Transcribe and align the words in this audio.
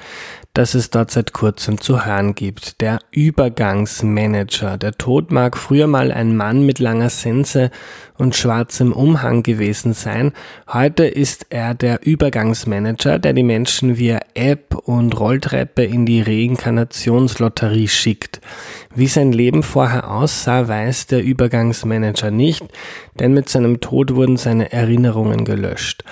das 0.54 0.73
es 0.73 0.89
dort 0.89 1.11
seit 1.11 1.31
kurzem 1.31 1.79
zu 1.79 2.05
hören 2.05 2.36
gibt. 2.36 2.81
Der 2.81 3.00
Übergangsmanager. 3.11 4.77
Der 4.77 4.91
Tod 4.93 5.31
mag 5.31 5.57
früher 5.57 5.88
mal 5.88 6.11
ein 6.11 6.36
Mann 6.36 6.65
mit 6.65 6.79
langer 6.79 7.10
Sense 7.10 7.71
und 8.18 8.36
schwarzem 8.36 8.91
Umhang 8.91 9.43
gewesen 9.43 9.93
sein. 9.93 10.33
Heute 10.68 11.05
ist 11.05 11.47
er 11.50 11.74
der 11.74 12.05
Übergangsmanager, 12.05 13.18
der 13.18 13.32
die 13.32 13.43
Menschen 13.43 13.97
via 13.97 14.19
App 14.33 14.75
und 14.75 15.18
Rolltreppe 15.18 15.83
in 15.83 16.05
die 16.05 16.21
Reinkarnationslotterie 16.21 17.88
schickt. 17.88 18.41
Wie 18.93 19.07
sein 19.07 19.32
Leben 19.32 19.63
vorher 19.63 20.11
aussah, 20.11 20.68
weiß 20.68 21.07
der 21.07 21.24
Übergangsmanager 21.24 22.29
nicht, 22.29 22.65
denn 23.18 23.33
mit 23.33 23.47
seinem 23.47 23.79
Tod 23.79 24.15
wurden 24.15 24.36
seine 24.36 24.74
Erinnerungen 24.74 25.46
gelöscht. 25.46 26.04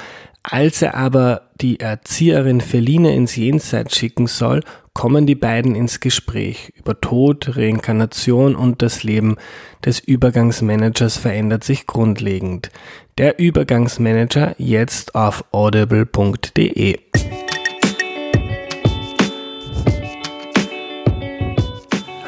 Als 0.43 0.81
er 0.81 0.95
aber 0.95 1.49
die 1.59 1.81
Erzieherin 1.81 2.61
Feline 2.61 3.13
ins 3.13 3.35
Jenseits 3.35 3.98
schicken 3.98 4.25
soll, 4.27 4.62
kommen 4.93 5.27
die 5.27 5.35
beiden 5.35 5.75
ins 5.75 5.99
Gespräch. 5.99 6.71
Über 6.77 6.99
Tod, 7.02 7.57
Reinkarnation 7.57 8.55
und 8.55 8.81
das 8.81 9.03
Leben 9.03 9.35
des 9.84 9.99
Übergangsmanagers 9.99 11.17
verändert 11.17 11.65
sich 11.65 11.88
grundlegend. 11.88 12.71
Der 13.17 13.37
Übergangsmanager 13.37 14.55
jetzt 14.57 15.13
auf 15.13 15.43
audible.de. 15.51 16.99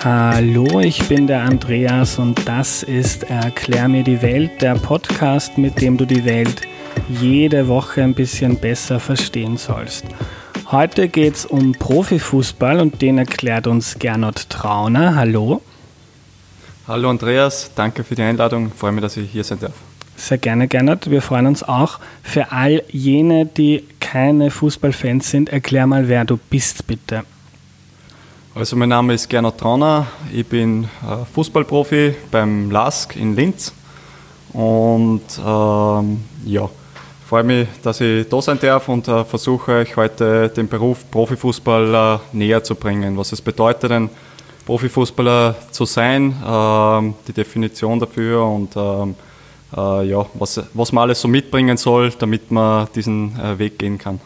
Hallo, 0.03 0.79
ich 0.81 1.07
bin 1.07 1.27
der 1.27 1.43
Andreas 1.43 2.19
und 2.19 2.45
das 2.45 2.83
ist 2.83 3.23
Erklär 3.29 3.87
mir 3.87 4.03
die 4.03 4.21
Welt, 4.21 4.61
der 4.61 4.75
Podcast, 4.75 5.57
mit 5.57 5.79
dem 5.79 5.95
du 5.95 6.05
die 6.05 6.25
Welt 6.25 6.61
jede 7.09 7.67
Woche 7.67 8.03
ein 8.03 8.13
bisschen 8.13 8.57
besser 8.57 8.99
verstehen 8.99 9.57
sollst. 9.57 10.05
Heute 10.71 11.09
geht 11.09 11.35
es 11.35 11.45
um 11.45 11.73
Profifußball 11.73 12.79
und 12.79 13.01
den 13.01 13.17
erklärt 13.17 13.67
uns 13.67 13.99
Gernot 13.99 14.49
Trauner. 14.49 15.15
Hallo. 15.15 15.61
Hallo 16.87 17.09
Andreas, 17.09 17.71
danke 17.75 18.03
für 18.03 18.15
die 18.15 18.21
Einladung. 18.21 18.71
Freue 18.71 18.91
mich, 18.91 19.01
dass 19.01 19.17
ich 19.17 19.29
hier 19.29 19.43
sein 19.43 19.59
darf. 19.59 19.73
Sehr 20.15 20.37
gerne, 20.37 20.67
Gernot. 20.67 21.09
Wir 21.09 21.21
freuen 21.21 21.47
uns 21.47 21.63
auch. 21.63 21.99
Für 22.21 22.51
all 22.51 22.83
jene, 22.89 23.45
die 23.45 23.83
keine 23.99 24.51
Fußballfans 24.51 25.29
sind, 25.31 25.49
erklär 25.49 25.87
mal, 25.87 26.07
wer 26.07 26.25
du 26.25 26.37
bist, 26.37 26.85
bitte. 26.87 27.23
Also 28.53 28.75
mein 28.75 28.89
Name 28.89 29.13
ist 29.13 29.29
Gernot 29.29 29.57
Trauner, 29.57 30.07
ich 30.33 30.45
bin 30.45 30.83
äh, 30.83 31.25
Fußballprofi 31.33 32.15
beim 32.31 32.69
LASK 32.69 33.15
in 33.15 33.35
Linz 33.35 33.73
und 34.51 35.21
ähm, 35.39 36.23
ja, 36.45 36.69
freue 37.31 37.43
mich, 37.43 37.67
dass 37.81 38.01
ich 38.01 38.27
da 38.27 38.41
sein 38.41 38.59
darf 38.59 38.89
und 38.89 39.07
äh, 39.07 39.23
versuche 39.23 39.71
euch 39.71 39.95
heute 39.95 40.49
den 40.49 40.67
Beruf 40.67 41.09
Profifußballer 41.09 42.19
näher 42.33 42.61
zu 42.61 42.75
bringen. 42.75 43.17
Was 43.17 43.31
es 43.31 43.41
bedeutet, 43.41 43.89
ein 43.89 44.09
Profifußballer 44.65 45.55
zu 45.71 45.85
sein, 45.85 46.31
äh, 46.45 47.13
die 47.29 47.31
Definition 47.31 48.01
dafür 48.01 48.45
und 48.45 48.75
ähm, 48.75 49.15
äh, 49.73 50.09
ja, 50.09 50.25
was, 50.33 50.61
was 50.73 50.91
man 50.91 51.03
alles 51.03 51.21
so 51.21 51.29
mitbringen 51.29 51.77
soll, 51.77 52.11
damit 52.19 52.51
man 52.51 52.89
diesen 52.95 53.39
äh, 53.39 53.57
Weg 53.57 53.79
gehen 53.79 53.97
kann. 53.97 54.19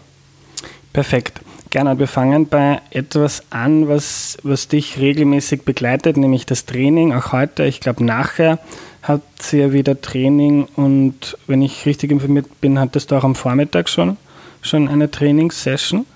Perfekt. 0.92 1.42
Gerne, 1.70 2.00
wir 2.00 2.08
fangen 2.08 2.48
bei 2.48 2.82
etwas 2.90 3.44
an, 3.52 3.88
was, 3.88 4.38
was 4.42 4.68
dich 4.68 4.98
regelmäßig 4.98 5.62
begleitet, 5.62 6.18
nämlich 6.18 6.48
das 6.48 6.66
Training. 6.66 7.14
Auch 7.14 7.34
heute, 7.34 7.66
ich 7.66 7.82
glaube 7.82 8.04
nachher 8.04 8.58
hat 9.06 9.22
sie 9.40 9.60
ja 9.60 9.72
wieder 9.72 10.02
Training 10.02 10.68
und 10.76 11.38
wenn 11.46 11.62
ich 11.62 11.86
richtig 11.86 12.12
informiert 12.12 12.60
bin, 12.60 12.80
hattest 12.80 13.12
du 13.12 13.16
auch 13.16 13.24
am 13.24 13.36
Vormittag 13.36 13.88
schon, 13.88 14.18
schon 14.64 14.88
eine 14.88 15.12
Trainingssession. 15.12 16.08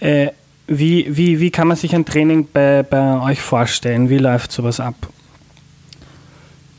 Äh, 0.00 0.28
wie, 0.66 1.16
wie, 1.16 1.40
wie 1.40 1.50
kann 1.50 1.66
man 1.66 1.78
sich 1.78 1.94
ein 1.94 2.04
Training 2.04 2.46
bei, 2.52 2.82
bei 2.82 3.20
euch 3.22 3.40
vorstellen? 3.40 4.10
Wie 4.10 4.18
läuft 4.18 4.52
sowas 4.52 4.80
ab? 4.80 4.94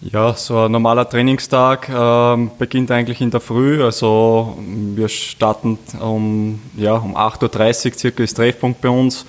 Ja, 0.01 0.33
so 0.33 0.59
ein 0.59 0.71
normaler 0.71 1.09
Trainingstag 1.09 1.89
äh, 1.89 2.49
beginnt 2.57 2.91
eigentlich 2.91 3.19
in 3.19 3.31
der 3.31 3.39
Früh. 3.39 3.83
Also 3.83 4.57
wir 4.95 5.09
starten 5.09 5.79
um, 5.99 6.59
ja, 6.77 6.95
um 6.95 7.17
8.30 7.17 7.87
Uhr 7.87 7.97
circa 7.97 8.23
ist 8.23 8.35
Treffpunkt 8.35 8.81
bei 8.81 8.89
uns. 8.89 9.25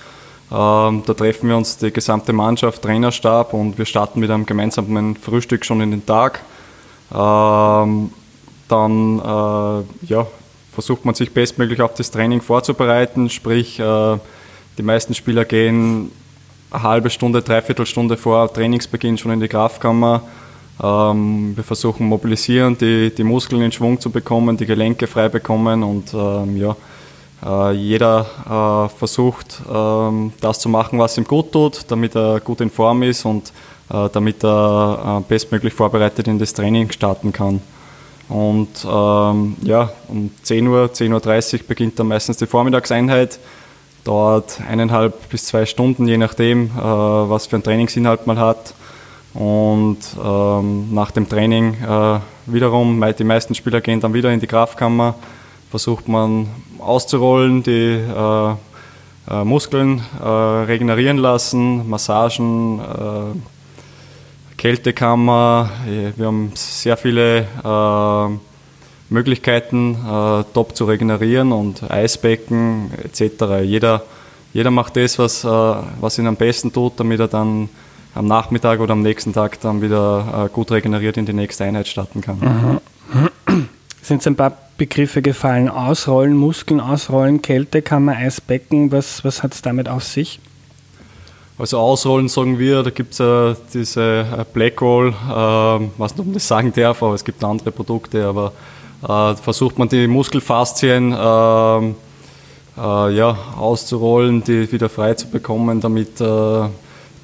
Ähm, 0.51 1.03
da 1.05 1.13
treffen 1.13 1.49
wir 1.49 1.57
uns 1.57 1.77
die 1.77 1.91
gesamte 1.91 2.33
Mannschaft, 2.33 2.81
Trainerstab 2.81 3.53
und 3.53 3.77
wir 3.77 3.85
starten 3.85 4.19
mit 4.19 4.29
einem 4.29 4.45
gemeinsamen 4.45 5.15
Frühstück 5.15 5.65
schon 5.65 5.81
in 5.81 5.91
den 5.91 6.05
Tag. 6.05 6.41
Ähm, 7.11 8.11
dann 8.67 9.19
äh, 9.19 10.05
ja, 10.07 10.27
versucht 10.71 11.05
man 11.05 11.15
sich 11.15 11.33
bestmöglich 11.33 11.81
auf 11.81 11.93
das 11.93 12.11
Training 12.11 12.41
vorzubereiten, 12.41 13.29
sprich 13.29 13.79
äh, 13.79 14.17
die 14.77 14.83
meisten 14.83 15.13
Spieler 15.13 15.45
gehen 15.45 16.11
eine 16.71 16.83
halbe 16.83 17.09
Stunde, 17.09 17.41
dreiviertel 17.41 17.85
Stunde 17.85 18.17
vor 18.17 18.51
Trainingsbeginn 18.51 19.17
schon 19.17 19.31
in 19.31 19.39
die 19.39 19.47
Kraftkammer. 19.47 20.23
Ähm, 20.81 21.55
wir 21.55 21.63
versuchen 21.63 22.07
mobilisieren, 22.07 22.77
die, 22.77 23.13
die 23.13 23.23
Muskeln 23.23 23.61
in 23.61 23.71
Schwung 23.71 23.99
zu 23.99 24.09
bekommen, 24.09 24.57
die 24.57 24.65
Gelenke 24.65 25.07
frei 25.07 25.29
bekommen 25.29 25.83
und 25.83 26.13
ja, 26.13 26.75
jeder 27.71 28.25
äh, 28.45 28.97
versucht, 28.97 29.61
ähm, 29.71 30.33
das 30.39 30.59
zu 30.59 30.69
machen, 30.69 30.99
was 30.99 31.17
ihm 31.17 31.25
gut 31.25 31.51
tut, 31.51 31.85
damit 31.89 32.15
er 32.15 32.39
gut 32.39 32.61
in 32.61 32.69
Form 32.69 33.03
ist 33.03 33.25
und 33.25 33.51
äh, 33.89 34.09
damit 34.11 34.43
er 34.43 35.23
bestmöglich 35.27 35.73
vorbereitet 35.73 36.27
in 36.27 36.39
das 36.39 36.53
Training 36.53 36.91
starten 36.91 37.33
kann. 37.33 37.61
Und 38.29 38.85
ähm, 38.85 39.55
ja, 39.61 39.91
um 40.07 40.31
10 40.41 40.67
Uhr, 40.67 40.85
10.30 40.85 41.53
Uhr 41.53 41.59
beginnt 41.67 41.99
dann 41.99 42.07
meistens 42.07 42.37
die 42.37 42.47
Vormittagseinheit. 42.47 43.39
Dauert 44.03 44.59
eineinhalb 44.67 45.29
bis 45.29 45.45
zwei 45.45 45.65
Stunden, 45.65 46.07
je 46.07 46.17
nachdem, 46.17 46.65
äh, 46.65 46.81
was 46.81 47.47
für 47.47 47.57
einen 47.57 47.63
Trainingsinhalt 47.63 48.27
man 48.27 48.39
hat. 48.39 48.73
Und 49.33 49.99
ähm, 50.23 50.93
nach 50.93 51.11
dem 51.11 51.27
Training 51.27 51.75
äh, 51.75 52.19
wiederum, 52.45 53.03
die 53.17 53.23
meisten 53.23 53.55
Spieler 53.55 53.81
gehen 53.81 53.99
dann 53.99 54.13
wieder 54.13 54.31
in 54.31 54.39
die 54.39 54.47
Kraftkammer, 54.47 55.15
versucht 55.69 56.07
man 56.07 56.47
auszurollen, 56.83 57.63
die 57.63 57.99
äh, 57.99 58.55
äh, 59.29 59.43
Muskeln 59.43 60.01
äh, 60.21 60.27
regenerieren 60.27 61.17
lassen, 61.17 61.89
Massagen, 61.89 62.79
äh, 62.79 64.57
Kältekammer. 64.57 65.69
Wir 66.15 66.25
haben 66.25 66.51
sehr 66.55 66.97
viele 66.97 67.45
äh, 67.63 69.13
Möglichkeiten, 69.13 69.95
äh, 69.95 70.43
top 70.53 70.75
zu 70.75 70.85
regenerieren 70.85 71.51
und 71.51 71.89
Eisbecken 71.89 72.91
etc. 73.03 73.63
Jeder, 73.63 74.03
jeder 74.53 74.71
macht 74.71 74.95
das, 74.95 75.19
was, 75.19 75.43
was 75.43 76.19
ihn 76.19 76.27
am 76.27 76.35
besten 76.35 76.71
tut, 76.71 76.93
damit 76.97 77.19
er 77.19 77.27
dann 77.27 77.69
am 78.15 78.27
Nachmittag 78.27 78.79
oder 78.79 78.93
am 78.93 79.01
nächsten 79.01 79.33
Tag 79.33 79.59
dann 79.61 79.81
wieder 79.81 80.49
gut 80.53 80.71
regeneriert 80.71 81.17
in 81.17 81.25
die 81.25 81.33
nächste 81.33 81.63
Einheit 81.63 81.87
starten 81.87 82.21
kann. 82.21 82.79
Mhm. 83.47 83.69
Sind 84.03 84.21
es 84.21 84.27
ein 84.27 84.35
paar 84.35 84.62
Begriffe 84.77 85.21
gefallen? 85.21 85.69
Ausrollen, 85.69 86.35
Muskeln 86.35 86.79
ausrollen, 86.79 87.41
Kältekammer, 87.41 88.13
Eisbecken. 88.13 88.91
Was, 88.91 89.23
was 89.23 89.43
hat 89.43 89.53
es 89.53 89.61
damit 89.61 89.87
auf 89.87 90.03
sich? 90.03 90.39
Also 91.57 91.77
ausrollen 91.77 92.29
sagen 92.29 92.57
wir, 92.57 92.81
da 92.81 92.89
gibt 92.89 93.13
es 93.13 93.19
äh, 93.19 93.55
diese 93.73 94.21
äh, 94.21 94.45
Black 94.53 94.81
Roll, 94.81 95.09
äh, 95.09 95.89
was 95.97 96.11
nicht, 96.11 96.19
ob 96.19 96.25
man 96.25 96.33
das 96.33 96.47
sagen 96.47 96.73
darf, 96.75 97.03
aber 97.03 97.13
es 97.13 97.23
gibt 97.23 97.43
andere 97.43 97.71
Produkte, 97.71 98.25
aber 98.25 98.53
äh, 99.07 99.35
versucht 99.35 99.77
man 99.77 99.87
die 99.87 100.07
Muskelfaszien 100.07 101.15
ähm, 101.15 101.95
äh, 102.75 103.15
ja, 103.15 103.37
auszurollen, 103.55 104.43
die 104.43 104.71
wieder 104.71 104.89
frei 104.89 105.13
zu 105.13 105.27
bekommen, 105.27 105.79
damit 105.79 106.19
äh, 106.19 106.25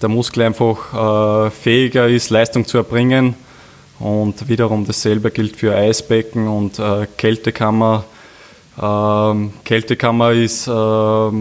der 0.02 0.08
Muskel 0.08 0.44
einfach 0.44 1.52
fähiger 1.52 2.08
ist, 2.08 2.30
Leistung 2.30 2.66
zu 2.66 2.78
erbringen. 2.78 3.36
Und 4.00 4.48
wiederum 4.48 4.86
dasselbe 4.88 5.30
gilt 5.30 5.58
für 5.58 5.76
Eisbecken 5.76 6.48
und 6.48 6.80
äh, 6.80 7.06
Kältekammer. 7.18 8.06
Ähm, 8.82 9.52
Kältekammer 9.66 10.32
ist, 10.32 10.68
äh, 10.68 10.72
da 10.72 11.32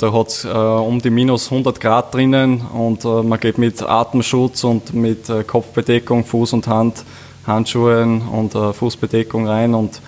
hat 0.00 0.28
es 0.28 0.44
äh, 0.44 0.48
um 0.48 1.00
die 1.00 1.10
minus 1.10 1.52
100 1.52 1.80
Grad 1.80 2.12
drinnen 2.12 2.62
und 2.62 3.04
äh, 3.04 3.22
man 3.22 3.38
geht 3.38 3.58
mit 3.58 3.80
Atemschutz 3.80 4.64
und 4.64 4.92
mit 4.92 5.28
äh, 5.30 5.44
Kopfbedeckung, 5.44 6.24
Fuß 6.24 6.54
und 6.54 6.66
Hand, 6.66 7.04
Handschuhen 7.46 8.22
und 8.22 8.56
äh, 8.56 8.72
Fußbedeckung 8.72 9.46
rein 9.46 9.74
und 9.74 10.00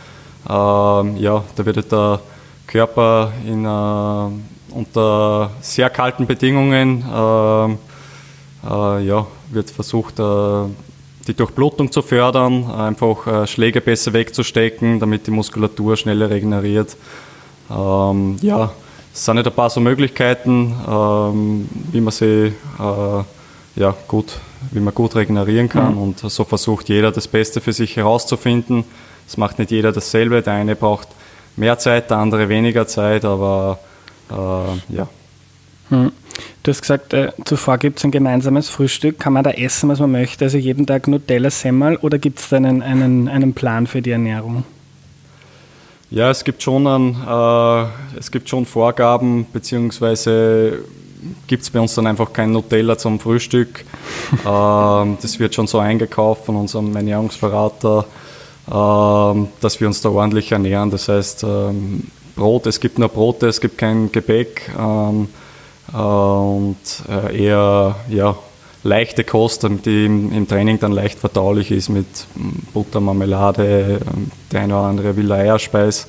ähm, 0.48 1.16
ja, 1.18 1.44
da 1.54 1.64
wird 1.64 1.92
der 1.92 2.20
Körper 2.66 3.32
in, 3.46 3.64
unter 3.64 5.50
sehr 5.60 5.90
kalten 5.90 6.26
Bedingungen 6.26 7.04
äh, 7.08 9.04
ja, 9.04 9.26
wird 9.50 9.70
versucht, 9.70 10.18
die 11.24 11.34
Durchblutung 11.34 11.90
zu 11.90 12.02
fördern, 12.02 12.70
einfach 12.70 13.26
äh, 13.26 13.46
Schläge 13.46 13.80
besser 13.80 14.12
wegzustecken, 14.12 15.00
damit 15.00 15.26
die 15.26 15.30
Muskulatur 15.30 15.96
schneller 15.96 16.30
regeneriert. 16.30 16.96
Ähm, 17.70 18.36
ja, 18.42 18.72
es 19.12 19.24
sind 19.24 19.36
nicht 19.36 19.46
ein 19.46 19.52
paar 19.52 19.70
so 19.70 19.80
Möglichkeiten, 19.80 20.74
ähm, 20.88 21.68
wie 21.92 22.00
man 22.00 22.12
sie 22.12 22.52
äh, 22.78 23.24
ja, 23.76 23.94
gut, 24.08 24.38
wie 24.70 24.80
man 24.80 24.94
gut 24.94 25.16
regenerieren 25.16 25.68
kann. 25.68 25.94
Mhm. 25.94 26.02
Und 26.02 26.18
so 26.18 26.44
versucht 26.44 26.88
jeder 26.88 27.12
das 27.12 27.28
Beste 27.28 27.60
für 27.60 27.72
sich 27.72 27.96
herauszufinden. 27.96 28.84
Es 29.26 29.36
macht 29.36 29.58
nicht 29.58 29.70
jeder 29.70 29.92
dasselbe. 29.92 30.42
Der 30.42 30.54
eine 30.54 30.76
braucht 30.76 31.08
mehr 31.56 31.78
Zeit, 31.78 32.10
der 32.10 32.18
andere 32.18 32.48
weniger 32.48 32.86
Zeit, 32.86 33.24
aber 33.24 33.78
äh, 34.30 34.94
ja. 34.94 35.08
Mhm. 35.90 36.12
Du 36.62 36.70
hast 36.70 36.80
gesagt, 36.80 37.12
äh, 37.12 37.30
zuvor 37.44 37.78
gibt 37.78 37.98
es 37.98 38.04
ein 38.04 38.10
gemeinsames 38.10 38.68
Frühstück. 38.70 39.20
Kann 39.20 39.34
man 39.34 39.44
da 39.44 39.50
essen, 39.50 39.88
was 39.90 40.00
man 40.00 40.12
möchte? 40.12 40.46
Also 40.46 40.56
jeden 40.56 40.86
Tag 40.86 41.08
Nutella, 41.08 41.50
Semmel 41.50 41.96
oder 41.96 42.18
gibt 42.18 42.38
es 42.38 42.48
da 42.48 42.56
einen, 42.56 42.82
einen, 42.82 43.28
einen 43.28 43.52
Plan 43.52 43.86
für 43.86 44.00
die 44.00 44.10
Ernährung? 44.10 44.64
Ja, 46.10 46.30
es 46.30 46.44
gibt 46.44 46.62
schon, 46.62 46.86
einen, 46.86 47.16
äh, 47.26 48.18
es 48.18 48.30
gibt 48.30 48.48
schon 48.48 48.66
Vorgaben, 48.66 49.46
beziehungsweise 49.52 50.78
gibt 51.46 51.64
es 51.64 51.70
bei 51.70 51.80
uns 51.80 51.94
dann 51.94 52.06
einfach 52.06 52.32
kein 52.32 52.52
Nutella 52.52 52.96
zum 52.96 53.20
Frühstück. 53.20 53.84
ähm, 54.46 55.18
das 55.20 55.38
wird 55.38 55.54
schon 55.54 55.66
so 55.66 55.78
eingekauft 55.78 56.46
von 56.46 56.56
unserem 56.56 56.94
Ernährungsberater, 56.96 58.06
ähm, 58.72 59.48
dass 59.60 59.80
wir 59.80 59.86
uns 59.86 60.00
da 60.00 60.08
ordentlich 60.08 60.52
ernähren. 60.52 60.90
Das 60.90 61.08
heißt, 61.08 61.44
ähm, 61.44 62.04
Brot, 62.36 62.66
es 62.66 62.80
gibt 62.80 62.98
nur 62.98 63.08
Brote, 63.08 63.48
es 63.48 63.60
gibt 63.60 63.76
kein 63.76 64.10
Gebäck 64.10 64.70
ähm, 64.78 65.24
äh, 65.24 65.43
und 65.92 66.76
äh, 67.08 67.44
eher 67.44 67.96
ja, 68.08 68.36
leichte 68.84 69.24
Kost, 69.24 69.66
die 69.84 70.06
im, 70.06 70.46
Training 70.48 70.78
dann 70.78 70.92
leicht 70.92 71.18
verdaulich 71.18 71.70
ist 71.70 71.88
mit 71.88 72.06
Butter, 72.72 73.00
Marmelade, 73.00 74.00
ähm, 74.14 74.30
der 74.52 74.60
eine 74.60 74.74
oder 74.74 74.84
andere 74.84 75.16
will 75.16 75.30
Eierspeis. 75.32 76.06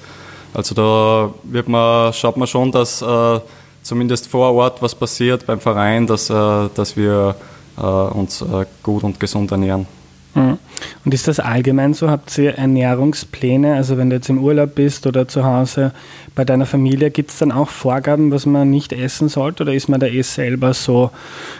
Also 0.53 0.75
da 0.75 1.33
wird 1.43 1.67
man, 1.67 2.13
schaut 2.13 2.37
man 2.37 2.47
schon, 2.47 2.71
dass 2.71 3.01
äh, 3.01 3.39
zumindest 3.81 4.27
vor 4.27 4.53
Ort 4.53 4.81
was 4.81 4.95
passiert 4.95 5.45
beim 5.45 5.59
Verein, 5.59 6.07
dass, 6.07 6.29
äh, 6.29 6.69
dass 6.73 6.95
wir 6.95 7.35
äh, 7.77 7.81
uns 7.81 8.41
äh, 8.41 8.65
gut 8.83 9.03
und 9.03 9.19
gesund 9.19 9.51
ernähren. 9.51 9.87
Mhm. 10.35 10.59
Und 11.03 11.13
ist 11.13 11.27
das 11.27 11.39
allgemein 11.39 11.93
so? 11.93 12.09
Habt 12.09 12.37
ihr 12.37 12.55
Ernährungspläne? 12.55 13.75
Also 13.75 13.97
wenn 13.97 14.09
du 14.09 14.17
jetzt 14.17 14.29
im 14.29 14.43
Urlaub 14.43 14.75
bist 14.75 15.07
oder 15.07 15.27
zu 15.27 15.43
Hause 15.45 15.91
bei 16.35 16.45
deiner 16.45 16.65
Familie, 16.65 17.09
gibt 17.09 17.31
es 17.31 17.39
dann 17.39 17.51
auch 17.51 17.69
Vorgaben, 17.69 18.31
was 18.31 18.45
man 18.45 18.69
nicht 18.69 18.93
essen 18.93 19.29
sollte? 19.29 19.63
Oder 19.63 19.73
ist 19.73 19.87
man 19.87 19.99
da 19.99 20.07
eh 20.07 20.21
selber 20.21 20.73
so, 20.73 21.11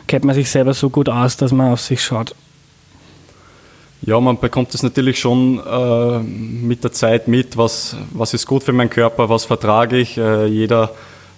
kennt 0.07 0.25
man 0.25 0.35
sich 0.35 0.49
selber 0.49 0.73
so 0.73 0.89
gut 0.89 1.09
aus, 1.09 1.37
dass 1.37 1.51
man 1.51 1.71
auf 1.71 1.81
sich 1.81 2.03
schaut? 2.03 2.35
Ja, 4.01 4.19
man 4.19 4.39
bekommt 4.39 4.75
es 4.75 4.83
natürlich 4.83 5.19
schon 5.19 5.59
äh, 5.59 6.19
mit 6.19 6.83
der 6.83 6.91
Zeit 6.91 7.27
mit, 7.27 7.57
was, 7.57 7.95
was 8.11 8.33
ist 8.33 8.45
gut 8.45 8.61
für 8.61 8.73
meinen 8.73 8.89
Körper, 8.89 9.29
was 9.29 9.45
vertrage 9.45 9.97
ich. 9.97 10.17
Äh, 10.17 10.45
jeder 10.45 10.91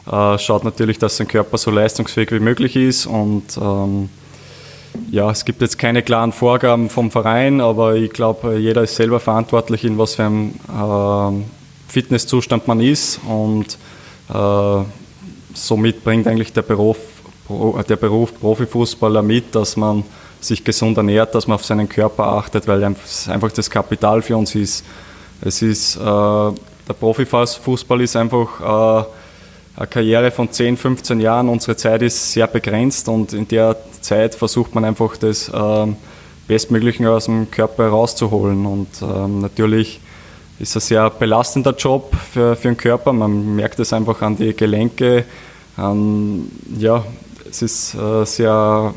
äh, 0.05 0.37
schaut 0.37 0.63
natürlich, 0.63 0.97
dass 0.97 1.17
sein 1.17 1.27
Körper 1.27 1.57
so 1.57 1.71
leistungsfähig 1.71 2.31
wie 2.31 2.39
möglich 2.39 2.75
ist 2.75 3.05
und 3.05 3.57
ähm, 3.57 4.09
ja, 5.11 5.29
es 5.31 5.45
gibt 5.45 5.61
jetzt 5.61 5.77
keine 5.77 6.01
klaren 6.03 6.31
Vorgaben 6.31 6.89
vom 6.89 7.11
Verein, 7.11 7.61
aber 7.61 7.95
ich 7.95 8.11
glaube, 8.11 8.57
jeder 8.57 8.83
ist 8.83 8.95
selber 8.95 9.19
verantwortlich, 9.19 9.83
in 9.83 9.97
was 9.97 10.15
für 10.15 10.23
einem 10.23 10.53
äh, 10.67 11.43
Fitnesszustand 11.87 12.67
man 12.67 12.79
ist 12.79 13.19
und 13.27 13.77
äh, 14.33 14.83
somit 15.53 16.03
bringt 16.03 16.27
eigentlich 16.27 16.53
der 16.53 16.61
Beruf, 16.61 16.97
der 17.49 17.95
Beruf 17.95 18.37
Profifußballer 18.39 19.21
mit, 19.21 19.55
dass 19.55 19.77
man 19.77 20.03
sich 20.39 20.63
gesund 20.63 20.97
ernährt, 20.97 21.33
dass 21.33 21.47
man 21.47 21.55
auf 21.55 21.65
seinen 21.65 21.89
Körper 21.89 22.23
achtet, 22.25 22.67
weil 22.67 22.83
es 22.83 23.27
einfach 23.27 23.51
das 23.51 23.69
Kapital 23.69 24.21
für 24.21 24.37
uns 24.37 24.53
ist. 24.55 24.85
Es 25.41 25.61
ist 25.61 25.95
äh, 25.95 25.99
der 25.99 26.93
Profifußball 26.93 28.01
ist 28.01 28.15
einfach 28.15 29.03
äh, 29.03 29.05
eine 29.77 29.87
Karriere 29.87 30.31
von 30.31 30.51
10, 30.51 30.75
15 30.75 31.19
Jahren. 31.19 31.49
Unsere 31.49 31.77
Zeit 31.77 32.01
ist 32.01 32.31
sehr 32.31 32.47
begrenzt 32.47 33.07
und 33.07 33.31
in 33.33 33.47
der 33.47 33.77
Zeit 34.01 34.33
versucht 34.33 34.73
man 34.73 34.83
einfach 34.83 35.15
das 35.17 35.51
ähm, 35.53 35.95
Bestmögliche 36.47 37.09
aus 37.11 37.25
dem 37.25 37.51
Körper 37.51 37.83
herauszuholen. 37.83 38.65
Und 38.65 38.87
ähm, 39.03 39.41
natürlich 39.41 40.01
ist 40.57 40.75
es 40.75 40.85
ein 40.85 40.87
sehr 40.87 41.09
belastender 41.11 41.75
Job 41.75 42.15
für, 42.31 42.55
für 42.55 42.69
den 42.69 42.77
Körper. 42.77 43.13
Man 43.13 43.55
merkt 43.55 43.79
es 43.79 43.93
einfach 43.93 44.19
an 44.23 44.35
die 44.35 44.55
Gelenke. 44.55 45.25
An, 45.75 46.51
ja, 46.79 47.03
es 47.47 47.61
ist 47.61 47.93
äh, 47.93 48.25
sehr, 48.25 48.95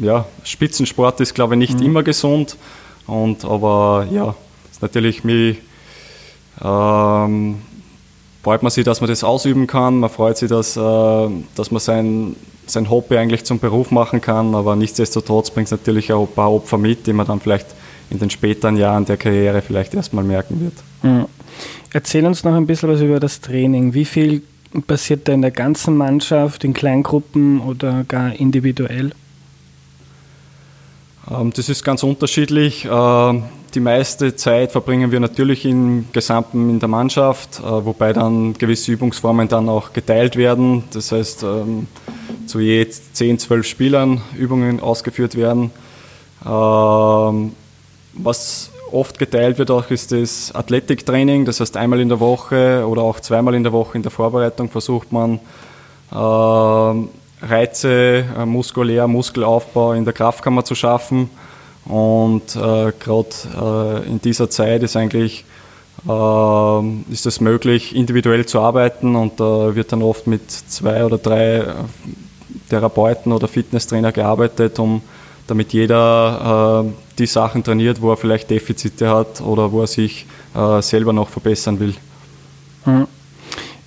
ja, 0.00 0.24
Spitzensport 0.42 1.20
ist, 1.20 1.34
glaube 1.34 1.54
ich, 1.54 1.58
nicht 1.58 1.80
mhm. 1.80 1.86
immer 1.86 2.02
gesund. 2.02 2.56
Und, 3.06 3.44
aber 3.44 4.06
ja, 4.10 4.34
ist 4.70 4.80
natürlich 4.80 5.22
mich, 5.22 5.58
ähm, 6.64 7.60
freut 8.48 8.62
man 8.62 8.70
sich, 8.70 8.82
dass 8.82 9.02
man 9.02 9.10
das 9.10 9.24
ausüben 9.24 9.66
kann. 9.66 9.98
Man 9.98 10.08
freut 10.08 10.38
sich, 10.38 10.48
dass, 10.48 10.74
äh, 10.74 10.80
dass 11.54 11.70
man 11.70 11.80
sein, 11.80 12.34
sein 12.64 12.88
Hobby 12.88 13.18
eigentlich 13.18 13.44
zum 13.44 13.58
Beruf 13.58 13.90
machen 13.90 14.22
kann. 14.22 14.54
Aber 14.54 14.74
nichtsdestotrotz 14.74 15.50
bringt 15.50 15.66
es 15.66 15.70
natürlich 15.70 16.14
auch 16.14 16.26
ein 16.26 16.34
paar 16.34 16.50
Opfer 16.50 16.78
mit, 16.78 17.06
die 17.06 17.12
man 17.12 17.26
dann 17.26 17.40
vielleicht 17.40 17.66
in 18.08 18.18
den 18.18 18.30
späteren 18.30 18.78
Jahren 18.78 19.04
der 19.04 19.18
Karriere 19.18 19.60
vielleicht 19.60 19.92
erstmal 19.92 20.24
merken 20.24 20.62
wird. 20.62 20.72
Mhm. 21.02 21.26
Erzähl 21.92 22.24
uns 22.24 22.42
noch 22.42 22.54
ein 22.54 22.66
bisschen 22.66 22.88
was 22.88 23.02
über 23.02 23.20
das 23.20 23.42
Training. 23.42 23.92
Wie 23.92 24.06
viel 24.06 24.40
passiert 24.86 25.28
da 25.28 25.34
in 25.34 25.42
der 25.42 25.50
ganzen 25.50 25.94
Mannschaft, 25.94 26.64
in 26.64 26.72
Kleingruppen 26.72 27.60
oder 27.60 28.04
gar 28.08 28.32
individuell? 28.34 29.12
Ähm, 31.30 31.52
das 31.54 31.68
ist 31.68 31.84
ganz 31.84 32.02
unterschiedlich. 32.02 32.88
Ähm, 33.68 33.72
die 33.74 33.80
meiste 33.80 34.36
Zeit 34.36 34.72
verbringen 34.72 35.12
wir 35.12 35.20
natürlich 35.20 35.64
im 35.64 36.06
Gesamten 36.12 36.70
in 36.70 36.80
der 36.80 36.88
Mannschaft, 36.88 37.60
äh, 37.60 37.62
wobei 37.62 38.12
dann 38.12 38.54
gewisse 38.54 38.92
Übungsformen 38.92 39.48
dann 39.48 39.68
auch 39.68 39.92
geteilt 39.92 40.36
werden. 40.36 40.84
Das 40.92 41.12
heißt, 41.12 41.42
ähm, 41.42 41.86
zu 42.46 42.60
je 42.60 42.86
10, 42.88 43.38
12 43.38 43.66
Spielern 43.66 44.22
Übungen 44.36 44.80
ausgeführt 44.80 45.36
werden. 45.36 45.70
Was 46.40 47.50
oft 48.92 49.18
geteilt 49.18 49.58
wird 49.58 49.70
auch 49.70 49.90
ist 49.90 50.12
das 50.12 50.54
Athletiktraining. 50.54 51.44
Das 51.44 51.60
heißt, 51.60 51.76
einmal 51.76 52.00
in 52.00 52.08
der 52.08 52.20
Woche 52.20 52.86
oder 52.86 53.02
auch 53.02 53.20
zweimal 53.20 53.54
in 53.54 53.64
der 53.64 53.72
Woche 53.72 53.98
in 53.98 54.02
der 54.02 54.12
Vorbereitung 54.12 54.70
versucht 54.70 55.12
man 55.12 55.40
Reize, 57.42 58.24
äh, 58.36 58.46
muskulär, 58.46 59.06
Muskelaufbau 59.06 59.92
in 59.92 60.04
der 60.04 60.14
Kraftkammer 60.14 60.64
zu 60.64 60.74
schaffen. 60.74 61.30
Und 61.88 62.54
äh, 62.54 62.92
gerade 62.98 64.04
äh, 64.04 64.06
in 64.06 64.20
dieser 64.20 64.50
Zeit 64.50 64.82
ist 64.82 64.94
eigentlich 64.96 65.44
äh, 66.06 67.12
ist 67.12 67.26
es 67.26 67.40
möglich, 67.40 67.96
individuell 67.96 68.46
zu 68.46 68.60
arbeiten 68.60 69.16
und 69.16 69.40
da 69.40 69.74
wird 69.74 69.90
dann 69.90 70.02
oft 70.02 70.26
mit 70.26 70.50
zwei 70.50 71.04
oder 71.04 71.18
drei 71.18 71.56
äh, 71.56 71.74
Therapeuten 72.68 73.32
oder 73.32 73.48
Fitnesstrainer 73.48 74.12
gearbeitet, 74.12 74.78
um 74.78 75.00
damit 75.46 75.72
jeder 75.72 76.84
äh, 76.86 76.92
die 77.18 77.26
Sachen 77.26 77.64
trainiert, 77.64 78.00
wo 78.00 78.10
er 78.10 78.16
vielleicht 78.16 78.50
Defizite 78.50 79.08
hat 79.08 79.40
oder 79.40 79.72
wo 79.72 79.80
er 79.80 79.86
sich 79.86 80.26
selber 80.80 81.12
noch 81.12 81.28
verbessern 81.28 81.78
will. 81.78 81.94
Mhm. 82.84 83.06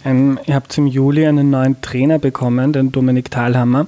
Ähm, 0.05 0.39
ihr 0.46 0.55
habt 0.55 0.77
im 0.77 0.88
Juli 0.88 1.27
einen 1.27 1.50
neuen 1.50 1.81
Trainer 1.81 2.17
bekommen, 2.17 2.72
den 2.72 2.91
Dominik 2.91 3.29
Thalhammer. 3.29 3.88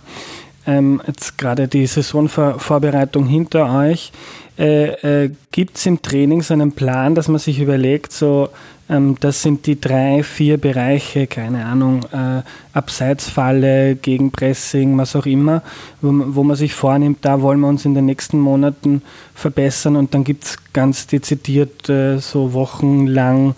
Ähm, 0.65 1.01
jetzt 1.07 1.37
gerade 1.37 1.67
die 1.67 1.85
Saisonvorbereitung 1.85 3.25
hinter 3.25 3.73
euch. 3.73 4.11
Äh, 4.57 5.23
äh, 5.25 5.31
Gibt 5.51 5.77
es 5.77 5.85
im 5.85 6.01
Training 6.01 6.41
so 6.41 6.53
einen 6.53 6.73
Plan, 6.73 7.15
dass 7.15 7.27
man 7.27 7.39
sich 7.39 7.59
überlegt, 7.59 8.13
so 8.13 8.49
ähm, 8.89 9.15
das 9.19 9.41
sind 9.41 9.65
die 9.65 9.79
drei, 9.79 10.23
vier 10.23 10.57
Bereiche, 10.57 11.27
keine 11.27 11.65
Ahnung, 11.65 12.01
äh, 12.11 12.41
Abseitsfalle, 12.73 13.95
Gegenpressing, 13.95 14.97
was 14.97 15.15
auch 15.15 15.25
immer, 15.25 15.63
wo, 16.01 16.11
wo, 16.35 16.43
man 16.43 16.55
sich 16.55 16.73
vornimmt, 16.73 17.19
da 17.21 17.41
wollen 17.41 17.61
wir 17.61 17.67
uns 17.67 17.85
in 17.85 17.95
den 17.95 18.05
nächsten 18.05 18.39
Monaten 18.39 19.01
verbessern 19.33 19.95
und 19.95 20.13
dann 20.13 20.23
gibt 20.23 20.43
es 20.43 20.57
ganz 20.73 21.07
dezidiert 21.07 21.89
äh, 21.89 22.19
so 22.19 22.53
wochenlang 22.53 23.55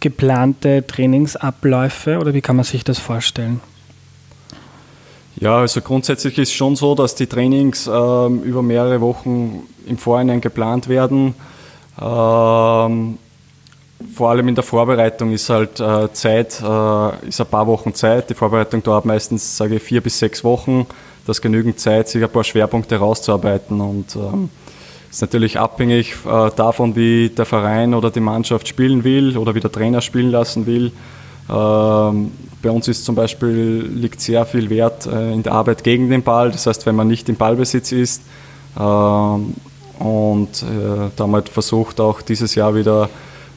geplante 0.00 0.86
Trainingsabläufe 0.86 2.18
oder 2.18 2.34
wie 2.34 2.42
kann 2.42 2.56
man 2.56 2.64
sich 2.64 2.84
das 2.84 2.98
vorstellen? 2.98 3.60
Ja, 5.38 5.58
also 5.58 5.82
grundsätzlich 5.82 6.38
ist 6.38 6.48
es 6.48 6.54
schon 6.54 6.76
so, 6.76 6.94
dass 6.94 7.14
die 7.14 7.26
Trainings 7.26 7.86
äh, 7.86 7.90
über 7.90 8.62
mehrere 8.62 9.00
Wochen 9.00 9.66
im 9.86 9.98
Vorhinein 9.98 10.40
geplant 10.40 10.88
werden. 10.88 11.34
Ähm, 12.00 13.18
vor 14.14 14.30
allem 14.30 14.48
in 14.48 14.54
der 14.54 14.64
Vorbereitung 14.64 15.32
ist 15.32 15.48
halt 15.50 15.78
äh, 15.80 16.12
Zeit, 16.12 16.60
äh, 16.62 17.28
ist 17.28 17.40
ein 17.40 17.46
paar 17.46 17.66
Wochen 17.66 17.94
Zeit. 17.94 18.30
Die 18.30 18.34
Vorbereitung 18.34 18.82
dauert 18.82 19.04
meistens, 19.04 19.56
sage 19.56 19.76
ich, 19.76 19.82
vier 19.82 20.00
bis 20.00 20.18
sechs 20.18 20.42
Wochen. 20.42 20.86
Das 21.26 21.42
genügend 21.42 21.80
Zeit, 21.80 22.08
sich 22.08 22.22
ein 22.22 22.30
paar 22.30 22.44
Schwerpunkte 22.44 22.96
rauszuarbeiten 22.96 23.80
und 23.80 24.14
ähm, 24.14 24.48
ist 25.10 25.20
natürlich 25.20 25.58
abhängig 25.58 26.14
äh, 26.24 26.50
davon, 26.54 26.94
wie 26.94 27.30
der 27.30 27.46
Verein 27.46 27.94
oder 27.94 28.10
die 28.10 28.20
Mannschaft 28.20 28.68
spielen 28.68 29.02
will 29.02 29.36
oder 29.36 29.54
wie 29.54 29.60
der 29.60 29.72
Trainer 29.72 30.00
spielen 30.00 30.30
lassen 30.30 30.66
will. 30.66 30.92
Ähm, 31.50 32.30
bei 32.66 32.72
uns 32.72 32.88
ist 32.88 33.04
zum 33.04 33.14
Beispiel, 33.14 33.88
liegt 33.94 34.20
sehr 34.20 34.44
viel 34.44 34.68
Wert 34.70 35.06
äh, 35.06 35.32
in 35.32 35.44
der 35.44 35.52
Arbeit 35.52 35.84
gegen 35.84 36.10
den 36.10 36.24
Ball. 36.24 36.50
Das 36.50 36.66
heißt, 36.66 36.84
wenn 36.84 36.96
man 36.96 37.06
nicht 37.06 37.28
im 37.28 37.36
Ballbesitz 37.36 37.92
ist 37.92 38.22
ähm, 38.76 39.54
und 40.00 40.62
äh, 40.62 41.10
damit 41.14 41.48
versucht 41.48 42.00
auch 42.00 42.22
dieses 42.22 42.56
Jahr 42.56 42.74
wieder 42.74 43.08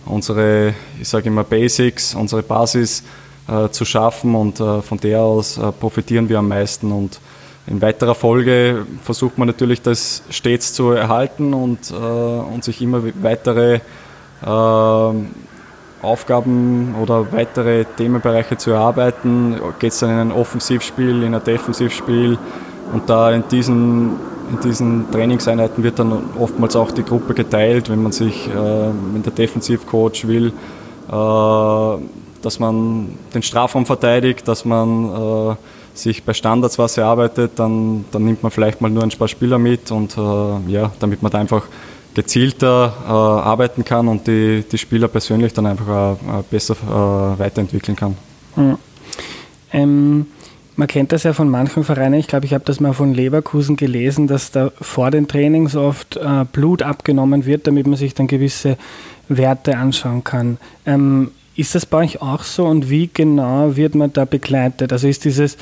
unsere, 0.06 0.76
ich 1.02 1.10
sage 1.10 1.30
immer 1.30 1.44
Basics, 1.44 2.14
unsere 2.14 2.44
Basis 2.44 3.04
äh, 3.48 3.70
zu 3.70 3.84
schaffen 3.84 4.36
und 4.36 4.58
von 4.58 5.00
der 5.02 5.22
aus 5.22 5.60
profitieren 5.80 6.30
wir 6.30 6.38
am 6.38 6.48
meisten 6.48 6.92
und 6.92 7.20
in 7.66 7.82
weiterer 7.82 8.14
Folge 8.14 8.86
versucht 9.04 9.40
man 9.40 9.48
natürlich 9.48 9.82
das 9.82 10.22
stets 10.30 10.74
zu 10.74 10.92
erhalten 10.92 11.54
und, 11.54 11.92
und 11.92 12.64
sich 12.64 12.82
immer 12.82 13.04
weitere 13.22 13.82
ähm, 14.46 15.30
Aufgaben 16.02 16.96
oder 17.02 17.32
weitere 17.32 17.86
Themenbereiche 17.86 18.58
zu 18.58 18.72
erarbeiten. 18.72 19.60
Geht 19.80 19.92
es 19.92 20.00
dann 20.00 20.12
in 20.12 20.18
ein 20.18 20.32
Offensivspiel, 20.32 21.24
in 21.24 21.36
ein 21.36 21.44
Defensivspiel 21.44 22.38
und 22.94 23.10
da 23.10 23.32
in 23.32 23.44
diesen, 23.50 24.16
in 24.52 24.60
diesen 24.64 25.12
Trainingseinheiten 25.12 25.84
wird 25.84 26.00
dann 26.00 26.12
oftmals 26.40 26.76
auch 26.76 26.92
die 26.92 27.04
Gruppe 27.04 27.34
geteilt, 27.34 27.90
wenn 27.90 28.02
man 28.02 28.12
sich, 28.12 28.48
äh, 28.48 28.54
wenn 28.54 29.24
der 29.24 29.34
Defensivcoach 29.34 30.28
will, 30.28 30.54
äh, 31.12 32.02
dass 32.42 32.60
man 32.60 33.18
den 33.34 33.44
Strafraum 33.44 33.86
verteidigt, 33.86 34.48
dass 34.48 34.66
man 34.66 35.52
äh, 35.52 35.56
sich 35.94 36.24
bei 36.24 36.34
Standards 36.34 36.80
was 36.80 36.98
erarbeitet, 36.98 37.52
dann, 37.58 38.06
dann 38.12 38.24
nimmt 38.24 38.42
man 38.42 38.52
vielleicht 38.52 38.82
mal 38.82 38.90
nur 38.90 39.04
ein 39.04 39.10
paar 39.10 39.28
Spieler 39.28 39.60
mit 39.60 39.92
und 39.92 40.18
äh, 40.18 40.72
ja, 40.72 40.92
damit 41.00 41.22
man 41.22 41.32
da 41.32 41.40
einfach 41.40 41.66
gezielter 42.20 42.94
äh, 43.06 43.12
arbeiten 43.12 43.86
kann 43.86 44.10
und 44.10 44.28
die, 44.28 44.66
die 44.70 44.78
Spieler 44.78 45.08
persönlich 45.08 45.54
dann 45.54 45.66
einfach 45.66 46.16
äh, 46.16 46.44
besser 46.52 46.74
äh, 46.74 47.40
weiterentwickeln 47.40 47.96
kann. 47.96 48.18
Mhm. 48.58 48.78
Ähm, 49.72 50.26
man 50.76 50.88
kennt 50.90 51.14
das 51.14 51.24
ja 51.24 51.32
von 51.32 51.50
manchen 51.50 51.86
Vereinen. 51.86 52.16
Ich 52.16 52.28
glaube, 52.28 52.46
ich 52.46 52.54
habe 52.54 52.66
das 52.66 52.82
mal 52.82 52.92
von 52.92 53.14
Leverkusen 53.14 53.78
gelesen, 53.78 54.28
dass 54.28 54.52
da 54.52 54.72
vor 54.82 55.12
den 55.12 55.30
Trainings 55.30 55.78
oft 55.78 56.18
äh, 56.18 56.44
Blut 56.52 56.82
abgenommen 56.82 57.46
wird, 57.46 57.68
damit 57.68 57.88
man 57.88 57.96
sich 57.96 58.16
dann 58.16 58.28
gewisse 58.28 58.78
Werte 59.30 59.78
anschauen 59.78 60.26
kann. 60.26 60.58
Ähm, 60.86 61.32
ist 61.60 61.76
das 61.76 61.86
bei 61.86 61.98
euch 61.98 62.22
auch 62.22 62.44
so 62.44 62.66
und 62.66 62.90
wie 62.90 63.10
genau 63.14 63.76
wird 63.76 63.94
man 63.94 64.14
da 64.14 64.24
begleitet? 64.24 64.94
Also 64.94 65.08
ist 65.08 65.26
dieses 65.26 65.58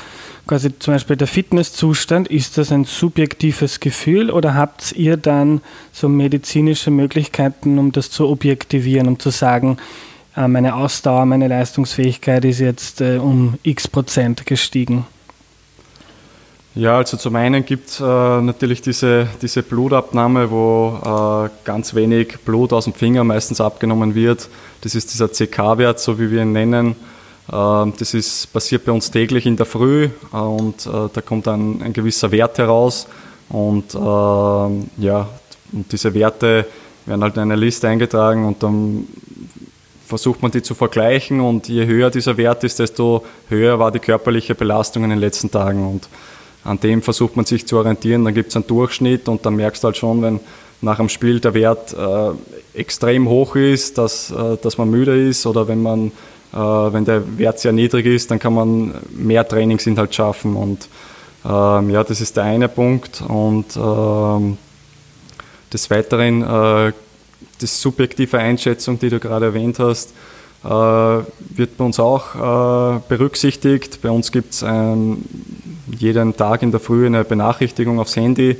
quasi 0.46 0.78
zum 0.78 0.94
Beispiel 0.94 1.16
der 1.16 1.26
Fitnesszustand, 1.26 2.28
ist 2.28 2.56
das 2.56 2.70
ein 2.70 2.84
subjektives 2.84 3.80
Gefühl 3.80 4.30
oder 4.30 4.54
habt 4.54 4.92
ihr 4.92 5.16
dann 5.16 5.60
so 5.92 6.08
medizinische 6.08 6.92
Möglichkeiten, 6.92 7.78
um 7.78 7.90
das 7.90 8.10
zu 8.10 8.28
objektivieren, 8.28 9.08
um 9.08 9.18
zu 9.18 9.30
sagen, 9.30 9.78
äh, 10.36 10.46
meine 10.46 10.76
Ausdauer, 10.76 11.26
meine 11.26 11.48
Leistungsfähigkeit 11.48 12.44
ist 12.44 12.60
jetzt 12.60 13.00
äh, 13.00 13.18
um 13.18 13.58
x 13.64 13.88
Prozent 13.88 14.46
gestiegen? 14.46 15.04
Ja, 16.74 16.98
also 16.98 17.16
zum 17.16 17.34
einen 17.34 17.64
gibt 17.64 17.88
es 17.88 18.00
äh, 18.00 18.04
natürlich 18.04 18.82
diese, 18.82 19.26
diese 19.40 19.62
Blutabnahme, 19.62 20.50
wo 20.50 21.46
äh, 21.46 21.50
ganz 21.64 21.94
wenig 21.94 22.38
Blut 22.44 22.72
aus 22.72 22.84
dem 22.84 22.92
Finger 22.92 23.24
meistens 23.24 23.60
abgenommen 23.60 24.14
wird. 24.14 24.48
Das 24.82 24.94
ist 24.94 25.12
dieser 25.12 25.28
CK-Wert, 25.28 25.98
so 25.98 26.20
wie 26.20 26.30
wir 26.30 26.42
ihn 26.42 26.52
nennen. 26.52 26.94
Äh, 27.50 27.92
das 27.98 28.14
ist, 28.14 28.52
passiert 28.52 28.84
bei 28.84 28.92
uns 28.92 29.10
täglich 29.10 29.46
in 29.46 29.56
der 29.56 29.66
Früh 29.66 30.10
äh, 30.32 30.36
und 30.36 30.86
äh, 30.86 31.08
da 31.12 31.20
kommt 31.20 31.48
ein, 31.48 31.82
ein, 31.82 31.92
gewisser 31.92 32.30
Wert 32.30 32.58
heraus. 32.58 33.08
Und 33.48 33.94
ähm, 33.94 34.90
ja, 34.98 35.26
und 35.72 35.90
diese 35.90 36.12
Werte 36.14 36.66
werden 37.06 37.22
halt 37.22 37.36
in 37.36 37.42
eine 37.42 37.56
Liste 37.56 37.88
eingetragen 37.88 38.44
und 38.44 38.62
dann 38.62 39.06
versucht 40.06 40.42
man 40.42 40.50
die 40.50 40.62
zu 40.62 40.74
vergleichen 40.74 41.40
und 41.40 41.68
je 41.68 41.86
höher 41.86 42.10
dieser 42.10 42.36
Wert 42.36 42.64
ist, 42.64 42.78
desto 42.78 43.24
höher 43.48 43.78
war 43.78 43.90
die 43.90 43.98
körperliche 43.98 44.54
Belastung 44.54 45.04
in 45.04 45.10
den 45.10 45.18
letzten 45.18 45.50
Tagen. 45.50 45.86
Und 45.86 46.08
an 46.64 46.80
dem 46.80 47.02
versucht 47.02 47.36
man 47.36 47.44
sich 47.44 47.66
zu 47.66 47.76
orientieren. 47.76 48.24
Dann 48.24 48.34
gibt 48.34 48.50
es 48.50 48.56
einen 48.56 48.66
Durchschnitt 48.66 49.28
und 49.28 49.46
dann 49.46 49.56
merkst 49.56 49.82
du 49.82 49.86
halt 49.86 49.96
schon, 49.96 50.22
wenn 50.22 50.40
nach 50.80 50.98
dem 50.98 51.08
Spiel 51.08 51.40
der 51.40 51.54
Wert 51.54 51.94
äh, 51.94 52.78
extrem 52.78 53.28
hoch 53.28 53.56
ist, 53.56 53.98
dass, 53.98 54.30
äh, 54.30 54.56
dass 54.62 54.78
man 54.78 54.90
müde 54.90 55.28
ist 55.28 55.46
oder 55.46 55.66
wenn 55.68 55.82
man 55.82 56.12
äh, 56.52 56.56
wenn 56.56 57.04
der 57.04 57.38
Wert 57.38 57.58
sehr 57.60 57.72
niedrig 57.72 58.06
ist, 58.06 58.30
dann 58.30 58.38
kann 58.38 58.54
man 58.54 58.94
mehr 59.10 59.46
Trainingsinhalt 59.46 60.14
schaffen 60.14 60.56
und 60.56 60.88
ähm, 61.44 61.90
ja, 61.90 62.04
das 62.04 62.20
ist 62.20 62.36
der 62.36 62.44
eine 62.44 62.68
Punkt 62.68 63.22
und 63.26 63.76
ähm, 63.76 64.56
des 65.72 65.90
Weiteren 65.90 66.42
äh, 66.42 66.92
die 67.60 67.66
subjektive 67.66 68.38
Einschätzung, 68.38 68.98
die 68.98 69.10
du 69.10 69.20
gerade 69.20 69.46
erwähnt 69.46 69.78
hast, 69.78 70.14
äh, 70.64 70.68
wird 70.68 71.76
bei 71.76 71.84
uns 71.84 72.00
auch 72.00 72.34
äh, 72.34 73.00
berücksichtigt. 73.08 74.00
Bei 74.02 74.10
uns 74.10 74.32
gibt 74.32 74.54
es 74.54 74.64
ähm, 74.66 75.24
jeden 75.96 76.36
Tag 76.36 76.62
in 76.62 76.70
der 76.70 76.80
Früh 76.80 77.06
eine 77.06 77.24
Benachrichtigung 77.24 78.00
aufs 78.00 78.16
Handy, 78.16 78.56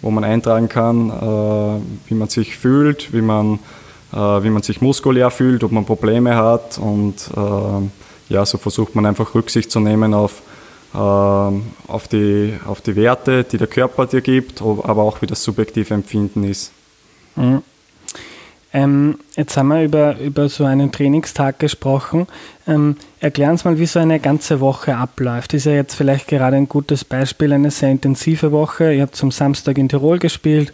wo 0.00 0.10
man 0.10 0.24
eintragen 0.24 0.68
kann, 0.68 1.10
äh, 1.10 2.10
wie 2.10 2.14
man 2.14 2.28
sich 2.28 2.56
fühlt, 2.56 3.12
wie 3.12 3.22
man, 3.22 3.58
wie 4.12 4.50
man 4.50 4.62
sich 4.62 4.82
muskulär 4.82 5.30
fühlt, 5.30 5.64
ob 5.64 5.72
man 5.72 5.86
Probleme 5.86 6.36
hat 6.36 6.76
und 6.76 7.30
ja, 8.28 8.44
so 8.44 8.58
versucht 8.58 8.94
man 8.94 9.06
einfach 9.06 9.34
Rücksicht 9.34 9.70
zu 9.70 9.80
nehmen 9.80 10.12
auf, 10.12 10.42
auf, 10.92 12.08
die, 12.08 12.52
auf 12.66 12.82
die 12.82 12.94
Werte, 12.94 13.42
die 13.44 13.56
der 13.56 13.68
Körper 13.68 14.04
dir 14.04 14.20
gibt, 14.20 14.60
aber 14.60 15.02
auch 15.02 15.22
wie 15.22 15.26
das 15.26 15.42
subjektive 15.42 15.94
Empfinden 15.94 16.44
ist. 16.44 16.72
Mhm. 17.36 17.62
Ähm, 18.74 19.18
jetzt 19.36 19.56
haben 19.56 19.68
wir 19.68 19.82
über, 19.82 20.18
über 20.18 20.48
so 20.48 20.64
einen 20.64 20.92
Trainingstag 20.92 21.58
gesprochen. 21.58 22.26
Ähm, 22.66 22.96
erklären 23.20 23.56
Sie 23.56 23.68
mal, 23.68 23.78
wie 23.78 23.86
so 23.86 23.98
eine 23.98 24.18
ganze 24.18 24.60
Woche 24.60 24.96
abläuft. 24.96 25.52
Ist 25.52 25.66
ja 25.66 25.72
jetzt 25.72 25.94
vielleicht 25.94 26.28
gerade 26.28 26.56
ein 26.56 26.68
gutes 26.68 27.04
Beispiel, 27.04 27.52
eine 27.52 27.70
sehr 27.70 27.90
intensive 27.90 28.50
Woche. 28.50 28.94
Ihr 28.94 29.02
habt 29.02 29.16
zum 29.16 29.30
Samstag 29.30 29.76
in 29.78 29.88
Tirol 29.88 30.18
gespielt, 30.18 30.72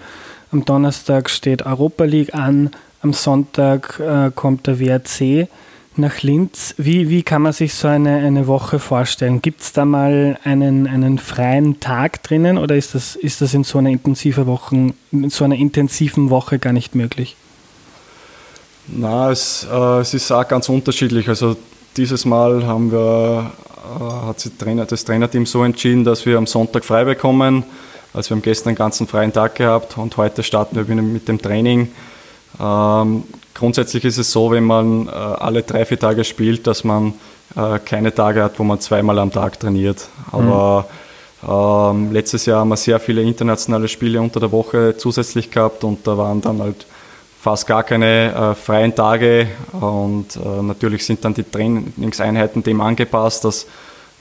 am 0.50 0.64
Donnerstag 0.64 1.28
steht 1.28 1.66
Europa 1.66 2.04
League 2.04 2.34
an, 2.34 2.70
am 3.02 3.12
Sonntag 3.12 4.00
äh, 4.00 4.30
kommt 4.34 4.66
der 4.66 4.80
WRC 4.80 5.48
nach 5.96 6.22
Linz. 6.22 6.74
Wie, 6.78 7.10
wie 7.10 7.22
kann 7.22 7.42
man 7.42 7.52
sich 7.52 7.74
so 7.74 7.88
eine, 7.88 8.16
eine 8.18 8.46
Woche 8.46 8.78
vorstellen? 8.78 9.42
Gibt 9.42 9.60
es 9.60 9.72
da 9.72 9.84
mal 9.84 10.38
einen, 10.44 10.86
einen 10.86 11.18
freien 11.18 11.80
Tag 11.80 12.22
drinnen 12.22 12.56
oder 12.56 12.76
ist 12.76 12.94
das, 12.94 13.16
ist 13.16 13.40
das 13.40 13.52
in 13.52 13.64
so 13.64 13.78
einer 13.78 13.90
intensiven 13.90 14.46
Woche, 14.46 14.94
in 15.12 15.30
so 15.30 15.44
einer 15.44 15.56
intensiven 15.56 16.30
Woche 16.30 16.58
gar 16.58 16.72
nicht 16.72 16.94
möglich? 16.94 17.36
Na, 18.90 19.30
es, 19.30 19.66
äh, 19.70 20.00
es 20.00 20.14
ist 20.14 20.30
auch 20.32 20.46
ganz 20.46 20.68
unterschiedlich. 20.68 21.28
Also 21.28 21.56
dieses 21.96 22.24
Mal 22.24 22.66
haben 22.66 22.90
wir, 22.90 23.50
äh, 24.00 24.26
hat 24.26 24.40
sich 24.40 24.52
Trainer, 24.56 24.86
das 24.86 25.04
Trainerteam 25.04 25.44
so 25.46 25.62
entschieden, 25.62 26.04
dass 26.04 26.24
wir 26.24 26.38
am 26.38 26.46
Sonntag 26.46 26.84
frei 26.84 27.04
bekommen. 27.04 27.64
Also 28.14 28.30
wir 28.30 28.36
haben 28.36 28.42
gestern 28.42 28.70
einen 28.70 28.76
ganzen 28.76 29.06
freien 29.06 29.32
Tag 29.32 29.56
gehabt 29.56 29.98
und 29.98 30.16
heute 30.16 30.42
starten 30.42 30.76
wir 30.76 30.94
mit 30.94 31.28
dem 31.28 31.40
Training. 31.40 31.92
Ähm, 32.58 33.24
grundsätzlich 33.54 34.04
ist 34.04 34.16
es 34.16 34.32
so, 34.32 34.50
wenn 34.50 34.64
man 34.64 35.06
äh, 35.06 35.10
alle 35.10 35.62
drei, 35.62 35.84
vier 35.84 35.98
Tage 35.98 36.24
spielt, 36.24 36.66
dass 36.66 36.82
man 36.82 37.12
äh, 37.56 37.78
keine 37.84 38.14
Tage 38.14 38.42
hat, 38.42 38.58
wo 38.58 38.64
man 38.64 38.80
zweimal 38.80 39.18
am 39.18 39.30
Tag 39.30 39.60
trainiert. 39.60 40.08
Aber 40.32 40.86
mhm. 41.42 42.06
ähm, 42.08 42.12
letztes 42.12 42.46
Jahr 42.46 42.60
haben 42.60 42.70
wir 42.70 42.76
sehr 42.78 42.98
viele 42.98 43.22
internationale 43.22 43.88
Spiele 43.88 44.20
unter 44.20 44.40
der 44.40 44.50
Woche 44.50 44.96
zusätzlich 44.96 45.50
gehabt 45.50 45.84
und 45.84 46.06
da 46.06 46.16
waren 46.16 46.40
dann 46.40 46.60
halt 46.60 46.86
fast 47.48 47.66
gar 47.66 47.82
keine 47.82 48.34
äh, 48.34 48.54
freien 48.54 48.94
Tage 48.94 49.48
und 49.72 50.36
äh, 50.36 50.62
natürlich 50.62 51.06
sind 51.06 51.24
dann 51.24 51.32
die 51.32 51.44
Trainingseinheiten 51.44 52.62
dem 52.62 52.82
angepasst, 52.82 53.42
dass 53.46 53.66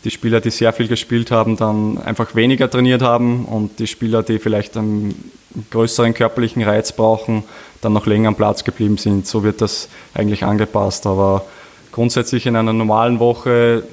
die 0.05 0.11
Spieler, 0.11 0.39
die 0.39 0.49
sehr 0.49 0.71
viel 0.71 0.87
gespielt 0.87 1.29
haben, 1.29 1.57
dann 1.57 1.97
einfach 1.97 2.35
weniger 2.35 2.69
trainiert 2.69 3.01
haben 3.01 3.43
und 3.43 3.79
die 3.79 3.87
Spieler, 3.87 4.23
die 4.23 4.39
vielleicht 4.39 4.77
einen 4.77 5.29
größeren 5.71 6.13
körperlichen 6.13 6.63
Reiz 6.63 6.93
brauchen, 6.93 7.43
dann 7.81 7.91
noch 7.91 8.05
länger 8.05 8.29
am 8.29 8.35
Platz 8.35 8.63
geblieben 8.63 8.97
sind. 8.97 9.27
So 9.27 9.43
wird 9.43 9.59
das 9.59 9.89
eigentlich 10.13 10.45
angepasst. 10.45 11.05
Aber 11.05 11.43
grundsätzlich 11.91 12.45
in 12.45 12.55
einer 12.55 12.71
normalen 12.71 13.19
Woche 13.19 13.83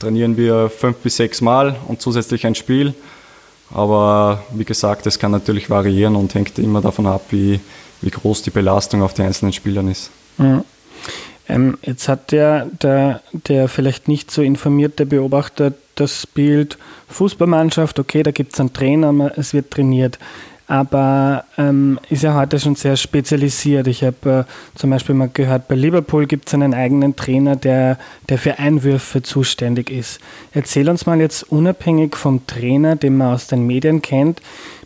trainieren 0.00 0.36
wir 0.36 0.68
fünf 0.68 0.96
bis 0.96 1.16
sechs 1.16 1.40
Mal 1.40 1.76
und 1.86 2.02
zusätzlich 2.02 2.44
ein 2.44 2.56
Spiel. 2.56 2.92
Aber 3.72 4.42
wie 4.52 4.64
gesagt, 4.64 5.06
es 5.06 5.20
kann 5.20 5.30
natürlich 5.30 5.70
variieren 5.70 6.16
und 6.16 6.34
hängt 6.34 6.58
immer 6.58 6.80
davon 6.80 7.06
ab, 7.06 7.22
wie, 7.30 7.60
wie 8.02 8.10
groß 8.10 8.42
die 8.42 8.50
Belastung 8.50 9.02
auf 9.02 9.14
die 9.14 9.22
einzelnen 9.22 9.52
Spielern 9.52 9.88
ist. 9.88 10.10
Mhm. 10.38 10.64
Ähm, 11.48 11.78
jetzt 11.82 12.08
hat 12.08 12.32
der, 12.32 12.66
der, 12.66 13.22
der 13.32 13.68
vielleicht 13.68 14.06
nicht 14.06 14.30
so 14.30 14.42
informierte 14.42 15.04
Beobachter 15.04 15.72
das 15.96 16.26
Bild 16.26 16.78
Fußballmannschaft, 17.08 17.98
okay, 17.98 18.22
da 18.22 18.30
gibt 18.30 18.54
es 18.54 18.60
einen 18.60 18.72
Trainer, 18.72 19.32
es 19.36 19.52
wird 19.52 19.70
trainiert. 19.70 20.18
Aber 20.68 21.46
ähm, 21.58 21.98
ist 22.10 22.22
ja 22.22 22.36
heute 22.36 22.60
schon 22.60 22.76
sehr 22.76 22.96
spezialisiert. 22.96 23.88
Ich 23.88 24.04
habe 24.04 24.46
äh, 24.46 24.78
zum 24.78 24.90
Beispiel 24.90 25.16
mal 25.16 25.28
gehört, 25.28 25.66
bei 25.66 25.74
Liverpool 25.74 26.26
gibt 26.26 26.46
es 26.46 26.54
einen 26.54 26.74
eigenen 26.74 27.16
Trainer, 27.16 27.56
der, 27.56 27.98
der 28.28 28.38
für 28.38 28.60
Einwürfe 28.60 29.20
zuständig 29.20 29.90
ist. 29.90 30.20
Erzähl 30.52 30.88
uns 30.88 31.06
mal 31.06 31.20
jetzt 31.20 31.42
unabhängig 31.50 32.14
vom 32.14 32.46
Trainer, 32.46 32.94
den 32.94 33.16
man 33.16 33.34
aus 33.34 33.48
den 33.48 33.66
Medien 33.66 34.00
kennt, 34.00 34.40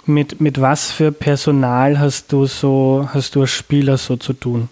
mit, 0.06 0.40
mit 0.40 0.60
was 0.60 0.90
für 0.90 1.12
Personal 1.12 1.98
hast 1.98 2.32
du 2.32 2.46
so, 2.46 3.08
hast 3.12 3.34
du 3.34 3.42
als 3.42 3.50
Spieler 3.50 3.96
so 3.96 4.16
zu 4.16 4.32
tun? 4.32 4.68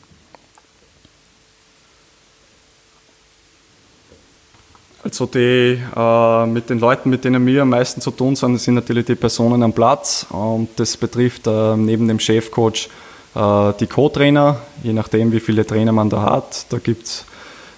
Also 5.04 5.26
die, 5.26 5.78
äh, 5.96 6.46
mit 6.46 6.70
den 6.70 6.78
Leuten, 6.78 7.10
mit 7.10 7.24
denen 7.24 7.44
wir 7.44 7.62
am 7.62 7.70
meisten 7.70 8.00
zu 8.00 8.12
tun 8.12 8.36
sind, 8.36 8.58
sind 8.58 8.74
natürlich 8.74 9.06
die 9.06 9.16
Personen 9.16 9.62
am 9.62 9.72
Platz. 9.72 10.26
Und 10.30 10.68
das 10.76 10.96
betrifft 10.96 11.46
äh, 11.48 11.76
neben 11.76 12.06
dem 12.06 12.20
Chefcoach 12.20 12.88
äh, 13.34 13.72
die 13.80 13.88
Co-Trainer, 13.88 14.60
je 14.82 14.92
nachdem 14.92 15.32
wie 15.32 15.40
viele 15.40 15.66
Trainer 15.66 15.92
man 15.92 16.08
da 16.08 16.22
hat. 16.22 16.66
Da 16.70 16.78
gibt's 16.78 17.24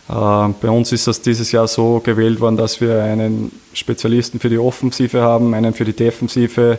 äh, 0.08 0.12
bei 0.12 0.68
uns 0.68 0.92
ist 0.92 1.06
das 1.06 1.22
dieses 1.22 1.50
Jahr 1.50 1.66
so 1.66 2.00
gewählt 2.04 2.40
worden, 2.40 2.58
dass 2.58 2.80
wir 2.80 3.02
einen 3.02 3.50
Spezialisten 3.72 4.38
für 4.38 4.50
die 4.50 4.58
Offensive 4.58 5.22
haben, 5.22 5.54
einen 5.54 5.72
für 5.72 5.86
die 5.86 5.94
Defensive 5.94 6.78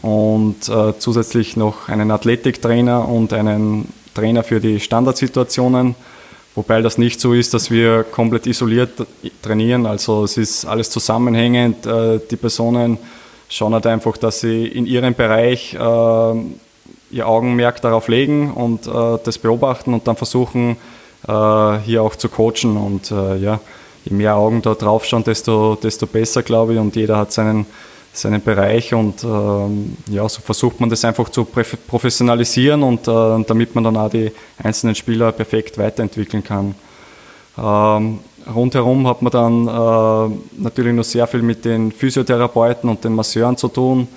und 0.00 0.68
äh, 0.68 0.98
zusätzlich 0.98 1.56
noch 1.56 1.88
einen 1.88 2.10
Athletiktrainer 2.10 3.08
und 3.08 3.32
einen 3.32 3.92
Trainer 4.14 4.42
für 4.42 4.60
die 4.60 4.80
Standardsituationen. 4.80 5.94
Wobei 6.54 6.82
das 6.82 6.98
nicht 6.98 7.18
so 7.18 7.32
ist, 7.32 7.54
dass 7.54 7.70
wir 7.70 8.04
komplett 8.04 8.46
isoliert 8.46 9.06
trainieren. 9.40 9.86
Also 9.86 10.24
es 10.24 10.36
ist 10.36 10.66
alles 10.66 10.90
zusammenhängend. 10.90 11.86
Äh, 11.86 12.20
die 12.30 12.36
Personen 12.36 12.98
schauen 13.48 13.72
halt 13.72 13.86
einfach, 13.86 14.18
dass 14.18 14.40
sie 14.40 14.66
in 14.66 14.86
ihrem 14.86 15.14
Bereich 15.14 15.74
äh, 15.74 15.78
ihr 15.78 17.26
Augenmerk 17.26 17.80
darauf 17.80 18.08
legen 18.08 18.52
und 18.52 18.86
äh, 18.86 19.18
das 19.24 19.38
beobachten 19.38 19.94
und 19.94 20.06
dann 20.06 20.16
versuchen, 20.16 20.76
hier 21.24 22.02
auch 22.02 22.16
zu 22.16 22.28
coachen. 22.28 22.76
Und 22.76 23.10
ja, 23.10 23.60
je 24.04 24.16
mehr 24.16 24.34
Augen 24.34 24.60
da 24.60 24.74
drauf 24.74 25.04
schauen, 25.04 25.22
desto, 25.22 25.78
desto 25.80 26.08
besser, 26.08 26.42
glaube 26.42 26.72
ich. 26.72 26.80
Und 26.80 26.96
jeder 26.96 27.16
hat 27.16 27.30
seinen, 27.30 27.64
seinen 28.12 28.42
Bereich 28.42 28.92
und 28.92 29.24
ähm, 29.24 29.96
ja, 30.10 30.28
so 30.28 30.42
versucht 30.42 30.80
man 30.80 30.90
das 30.90 31.04
einfach 31.04 31.28
zu 31.30 31.44
professionalisieren 31.44 32.82
und 32.82 33.08
äh, 33.08 33.44
damit 33.46 33.74
man 33.74 33.84
dann 33.84 33.96
auch 33.96 34.10
die 34.10 34.30
einzelnen 34.62 34.94
Spieler 34.94 35.32
perfekt 35.32 35.78
weiterentwickeln 35.78 36.44
kann. 36.44 36.74
Ähm, 37.56 38.18
rundherum 38.54 39.06
hat 39.06 39.22
man 39.22 39.32
dann 39.32 39.66
äh, 39.66 40.36
natürlich 40.58 40.94
noch 40.94 41.04
sehr 41.04 41.26
viel 41.26 41.42
mit 41.42 41.64
den 41.64 41.90
Physiotherapeuten 41.90 42.90
und 42.90 43.02
den 43.02 43.14
Masseuren 43.14 43.56
zu 43.56 43.68
tun, 43.68 44.08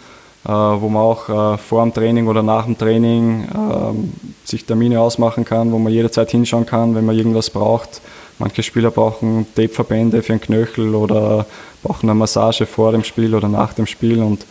äh, 0.45 0.49
wo 0.49 0.89
man 0.89 1.01
auch 1.01 1.29
äh, 1.29 1.57
vor 1.57 1.83
dem 1.83 1.93
Training 1.93 2.27
oder 2.27 2.43
nach 2.43 2.65
dem 2.65 2.77
Training 2.77 3.47
ähm, 3.53 4.13
sich 4.43 4.65
Termine 4.65 4.99
ausmachen 4.99 5.45
kann, 5.45 5.71
wo 5.71 5.79
man 5.79 5.93
jederzeit 5.93 6.31
hinschauen 6.31 6.65
kann, 6.65 6.95
wenn 6.95 7.05
man 7.05 7.17
irgendwas 7.17 7.49
braucht. 7.49 8.01
Manche 8.39 8.63
Spieler 8.63 8.91
brauchen 8.91 9.47
Tapeverbände 9.55 10.21
für 10.21 10.33
den 10.33 10.41
Knöchel 10.41 10.93
oder 10.93 11.45
brauchen 11.85 12.09
eine 12.09 12.17
Massage 12.17 12.65
vor 12.65 12.91
dem 12.91 13.03
Spiel 13.03 13.35
oder 13.35 13.47
nach 13.47 13.73
dem 13.73 13.85
Spiel 13.85 14.21
und 14.21 14.45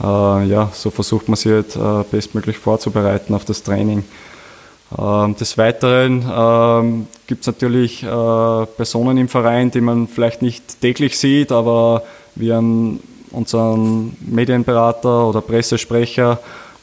äh, 0.00 0.04
ja, 0.46 0.70
so 0.72 0.90
versucht 0.90 1.28
man 1.28 1.36
sich 1.36 1.52
halt 1.52 1.76
äh, 1.76 2.04
bestmöglich 2.10 2.56
vorzubereiten 2.56 3.34
auf 3.34 3.44
das 3.44 3.62
Training. 3.62 4.04
Ähm, 4.96 5.36
des 5.36 5.58
Weiteren 5.58 6.24
ähm, 6.30 7.06
gibt 7.26 7.42
es 7.42 7.46
natürlich 7.46 8.02
äh, 8.02 8.06
Personen 8.06 9.18
im 9.18 9.28
Verein, 9.28 9.70
die 9.70 9.82
man 9.82 10.08
vielleicht 10.08 10.40
nicht 10.40 10.80
täglich 10.80 11.18
sieht, 11.18 11.52
aber 11.52 12.04
wir 12.34 12.56
haben 12.56 13.00
unseren 13.32 14.16
Medienberater 14.20 15.28
oder 15.28 15.42
Pressesprecher 15.42 16.38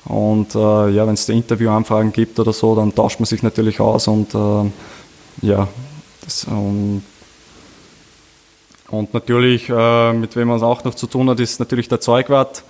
und 0.05 0.53
äh, 0.53 0.89
ja, 0.91 1.07
wenn 1.07 1.15
es 1.15 1.27
Interviewanfragen 1.27 2.13
gibt 2.13 2.39
oder 2.39 2.53
so, 2.53 2.75
dann 2.75 2.93
tauscht 2.93 3.19
man 3.19 3.25
sich 3.25 3.41
natürlich 3.41 3.79
aus 3.79 4.07
und 4.07 4.35
äh, 4.35 5.47
ja, 5.47 5.67
das, 6.23 6.45
ähm, 6.47 7.01
und 8.89 9.13
natürlich, 9.13 9.69
äh, 9.69 10.13
mit 10.13 10.35
wem 10.35 10.49
man 10.49 10.57
es 10.57 10.63
auch 10.63 10.83
noch 10.83 10.95
zu 10.95 11.07
tun 11.07 11.29
hat, 11.29 11.39
ist 11.39 11.59
natürlich 11.59 11.87
der 11.89 11.99
Zeugwart, 11.99 12.63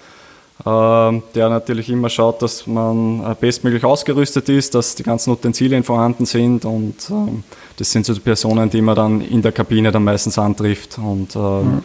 äh, 0.63 1.21
der 1.35 1.49
natürlich 1.49 1.89
immer 1.89 2.09
schaut, 2.09 2.41
dass 2.41 2.65
man 2.67 3.19
äh, 3.19 3.35
bestmöglich 3.39 3.83
ausgerüstet 3.83 4.47
ist, 4.47 4.75
dass 4.75 4.95
die 4.95 5.03
ganzen 5.03 5.31
Utensilien 5.31 5.83
vorhanden 5.83 6.25
sind 6.25 6.63
und 6.63 6.95
ähm, 7.09 7.43
das 7.77 7.91
sind 7.91 8.05
so 8.05 8.13
die 8.13 8.21
Personen, 8.21 8.69
die 8.69 8.81
man 8.81 8.95
dann 8.95 9.21
in 9.21 9.41
der 9.41 9.51
Kabine 9.51 9.91
dann 9.91 10.05
meistens 10.05 10.39
antrifft 10.39 10.97
und 10.97 11.35
mhm. 11.35 11.83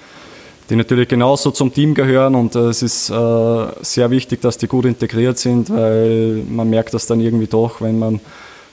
die 0.68 0.76
natürlich 0.76 1.08
genauso 1.08 1.50
zum 1.50 1.74
Team 1.74 1.94
gehören 1.94 2.36
und 2.36 2.54
äh, 2.54 2.68
es 2.68 2.82
ist 2.82 3.10
äh, 3.10 3.66
sehr 3.80 4.10
wichtig, 4.12 4.40
dass 4.40 4.56
die 4.58 4.68
gut 4.68 4.84
integriert 4.84 5.38
sind, 5.38 5.70
weil 5.70 6.44
man 6.48 6.70
merkt 6.70 6.94
das 6.94 7.06
dann 7.06 7.20
irgendwie 7.20 7.48
doch, 7.48 7.80
wenn 7.80 7.98
man 7.98 8.20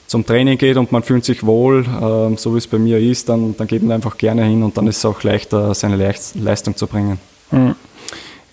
zum 0.08 0.26
Training 0.26 0.58
geht 0.58 0.76
und 0.78 0.90
man 0.90 1.02
fühlt 1.02 1.24
sich 1.24 1.44
wohl, 1.44 1.84
äh, 1.84 2.36
so 2.36 2.54
wie 2.54 2.58
es 2.58 2.66
bei 2.66 2.78
mir 2.78 2.98
ist, 2.98 3.28
dann, 3.28 3.56
dann 3.56 3.66
geht 3.68 3.82
man 3.82 3.92
einfach 3.92 4.16
gerne 4.18 4.44
hin 4.44 4.62
und 4.62 4.76
dann 4.76 4.86
ist 4.88 4.98
es 4.98 5.04
auch 5.04 5.22
leichter, 5.22 5.74
seine 5.74 5.96
Leistung 6.34 6.76
zu 6.76 6.86
bringen. 6.86 7.20
Hm. 7.50 7.76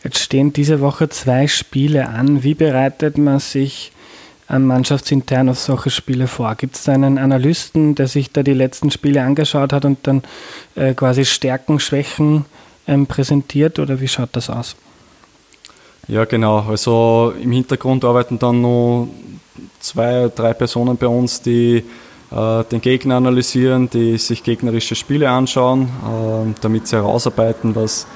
Jetzt 0.04 0.20
stehen 0.20 0.54
diese 0.54 0.82
Woche 0.82 1.10
zwei 1.10 1.48
Spiele 1.48 2.10
an. 2.10 2.44
Wie 2.44 2.54
bereitet 2.54 3.18
man 3.18 3.40
sich 3.40 3.92
mannschaftsintern 4.48 5.50
auf 5.50 5.58
solche 5.58 5.90
Spiele 5.90 6.28
vor? 6.28 6.54
Gibt 6.56 6.76
es 6.76 6.84
da 6.84 6.92
einen 6.92 7.18
Analysten, 7.18 7.96
der 7.96 8.08
sich 8.08 8.32
da 8.32 8.44
die 8.44 8.54
letzten 8.54 8.92
Spiele 8.92 9.24
angeschaut 9.24 9.74
hat 9.74 9.86
und 9.86 10.06
dann 10.06 10.22
äh, 10.76 10.94
quasi 10.94 11.26
Stärken, 11.26 11.80
Schwächen 11.80 12.46
ähm, 12.88 13.08
präsentiert 13.08 13.80
oder 13.80 14.00
wie 14.00 14.08
schaut 14.08 14.30
das 14.34 14.52
aus? 14.52 14.76
Ja, 16.08 16.26
genau. 16.26 16.60
Also 16.60 17.34
im 17.42 17.52
Hintergrund 17.52 18.06
arbeiten 18.06 18.38
dann 18.38 18.62
noch 18.62 19.08
zwei, 19.86 20.32
drei 20.34 20.54
Personen 20.54 20.98
bei 20.98 21.08
uns, 21.08 21.42
die 21.42 21.84
äh, 22.32 22.64
den 22.66 22.82
Gegner 22.82 23.16
analysieren, 23.16 23.90
die 23.90 24.18
sich 24.18 24.44
gegnerische 24.44 24.96
Spiele 24.96 25.30
anschauen, 25.30 25.84
äh, 25.84 26.54
damit 26.62 26.88
sie 26.88 26.96
herausarbeiten, 26.96 27.76
was, 27.76 28.08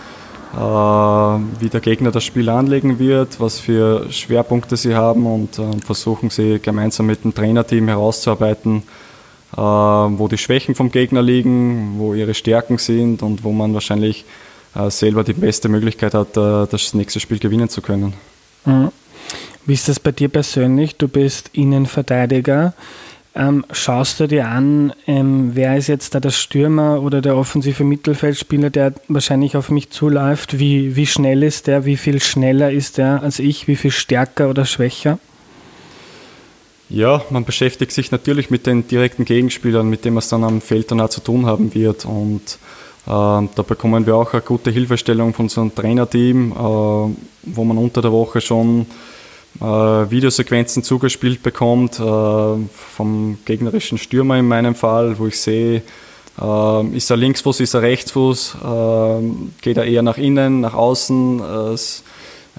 äh, 0.54 0.58
wie 0.58 1.70
der 1.70 1.80
Gegner 1.80 2.12
das 2.12 2.24
Spiel 2.24 2.50
anlegen 2.50 3.00
wird, 3.00 3.40
was 3.40 3.60
für 3.60 4.12
Schwerpunkte 4.12 4.78
sie 4.78 4.96
haben 4.96 5.26
und 5.26 5.60
äh, 5.60 5.78
versuchen 5.86 6.30
sie 6.30 6.60
gemeinsam 6.60 7.06
mit 7.06 7.24
dem 7.24 7.36
Trainerteam 7.36 7.88
herauszuarbeiten, 7.88 8.84
äh, 9.56 9.58
wo 9.58 10.28
die 10.28 10.38
Schwächen 10.38 10.74
vom 10.74 10.92
Gegner 10.92 11.22
liegen, 11.22 11.96
wo 11.98 12.14
ihre 12.14 12.34
Stärken 12.34 12.80
sind 12.80 13.22
und 13.22 13.44
wo 13.44 13.52
man 13.52 13.74
wahrscheinlich 13.76 14.26
äh, 14.76 14.90
selber 14.90 15.24
die 15.24 15.34
beste 15.34 15.70
Möglichkeit 15.70 16.16
hat, 16.16 16.36
das 16.36 16.94
nächste 16.94 17.20
Spiel 17.20 17.40
gewinnen 17.40 17.70
zu 17.70 17.82
können. 17.82 18.14
Mhm. 18.66 18.92
Wie 19.66 19.74
ist 19.74 19.88
das 19.88 20.00
bei 20.00 20.12
dir 20.12 20.30
persönlich? 20.30 20.96
Du 20.96 21.08
bist 21.08 21.52
Innenverteidiger. 21.54 22.74
Ähm, 23.36 23.64
schaust 23.72 24.20
du 24.20 24.28
dir 24.28 24.48
an, 24.48 24.92
ähm, 25.06 25.52
wer 25.54 25.78
ist 25.78 25.88
jetzt 25.88 26.16
da 26.16 26.20
der 26.20 26.32
Stürmer 26.32 27.02
oder 27.02 27.22
der 27.22 27.38
offensive 27.38 27.84
Mittelfeldspieler, 27.84 28.72
der 28.72 28.94
wahrscheinlich 29.08 29.56
auf 29.56 29.70
mich 29.70 29.92
zuläuft? 29.92 30.58
Wie, 30.58 30.96
wie 30.96 31.06
schnell 31.06 31.44
ist 31.44 31.68
der? 31.68 31.86
Wie 31.86 31.96
viel 31.96 32.20
schneller 32.22 32.72
ist 32.72 32.98
der 32.98 33.22
als 33.22 33.40
ich? 33.40 33.68
Wie 33.68 33.76
viel 33.76 33.92
stärker 33.92 34.50
oder 34.50 34.66
schwächer? 34.66 35.20
Ja, 36.90 37.22
man 37.30 37.46
beschäftigt 37.46 37.92
sich 37.92 38.12
natürlich 38.12 38.50
mit 38.50 38.66
den 38.66 38.88
direkten 38.88 39.24
Gegenspielern, 39.24 39.88
mit 39.88 40.06
denen 40.06 40.16
man 40.16 40.24
es 40.24 40.30
dann 40.30 40.44
am 40.44 40.60
Feld 40.60 40.90
dann 40.90 41.00
auch 41.00 41.10
zu 41.10 41.22
tun 41.22 41.46
haben 41.46 41.76
wird. 41.76 42.06
Und 42.06 42.58
äh, 43.06 43.10
da 43.10 43.64
bekommen 43.66 44.08
wir 44.08 44.16
auch 44.16 44.34
eine 44.34 44.42
gute 44.42 44.72
Hilfestellung 44.72 45.36
von 45.36 45.46
unserem 45.46 45.74
Trainerteam, 45.74 46.52
äh, 46.52 46.56
wo 46.56 47.64
man 47.64 47.78
unter 47.78 48.02
der 48.02 48.12
Woche 48.12 48.42
schon 48.42 48.88
äh, 49.60 49.64
Videosequenzen 49.64 50.84
zugespielt 50.84 51.44
bekommt, 51.44 52.00
äh, 52.00 52.04
vom 52.04 53.38
gegnerischen 53.46 53.98
Stürmer 53.98 54.38
in 54.38 54.48
meinem 54.48 54.76
Fall, 54.76 55.20
wo 55.20 55.28
ich 55.28 55.40
sehe, 55.40 55.82
äh, 56.42 56.88
ist 56.96 57.10
er 57.10 57.18
Linksfuß, 57.18 57.60
ist 57.60 57.74
er 57.74 57.82
Rechtsfuß, 57.82 58.58
äh, 58.64 59.22
geht 59.62 59.78
er 59.78 59.86
eher 59.86 60.02
nach 60.02 60.18
innen, 60.18 60.62
nach 60.62 60.74
außen, 60.74 61.42
äh, 61.42 61.78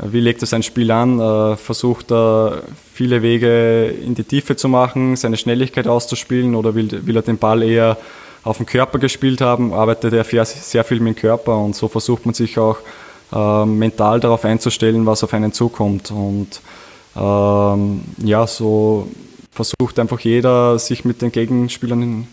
wie 0.03 0.21
legt 0.21 0.43
er 0.43 0.47
sein 0.47 0.63
Spiel 0.63 0.91
an, 0.91 1.21
äh, 1.21 1.57
versucht 1.57 2.13
er 2.13 2.63
viele 2.93 3.23
Wege 3.23 3.87
in 3.87 4.15
die 4.15 4.25
Tiefe 4.25 4.57
zu 4.57 4.69
machen, 4.69 5.17
seine 5.17 5.37
Schnelligkeit 5.37 5.87
auszuspielen 5.87 6.55
oder 6.55 6.75
will, 6.75 7.07
will 7.07 7.17
er 7.17 7.23
den 7.23 7.39
Ball 7.39 7.63
eher 7.63 7.97
auf 8.43 8.59
dem 8.59 8.67
Körper 8.67 8.99
gespielt 8.99 9.41
haben, 9.41 9.73
arbeitet 9.73 10.13
er 10.13 10.45
sehr 10.45 10.85
viel 10.85 11.01
mit 11.01 11.17
dem 11.17 11.21
Körper 11.21 11.59
und 11.59 11.77
so 11.77 11.89
versucht 11.89 12.25
man 12.25 12.35
sich 12.35 12.59
auch 12.59 12.79
mental 13.33 14.19
darauf 14.19 14.45
einzustellen, 14.45 15.07
was 15.07 15.23
auf 15.23 15.33
einen 15.35 15.53
zukommt. 15.53 16.11
Und 16.11 16.61
ähm, 17.17 18.03
ja, 18.25 18.47
so 18.47 19.09
versucht 19.51 19.99
einfach 19.99 20.21
jeder, 20.21 20.79
sich 20.79 21.05
mit 21.05 21.23
den 21.23 21.33
Gegenspielern 21.33 22.27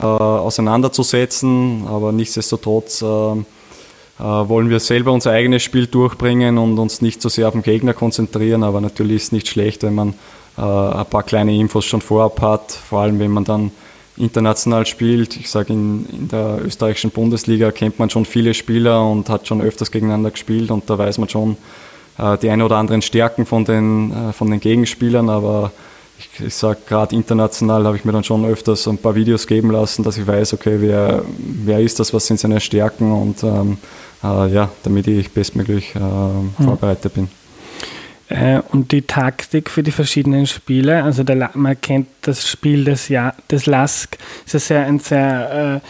äh, 0.00 0.04
auseinanderzusetzen, 0.04 1.86
aber 1.86 2.12
nichtsdestotrotz 2.12 3.02
äh, 3.02 3.06
äh, 3.06 4.22
wollen 4.22 4.70
wir 4.70 4.80
selber 4.80 5.12
unser 5.12 5.32
eigenes 5.32 5.62
Spiel 5.62 5.86
durchbringen 5.86 6.58
und 6.58 6.78
uns 6.78 7.00
nicht 7.00 7.22
so 7.22 7.28
sehr 7.28 7.48
auf 7.48 7.54
den 7.54 7.62
Gegner 7.62 7.94
konzentrieren, 7.94 8.62
aber 8.62 8.80
natürlich 8.80 9.16
ist 9.16 9.22
es 9.24 9.32
nicht 9.32 9.48
schlecht, 9.48 9.82
wenn 9.82 9.94
man 9.94 10.14
äh, 10.56 10.62
ein 10.62 11.06
paar 11.06 11.22
kleine 11.22 11.54
Infos 11.54 11.84
schon 11.84 12.00
vorab 12.00 12.40
hat, 12.40 12.72
vor 12.72 13.00
allem 13.00 13.18
wenn 13.18 13.30
man 13.30 13.44
dann 13.44 13.70
international 14.16 14.86
spielt. 14.86 15.36
Ich 15.36 15.50
sage, 15.50 15.72
in, 15.72 16.06
in 16.06 16.28
der 16.28 16.60
österreichischen 16.64 17.10
Bundesliga 17.10 17.72
kennt 17.72 17.98
man 17.98 18.10
schon 18.10 18.24
viele 18.24 18.54
Spieler 18.54 19.04
und 19.04 19.28
hat 19.28 19.48
schon 19.48 19.60
öfters 19.60 19.90
gegeneinander 19.90 20.30
gespielt 20.30 20.70
und 20.70 20.88
da 20.88 20.96
weiß 20.96 21.18
man 21.18 21.28
schon, 21.28 21.56
die 22.16 22.50
ein 22.50 22.62
oder 22.62 22.76
anderen 22.76 23.02
Stärken 23.02 23.46
von 23.46 23.64
den, 23.64 24.12
äh, 24.12 24.32
von 24.32 24.50
den 24.50 24.60
Gegenspielern, 24.60 25.28
aber 25.28 25.72
ich, 26.18 26.46
ich 26.46 26.54
sage 26.54 26.78
gerade 26.86 27.14
international 27.14 27.84
habe 27.84 27.96
ich 27.96 28.04
mir 28.04 28.12
dann 28.12 28.24
schon 28.24 28.44
öfters 28.44 28.86
ein 28.86 28.98
paar 28.98 29.14
Videos 29.14 29.46
geben 29.46 29.70
lassen, 29.70 30.04
dass 30.04 30.16
ich 30.16 30.26
weiß, 30.26 30.54
okay, 30.54 30.76
wer, 30.78 31.24
wer 31.38 31.80
ist 31.80 31.98
das, 31.98 32.14
was 32.14 32.26
sind 32.26 32.38
seine 32.38 32.60
Stärken 32.60 33.10
und 33.10 33.42
ähm, 33.42 33.78
äh, 34.22 34.52
ja, 34.52 34.70
damit 34.84 35.06
ich 35.08 35.30
bestmöglich 35.32 35.94
äh, 35.96 35.98
mhm. 35.98 36.52
vorbereitet 36.62 37.14
bin. 37.14 37.28
Äh, 38.28 38.60
und 38.70 38.92
die 38.92 39.02
Taktik 39.02 39.68
für 39.68 39.82
die 39.82 39.90
verschiedenen 39.90 40.46
Spiele, 40.46 41.02
also 41.02 41.24
der, 41.24 41.50
man 41.54 41.80
kennt 41.80 42.08
das 42.22 42.48
Spiel 42.48 42.84
des, 42.84 43.08
ja 43.08 43.34
des 43.50 43.66
Lask, 43.66 44.16
es 44.46 44.54
ist 44.54 44.68
ja 44.70 44.82
ein 44.82 45.00
sehr 45.00 45.82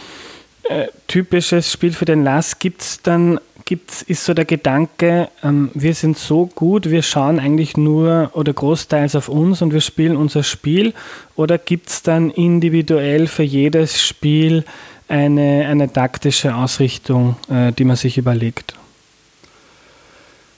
äh, 0.67 0.87
typisches 1.07 1.71
Spiel 1.71 1.93
für 1.93 2.05
den 2.05 2.23
Lass 2.23 2.57
gibt 2.57 2.81
es 2.81 3.01
dann, 3.01 3.39
gibt's, 3.65 4.03
ist 4.03 4.23
so 4.23 4.33
der 4.33 4.45
Gedanke, 4.45 5.29
ähm, 5.43 5.71
wir 5.73 5.93
sind 5.95 6.17
so 6.17 6.45
gut, 6.45 6.89
wir 6.89 7.01
schauen 7.01 7.39
eigentlich 7.39 7.75
nur 7.77 8.29
oder 8.33 8.53
großteils 8.53 9.15
auf 9.15 9.27
uns 9.27 9.61
und 9.61 9.73
wir 9.73 9.81
spielen 9.81 10.15
unser 10.15 10.43
Spiel 10.43 10.93
oder 11.35 11.57
gibt 11.57 11.89
es 11.89 12.03
dann 12.03 12.29
individuell 12.29 13.27
für 13.27 13.43
jedes 13.43 14.01
Spiel 14.01 14.63
eine, 15.07 15.65
eine 15.67 15.91
taktische 15.91 16.55
Ausrichtung, 16.55 17.35
äh, 17.49 17.71
die 17.71 17.83
man 17.83 17.95
sich 17.95 18.17
überlegt? 18.17 18.75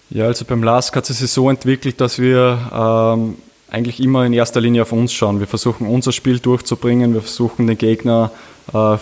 Ja, 0.09 0.25
also 0.25 0.45
beim 0.45 0.63
LASK 0.63 0.95
hat 0.95 1.09
es 1.09 1.19
sich 1.19 1.31
so 1.31 1.49
entwickelt, 1.49 1.99
dass 1.99 2.19
wir 2.19 2.59
ähm, 2.73 3.35
eigentlich 3.69 3.99
immer 4.01 4.25
in 4.25 4.33
erster 4.33 4.61
Linie 4.61 4.83
auf 4.83 4.91
uns 4.91 5.11
schauen. 5.13 5.39
Wir 5.39 5.47
versuchen 5.47 5.87
unser 5.87 6.11
Spiel 6.11 6.39
durchzubringen, 6.39 7.13
wir 7.13 7.21
versuchen 7.21 7.67
den 7.67 7.77
Gegner 7.77 8.31
äh, 8.73 8.97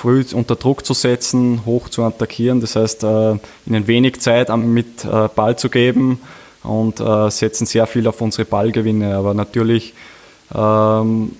früh 0.00 0.24
unter 0.32 0.56
Druck 0.56 0.86
zu 0.86 0.94
setzen, 0.94 1.66
hoch 1.66 1.90
zu 1.90 2.02
attackieren, 2.02 2.60
das 2.60 2.74
heißt 2.74 3.04
äh, 3.04 3.36
ihnen 3.66 3.86
wenig 3.86 4.20
Zeit 4.20 4.48
mit 4.56 5.04
äh, 5.04 5.28
Ball 5.28 5.58
zu 5.58 5.68
geben 5.68 6.20
und 6.62 7.00
äh, 7.00 7.30
setzen 7.30 7.66
sehr 7.66 7.86
viel 7.86 8.06
auf 8.06 8.20
unsere 8.22 8.46
Ballgewinne. 8.46 9.14
Aber 9.14 9.34
natürlich, 9.34 9.92
ähm, 10.54 11.32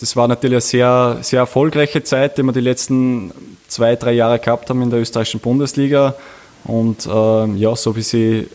das 0.00 0.16
war 0.16 0.26
natürlich 0.26 0.56
eine 0.56 0.60
sehr, 0.60 1.18
sehr 1.22 1.40
erfolgreiche 1.40 2.02
Zeit, 2.02 2.36
die 2.36 2.42
wir 2.42 2.52
die 2.52 2.60
letzten 2.60 3.32
zwei, 3.68 3.94
drei 3.94 4.12
Jahre 4.12 4.40
gehabt 4.40 4.70
haben 4.70 4.82
in 4.82 4.90
der 4.90 5.00
österreichischen 5.00 5.40
Bundesliga. 5.40 6.14
Und 6.64 7.08
ähm, 7.10 7.56
ja, 7.56 7.76
so 7.76 7.94
wie 7.94 8.02
sie 8.02 8.48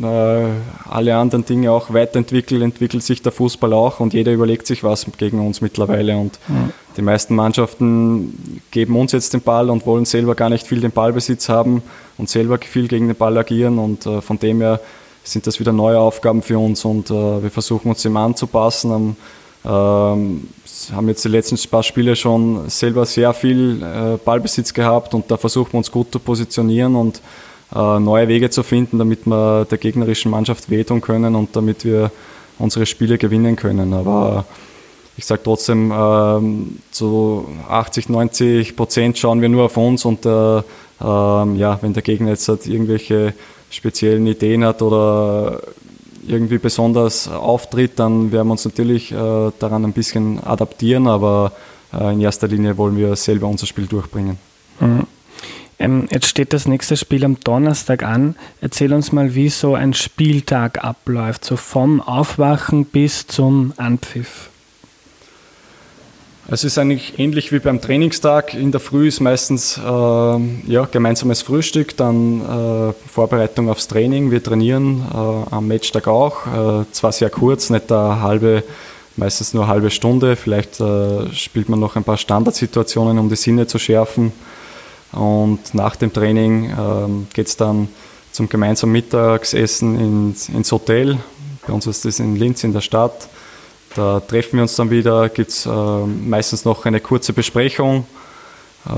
alle 0.00 1.16
anderen 1.16 1.44
Dinge 1.44 1.70
auch 1.70 1.92
weiterentwickeln, 1.92 2.62
entwickelt 2.62 3.02
sich 3.02 3.22
der 3.22 3.32
Fußball 3.32 3.72
auch 3.72 4.00
und 4.00 4.14
jeder 4.14 4.32
überlegt 4.32 4.66
sich 4.66 4.82
was 4.82 5.06
gegen 5.18 5.44
uns 5.44 5.60
mittlerweile. 5.60 6.16
Und 6.16 6.38
ja. 6.48 6.70
die 6.96 7.02
meisten 7.02 7.34
Mannschaften 7.34 8.60
geben 8.70 8.96
uns 8.96 9.12
jetzt 9.12 9.32
den 9.32 9.42
Ball 9.42 9.70
und 9.70 9.86
wollen 9.86 10.04
selber 10.04 10.34
gar 10.34 10.48
nicht 10.48 10.66
viel 10.66 10.80
den 10.80 10.90
Ballbesitz 10.90 11.48
haben 11.48 11.82
und 12.18 12.28
selber 12.28 12.58
viel 12.58 12.88
gegen 12.88 13.08
den 13.08 13.16
Ball 13.16 13.36
agieren. 13.38 13.78
Und 13.78 14.06
äh, 14.06 14.20
von 14.20 14.38
dem 14.38 14.60
her 14.60 14.80
sind 15.24 15.46
das 15.46 15.60
wieder 15.60 15.72
neue 15.72 15.98
Aufgaben 15.98 16.42
für 16.42 16.58
uns 16.58 16.84
und 16.84 17.10
äh, 17.10 17.42
wir 17.42 17.50
versuchen 17.50 17.88
uns 17.88 18.02
dem 18.02 18.16
anzupassen. 18.16 18.92
Am, 18.92 19.16
ähm, 19.64 20.48
haben 20.92 21.08
jetzt 21.08 21.24
die 21.24 21.28
letzten 21.28 21.56
paar 21.70 21.84
Spiele 21.84 22.16
schon 22.16 22.68
selber 22.68 23.06
sehr 23.06 23.32
viel 23.32 23.82
äh, 23.82 24.16
Ballbesitz 24.16 24.74
gehabt 24.74 25.14
und 25.14 25.30
da 25.30 25.36
versuchen 25.36 25.74
wir 25.74 25.78
uns 25.78 25.92
gut 25.92 26.10
zu 26.10 26.18
positionieren 26.18 26.96
und 26.96 27.18
äh, 27.18 27.20
neue 27.74 28.28
Wege 28.28 28.50
zu 28.50 28.62
finden, 28.62 28.98
damit 28.98 29.26
wir 29.26 29.64
der 29.64 29.78
gegnerischen 29.78 30.30
Mannschaft 30.30 30.70
wehtun 30.70 31.00
können 31.00 31.34
und 31.34 31.56
damit 31.56 31.84
wir 31.84 32.10
unsere 32.58 32.86
Spiele 32.86 33.18
gewinnen 33.18 33.56
können. 33.56 33.92
Aber 33.94 34.44
ich 35.16 35.26
sage 35.26 35.42
trotzdem, 35.44 35.92
ähm, 35.94 36.78
zu 36.90 37.48
80, 37.68 38.08
90 38.08 38.76
Prozent 38.76 39.18
schauen 39.18 39.40
wir 39.40 39.48
nur 39.48 39.64
auf 39.64 39.76
uns 39.76 40.04
und 40.04 40.24
äh, 40.24 40.58
ähm, 40.58 41.56
ja, 41.56 41.78
wenn 41.80 41.92
der 41.92 42.02
Gegner 42.02 42.30
jetzt 42.30 42.48
halt 42.48 42.66
irgendwelche 42.66 43.34
speziellen 43.70 44.26
Ideen 44.26 44.64
hat 44.64 44.82
oder 44.82 45.60
irgendwie 46.26 46.58
besonders 46.58 47.28
auftritt, 47.28 47.98
dann 47.98 48.30
werden 48.32 48.46
wir 48.46 48.52
uns 48.52 48.64
natürlich 48.64 49.12
äh, 49.12 49.50
daran 49.58 49.84
ein 49.84 49.92
bisschen 49.92 50.42
adaptieren, 50.42 51.08
aber 51.08 51.52
äh, 51.92 52.12
in 52.12 52.20
erster 52.20 52.48
Linie 52.48 52.76
wollen 52.78 52.96
wir 52.96 53.16
selber 53.16 53.48
unser 53.48 53.66
Spiel 53.66 53.86
durchbringen. 53.86 54.38
Mhm. 54.80 55.06
Ähm, 55.82 56.06
jetzt 56.12 56.26
steht 56.26 56.52
das 56.52 56.68
nächste 56.68 56.96
Spiel 56.96 57.24
am 57.24 57.40
Donnerstag 57.40 58.04
an. 58.04 58.36
Erzähl 58.60 58.92
uns 58.92 59.10
mal, 59.10 59.34
wie 59.34 59.48
so 59.48 59.74
ein 59.74 59.94
Spieltag 59.94 60.84
abläuft, 60.84 61.44
so 61.44 61.56
vom 61.56 62.00
Aufwachen 62.00 62.84
bis 62.84 63.26
zum 63.26 63.72
Anpfiff. 63.76 64.48
Es 66.48 66.62
ist 66.62 66.78
eigentlich 66.78 67.18
ähnlich 67.18 67.50
wie 67.50 67.58
beim 67.58 67.80
Trainingstag. 67.80 68.54
In 68.54 68.70
der 68.70 68.80
Früh 68.80 69.08
ist 69.08 69.20
meistens 69.20 69.76
äh, 69.76 69.82
ja, 69.82 70.84
gemeinsames 70.90 71.42
Frühstück, 71.42 71.96
dann 71.96 72.42
äh, 72.42 72.92
Vorbereitung 73.08 73.68
aufs 73.68 73.88
Training. 73.88 74.30
Wir 74.30 74.42
trainieren 74.42 75.02
äh, 75.12 75.16
am 75.16 75.66
Matchtag 75.66 76.06
auch. 76.06 76.82
Äh, 76.82 76.84
zwar 76.92 77.10
sehr 77.10 77.30
kurz, 77.30 77.70
nicht 77.70 77.90
eine 77.90 78.20
halbe, 78.22 78.62
meistens 79.16 79.52
nur 79.52 79.64
eine 79.64 79.72
halbe 79.72 79.90
Stunde. 79.90 80.36
Vielleicht 80.36 80.80
äh, 80.80 81.32
spielt 81.32 81.68
man 81.68 81.80
noch 81.80 81.96
ein 81.96 82.04
paar 82.04 82.18
Standardsituationen, 82.18 83.18
um 83.18 83.28
die 83.28 83.36
Sinne 83.36 83.66
zu 83.66 83.80
schärfen. 83.80 84.32
Und 85.12 85.74
nach 85.74 85.96
dem 85.96 86.12
Training 86.12 86.70
ähm, 86.70 87.26
geht 87.34 87.48
es 87.48 87.56
dann 87.56 87.88
zum 88.32 88.48
gemeinsamen 88.48 88.92
Mittagsessen 88.92 89.98
ins, 89.98 90.48
ins 90.48 90.72
Hotel. 90.72 91.18
Bei 91.66 91.72
uns 91.72 91.86
ist 91.86 92.04
das 92.04 92.18
in 92.18 92.36
Linz 92.36 92.64
in 92.64 92.72
der 92.72 92.80
Stadt. 92.80 93.28
Da 93.94 94.20
treffen 94.20 94.54
wir 94.54 94.62
uns 94.62 94.74
dann 94.74 94.90
wieder, 94.90 95.28
gibt 95.28 95.50
es 95.50 95.66
äh, 95.66 95.70
meistens 95.70 96.64
noch 96.64 96.86
eine 96.86 97.00
kurze 97.00 97.34
Besprechung, 97.34 98.06
äh, 98.86 98.90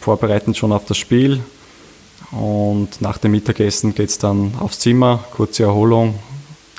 vorbereitend 0.00 0.56
schon 0.56 0.72
auf 0.72 0.84
das 0.84 0.96
Spiel. 0.96 1.40
Und 2.32 3.00
nach 3.00 3.18
dem 3.18 3.30
Mittagessen 3.30 3.94
geht 3.94 4.08
es 4.08 4.18
dann 4.18 4.54
aufs 4.58 4.80
Zimmer, 4.80 5.24
kurze 5.36 5.62
Erholung, 5.62 6.18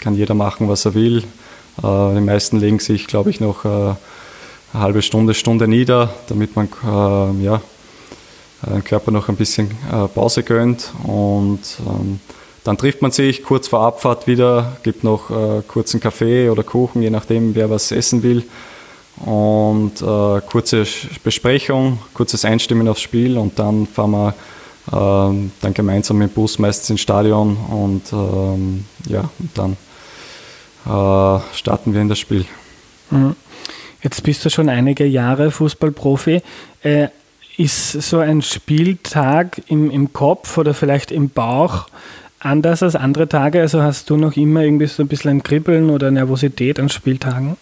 kann 0.02 0.14
jeder 0.14 0.34
machen, 0.34 0.68
was 0.68 0.84
er 0.84 0.94
will. 0.94 1.24
Äh, 1.82 2.16
die 2.16 2.22
meisten 2.22 2.60
legen 2.60 2.80
sich, 2.80 3.08
glaube 3.08 3.30
ich, 3.30 3.40
noch 3.40 3.64
äh, 3.64 3.68
eine 3.68 3.96
halbe 4.74 5.02
Stunde, 5.02 5.34
Stunde 5.34 5.70
nieder, 5.70 6.14
damit 6.28 6.58
man 6.58 6.68
äh, 6.84 7.44
ja, 7.46 7.62
den 8.66 8.84
Körper 8.84 9.12
noch 9.12 9.30
ein 9.30 9.36
bisschen 9.36 9.72
äh, 9.92 10.08
Pause 10.08 10.44
gönnt. 10.44 10.92
Und 11.04 11.60
ähm, 11.86 12.20
dann 12.64 12.78
trifft 12.78 13.02
man 13.02 13.12
sich 13.12 13.44
kurz 13.44 13.68
vor 13.68 13.82
Abfahrt 13.82 14.28
wieder, 14.28 14.78
gibt 14.84 15.04
noch 15.04 15.30
äh, 15.30 15.62
kurzen 15.68 16.00
Kaffee 16.00 16.50
oder 16.50 16.64
Kuchen, 16.64 17.02
je 17.02 17.10
nachdem, 17.10 17.56
wer 17.56 17.70
was 17.70 17.92
essen 17.92 18.24
will. 18.24 18.44
Und 19.26 20.02
äh, 20.02 20.42
kurze 20.42 20.84
Besprechung, 21.24 22.00
kurzes 22.14 22.46
Einstimmen 22.46 22.88
aufs 22.88 23.02
Spiel 23.02 23.38
und 23.38 23.58
dann 23.58 23.88
fahren 23.88 24.12
wir 24.12 24.30
äh, 24.92 25.50
dann 25.62 25.74
gemeinsam 25.74 26.20
dem 26.20 26.30
Bus 26.30 26.60
meistens 26.60 26.92
ins 26.92 27.02
Stadion 27.02 27.58
und 27.58 28.14
ähm, 28.14 28.86
ja, 29.08 29.30
dann 29.56 29.78
äh, 30.86 31.42
starten 31.54 31.94
wir 31.94 32.02
in 32.02 32.10
das 32.10 32.20
Spiel. 32.20 32.46
Mhm. 33.10 33.36
Jetzt 34.04 34.22
bist 34.24 34.46
du 34.46 34.50
schon 34.50 34.70
einige 34.70 35.06
Jahre 35.06 35.50
Fußballprofi. 35.52 36.42
Äh, 36.84 37.08
ist 37.58 37.92
so 37.92 38.20
ein 38.20 38.42
Spieltag 38.42 39.62
im, 39.68 39.90
im 39.90 40.14
Kopf 40.14 40.58
oder 40.58 40.74
vielleicht 40.74 41.12
im 41.12 41.30
Bauch 41.30 41.88
anders 42.40 42.84
als 42.84 42.96
andere 42.96 43.28
Tage? 43.28 43.62
Also 43.62 43.82
hast 43.82 44.10
du 44.10 44.18
noch 44.18 44.38
immer 44.38 44.62
irgendwie 44.62 44.88
so 44.88 45.04
ein 45.04 45.08
bisschen 45.08 45.32
ein 45.32 45.44
Kribbeln 45.44 45.90
oder 45.90 46.12
Nervosität 46.12 46.80
an 46.80 46.90
Spieltagen? 46.90 47.58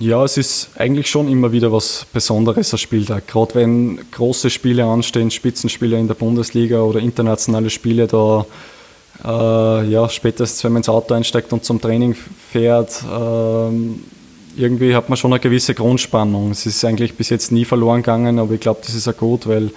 Ja, 0.00 0.24
es 0.24 0.36
ist 0.36 0.70
eigentlich 0.76 1.10
schon 1.10 1.28
immer 1.28 1.50
wieder 1.50 1.72
was 1.72 2.06
Besonderes 2.12 2.72
als 2.72 2.80
Spieltag. 2.80 3.26
Gerade 3.26 3.56
wenn 3.56 3.98
große 4.12 4.48
Spiele 4.48 4.84
anstehen, 4.84 5.32
Spitzenspiele 5.32 5.98
in 5.98 6.06
der 6.06 6.14
Bundesliga 6.14 6.80
oder 6.82 7.00
internationale 7.00 7.68
Spiele, 7.68 8.06
da 8.06 8.46
äh, 9.24 9.90
ja, 9.90 10.08
spätestens 10.08 10.62
wenn 10.62 10.72
man 10.72 10.80
ins 10.80 10.88
Auto 10.88 11.14
einsteigt 11.14 11.52
und 11.52 11.64
zum 11.64 11.80
Training 11.80 12.14
fährt, 12.14 13.02
äh, 13.02 13.70
irgendwie 14.58 14.94
hat 14.94 15.08
man 15.08 15.16
schon 15.16 15.32
eine 15.32 15.40
gewisse 15.40 15.74
Grundspannung. 15.74 16.50
Es 16.50 16.66
ist 16.66 16.84
eigentlich 16.84 17.14
bis 17.14 17.30
jetzt 17.30 17.52
nie 17.52 17.64
verloren 17.64 18.02
gegangen, 18.02 18.38
aber 18.38 18.54
ich 18.54 18.60
glaube, 18.60 18.80
das 18.84 18.94
ist 18.94 19.08
auch 19.08 19.16
gut, 19.16 19.46
weil 19.46 19.70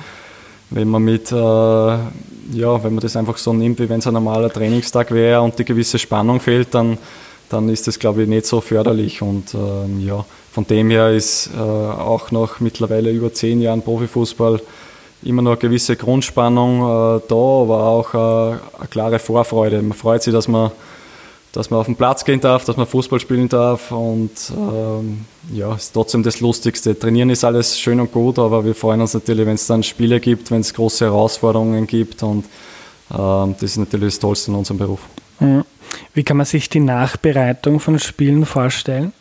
wenn 0.72 0.88
man 0.88 1.04
mit, 1.04 1.32
äh, 1.32 1.36
ja, 1.36 2.84
wenn 2.84 2.94
man 2.94 3.00
das 3.00 3.15
einfach 3.15 3.38
so 3.38 3.54
nimmt, 3.54 3.80
wie 3.80 3.89
wenn 3.89 4.00
es 4.00 4.08
ein 4.08 4.13
normaler 4.13 4.50
Trainingstag 4.50 5.12
wäre 5.12 5.41
und 5.41 5.60
die 5.60 5.65
gewisse 5.65 6.00
Spannung 6.00 6.39
fehlt, 6.39 6.74
dann, 6.74 6.98
dann 7.50 7.70
ist 7.70 7.88
das, 7.88 8.00
glaube 8.00 8.24
ich, 8.24 8.30
nicht 8.30 8.46
so 8.46 8.62
förderlich. 8.62 9.22
Und 9.22 9.54
ähm, 9.54 10.06
ja, 10.06 10.26
von 10.52 10.65
dem 10.65 10.89
her 10.89 11.12
ist 11.12 11.50
äh, 11.56 11.60
auch 11.60 12.32
nach 12.32 12.60
mittlerweile 12.60 13.12
über 13.12 13.34
zehn 13.34 13.62
Jahren 13.62 13.82
Profifußball 13.82 14.62
immer 15.24 15.41
noch 15.41 15.52
eine 15.52 15.60
gewisse 15.60 15.96
Grundspannung 15.96 16.80
äh, 16.80 17.22
da, 17.28 17.36
aber 17.36 17.86
auch 17.86 18.13
äh, 18.13 18.78
eine 18.80 18.88
klare 18.89 19.20
Vorfreude. 19.20 19.82
Man 19.82 19.98
freut 19.98 20.24
sich, 20.24 20.34
dass 20.34 20.48
man 20.48 20.72
dass 21.54 21.70
man 21.70 21.80
auf 21.80 21.86
den 21.86 21.96
Platz 21.96 22.24
gehen 22.24 22.40
darf, 22.40 22.66
dass 22.66 22.78
man 22.78 22.88
Fußball 22.88 23.20
spielen 23.20 23.50
darf 23.50 23.92
und 23.92 24.32
ähm, 24.56 25.26
ja, 25.54 25.76
ist 25.76 25.92
trotzdem 25.92 26.24
das 26.24 26.40
Lustigste. 26.40 26.98
Trainieren 26.98 27.30
ist 27.30 27.44
alles 27.44 27.78
schön 27.78 28.00
und 28.00 28.12
gut, 28.12 28.40
aber 28.40 28.64
wir 28.64 28.76
freuen 28.76 29.02
uns 29.02 29.14
natürlich, 29.14 29.46
wenn 29.46 29.56
es 29.56 29.68
dann 29.68 29.84
Spiele 29.84 30.20
gibt, 30.20 30.52
wenn 30.52 30.62
es 30.62 30.74
große 30.74 31.06
Herausforderungen 31.06 31.88
gibt 31.88 32.24
und 32.24 32.46
ähm, 33.14 33.56
das 33.60 33.64
ist 33.64 33.78
natürlich 33.78 34.14
das 34.14 34.20
Tollste 34.20 34.52
in 34.52 34.58
unserem 34.58 34.78
Beruf. 34.78 35.02
Wie 36.14 36.24
kann 36.24 36.38
man 36.38 36.46
sich 36.46 36.70
die 36.70 36.80
Nachbereitung 36.80 37.80
von 37.80 37.98
Spielen 38.00 38.46
vorstellen? 38.46 39.12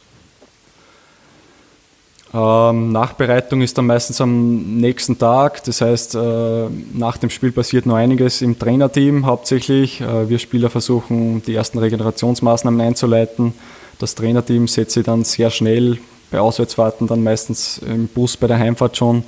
Ähm, 2.32 2.92
Nachbereitung 2.92 3.60
ist 3.60 3.76
dann 3.76 3.86
meistens 3.86 4.20
am 4.20 4.76
nächsten 4.78 5.18
Tag. 5.18 5.64
Das 5.64 5.80
heißt, 5.80 6.14
äh, 6.14 6.68
nach 6.92 7.16
dem 7.16 7.30
Spiel 7.30 7.50
passiert 7.50 7.86
noch 7.86 7.96
einiges 7.96 8.40
im 8.40 8.58
Trainerteam 8.58 9.26
hauptsächlich. 9.26 10.00
Äh, 10.00 10.28
wir 10.28 10.38
Spieler 10.38 10.70
versuchen, 10.70 11.42
die 11.42 11.54
ersten 11.54 11.78
Regenerationsmaßnahmen 11.78 12.80
einzuleiten. 12.80 13.54
Das 13.98 14.14
Trainerteam 14.14 14.68
setzt 14.68 14.92
sich 14.92 15.04
dann 15.04 15.24
sehr 15.24 15.50
schnell 15.50 15.98
bei 16.30 16.38
Auswärtsfahrten 16.38 17.08
dann 17.08 17.24
meistens 17.24 17.78
im 17.78 18.06
Bus 18.06 18.36
bei 18.36 18.46
der 18.46 18.58
Heimfahrt 18.58 18.96
schon 18.96 19.24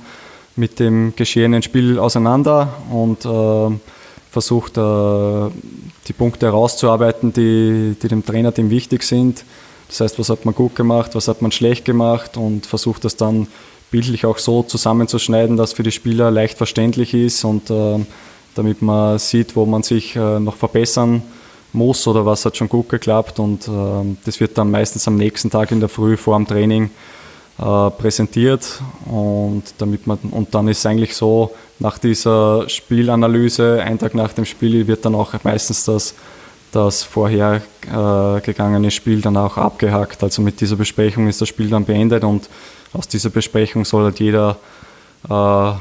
mit 0.55 0.79
dem 0.79 1.13
geschehenen 1.17 1.61
Spiel 1.61 1.99
auseinander 1.99 2.73
und 2.89 3.25
äh, 3.25 3.77
versucht 4.31 4.77
äh, 4.77 5.49
die 6.07 6.13
Punkte 6.13 6.45
herauszuarbeiten, 6.45 7.33
die, 7.33 7.97
die 8.01 8.07
dem 8.07 8.25
Trainerteam 8.25 8.69
wichtig 8.69 9.03
sind 9.03 9.43
das 9.87 9.99
heißt, 10.01 10.19
was 10.19 10.29
hat 10.29 10.45
man 10.45 10.55
gut 10.55 10.75
gemacht, 10.75 11.15
was 11.15 11.27
hat 11.27 11.41
man 11.41 11.51
schlecht 11.51 11.85
gemacht 11.85 12.37
und 12.37 12.65
versucht 12.65 13.05
das 13.05 13.15
dann 13.15 13.47
bildlich 13.91 14.25
auch 14.25 14.39
so 14.39 14.63
zusammenzuschneiden, 14.63 15.55
dass 15.55 15.73
für 15.73 15.83
die 15.83 15.91
Spieler 15.91 16.31
leicht 16.31 16.57
verständlich 16.57 17.13
ist 17.13 17.43
und 17.43 17.69
äh, 17.69 17.99
damit 18.55 18.81
man 18.81 19.19
sieht, 19.19 19.55
wo 19.55 19.65
man 19.65 19.83
sich 19.83 20.15
äh, 20.15 20.39
noch 20.39 20.55
verbessern 20.55 21.21
muss 21.73 22.07
oder 22.07 22.25
was 22.25 22.45
hat 22.45 22.55
schon 22.57 22.69
gut 22.69 22.89
geklappt. 22.89 23.39
Und 23.39 23.67
äh, 23.67 23.71
das 24.25 24.39
wird 24.39 24.57
dann 24.57 24.71
meistens 24.71 25.07
am 25.07 25.15
nächsten 25.15 25.49
Tag 25.49 25.71
in 25.71 25.79
der 25.79 25.89
Früh 25.89 26.17
vor 26.17 26.37
dem 26.37 26.47
Training 26.47 26.91
äh, 27.57 27.89
präsentiert. 27.89 28.81
Und, 29.05 29.63
damit 29.77 30.07
man, 30.07 30.19
und 30.31 30.53
dann 30.53 30.67
ist 30.67 30.85
eigentlich 30.85 31.15
so, 31.15 31.51
nach 31.79 31.97
dieser 31.97 32.69
Spielanalyse, 32.69 33.81
ein 33.81 33.99
Tag 33.99 34.15
nach 34.15 34.33
dem 34.33 34.45
Spiel, 34.45 34.87
wird 34.87 35.05
dann 35.05 35.15
auch 35.15 35.33
meistens 35.43 35.85
das, 35.85 36.13
das 36.73 37.03
vorhergegangene 37.03 38.91
Spiel 38.91 39.21
dann 39.21 39.37
auch 39.37 39.57
abgehakt. 39.57 40.23
Also 40.23 40.41
mit 40.41 40.59
dieser 40.59 40.75
Besprechung 40.75 41.27
ist 41.27 41.39
das 41.41 41.47
Spiel 41.49 41.69
dann 41.69 41.85
beendet 41.85 42.23
und 42.23 42.49
aus 42.93 43.07
dieser 43.07 43.29
Besprechung 43.29 43.85
soll 43.85 44.05
halt 44.05 44.19
jeder 44.19 44.57
äh, 45.29 45.71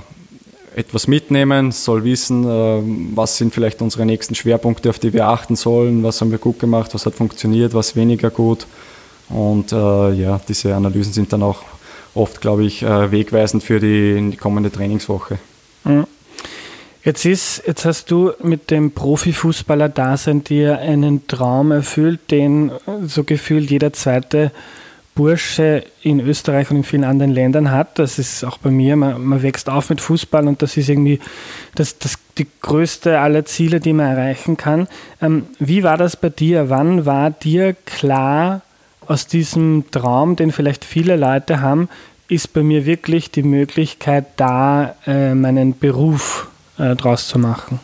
etwas 0.78 1.06
mitnehmen, 1.06 1.72
soll 1.72 2.04
wissen, 2.04 2.44
äh, 2.44 2.82
was 3.14 3.36
sind 3.36 3.52
vielleicht 3.54 3.82
unsere 3.82 4.06
nächsten 4.06 4.34
Schwerpunkte, 4.34 4.90
auf 4.90 4.98
die 4.98 5.12
wir 5.12 5.28
achten 5.28 5.56
sollen, 5.56 6.02
was 6.02 6.20
haben 6.20 6.30
wir 6.30 6.38
gut 6.38 6.58
gemacht, 6.58 6.94
was 6.94 7.06
hat 7.06 7.14
funktioniert, 7.14 7.74
was 7.74 7.96
weniger 7.96 8.30
gut. 8.30 8.66
Und 9.28 9.72
äh, 9.72 10.12
ja, 10.12 10.40
diese 10.46 10.74
Analysen 10.74 11.12
sind 11.12 11.32
dann 11.32 11.42
auch 11.42 11.62
oft, 12.14 12.40
glaube 12.40 12.64
ich, 12.64 12.82
äh, 12.82 13.10
wegweisend 13.10 13.62
für 13.62 13.80
die, 13.80 14.36
kommende 14.36 14.70
Trainingswoche. 14.70 15.38
Mhm. 15.84 16.06
Jetzt, 17.04 17.24
ist, 17.24 17.64
jetzt 17.66 17.84
hast 17.84 18.12
du 18.12 18.30
mit 18.44 18.70
dem 18.70 18.92
Profifußballer-Dasein 18.92 20.44
dir 20.44 20.78
einen 20.78 21.26
Traum 21.26 21.72
erfüllt, 21.72 22.30
den 22.30 22.70
so 23.04 23.24
gefühlt 23.24 23.70
jeder 23.70 23.92
zweite 23.92 24.52
Bursche 25.16 25.84
in 26.02 26.20
Österreich 26.20 26.70
und 26.70 26.78
in 26.78 26.84
vielen 26.84 27.02
anderen 27.02 27.32
Ländern 27.32 27.72
hat. 27.72 27.98
Das 27.98 28.20
ist 28.20 28.44
auch 28.44 28.56
bei 28.58 28.70
mir, 28.70 28.94
man, 28.94 29.20
man 29.20 29.42
wächst 29.42 29.68
auf 29.68 29.90
mit 29.90 30.00
Fußball 30.00 30.46
und 30.46 30.62
das 30.62 30.76
ist 30.76 30.88
irgendwie 30.88 31.18
das, 31.74 31.98
das, 31.98 32.18
die 32.38 32.46
größte 32.62 33.18
aller 33.18 33.44
Ziele, 33.44 33.80
die 33.80 33.92
man 33.92 34.06
erreichen 34.06 34.56
kann. 34.56 34.86
Ähm, 35.20 35.46
wie 35.58 35.82
war 35.82 35.98
das 35.98 36.16
bei 36.16 36.30
dir? 36.30 36.70
Wann 36.70 37.04
war 37.04 37.30
dir 37.30 37.74
klar, 37.84 38.62
aus 39.08 39.26
diesem 39.26 39.86
Traum, 39.90 40.36
den 40.36 40.52
vielleicht 40.52 40.84
viele 40.84 41.16
Leute 41.16 41.60
haben, 41.60 41.88
ist 42.28 42.52
bei 42.52 42.62
mir 42.62 42.86
wirklich 42.86 43.32
die 43.32 43.42
Möglichkeit 43.42 44.26
da, 44.36 44.94
äh, 45.04 45.34
meinen 45.34 45.76
Beruf 45.76 46.46
äh, 46.78 46.94
draus 46.96 47.28
zu 47.28 47.38
machen? 47.38 47.80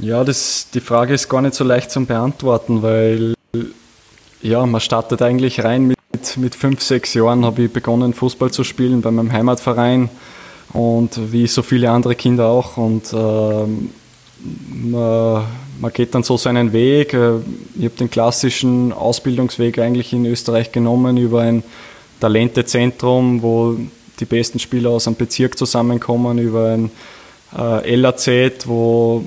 Ja, 0.00 0.24
das, 0.24 0.68
die 0.74 0.80
Frage 0.80 1.14
ist 1.14 1.28
gar 1.28 1.40
nicht 1.40 1.54
so 1.54 1.64
leicht 1.64 1.90
zu 1.90 2.04
beantworten, 2.04 2.82
weil 2.82 3.34
ja, 4.42 4.64
man 4.66 4.80
startet 4.80 5.22
eigentlich 5.22 5.64
rein 5.64 5.86
mit, 5.86 6.36
mit 6.36 6.54
fünf, 6.54 6.82
sechs 6.82 7.14
Jahren 7.14 7.44
habe 7.44 7.62
ich 7.62 7.72
begonnen, 7.72 8.12
Fußball 8.12 8.50
zu 8.50 8.64
spielen 8.64 9.00
bei 9.00 9.10
meinem 9.10 9.32
Heimatverein 9.32 10.10
und 10.72 11.32
wie 11.32 11.46
so 11.46 11.62
viele 11.62 11.90
andere 11.90 12.14
Kinder 12.14 12.46
auch. 12.46 12.76
Und 12.76 13.12
äh, 13.12 13.66
man, 14.86 15.44
man, 15.80 15.92
geht 15.92 16.14
dann 16.14 16.22
so 16.22 16.36
seinen 16.36 16.72
Weg. 16.72 17.14
Äh, 17.14 17.38
ich 17.78 17.84
habe 17.84 17.96
den 17.98 18.10
klassischen 18.10 18.92
Ausbildungsweg 18.92 19.78
eigentlich 19.78 20.12
in 20.12 20.26
Österreich 20.26 20.72
genommen 20.72 21.16
über 21.16 21.40
ein 21.40 21.62
Talentezentrum, 22.20 23.42
wo 23.42 23.76
die 24.20 24.24
besten 24.24 24.58
Spieler 24.58 24.90
aus 24.90 25.06
einem 25.06 25.16
Bezirk 25.16 25.58
zusammenkommen, 25.58 26.38
über 26.38 26.70
ein 26.70 26.90
äh, 27.56 27.94
LAZ, 27.94 28.28
wo 28.66 29.24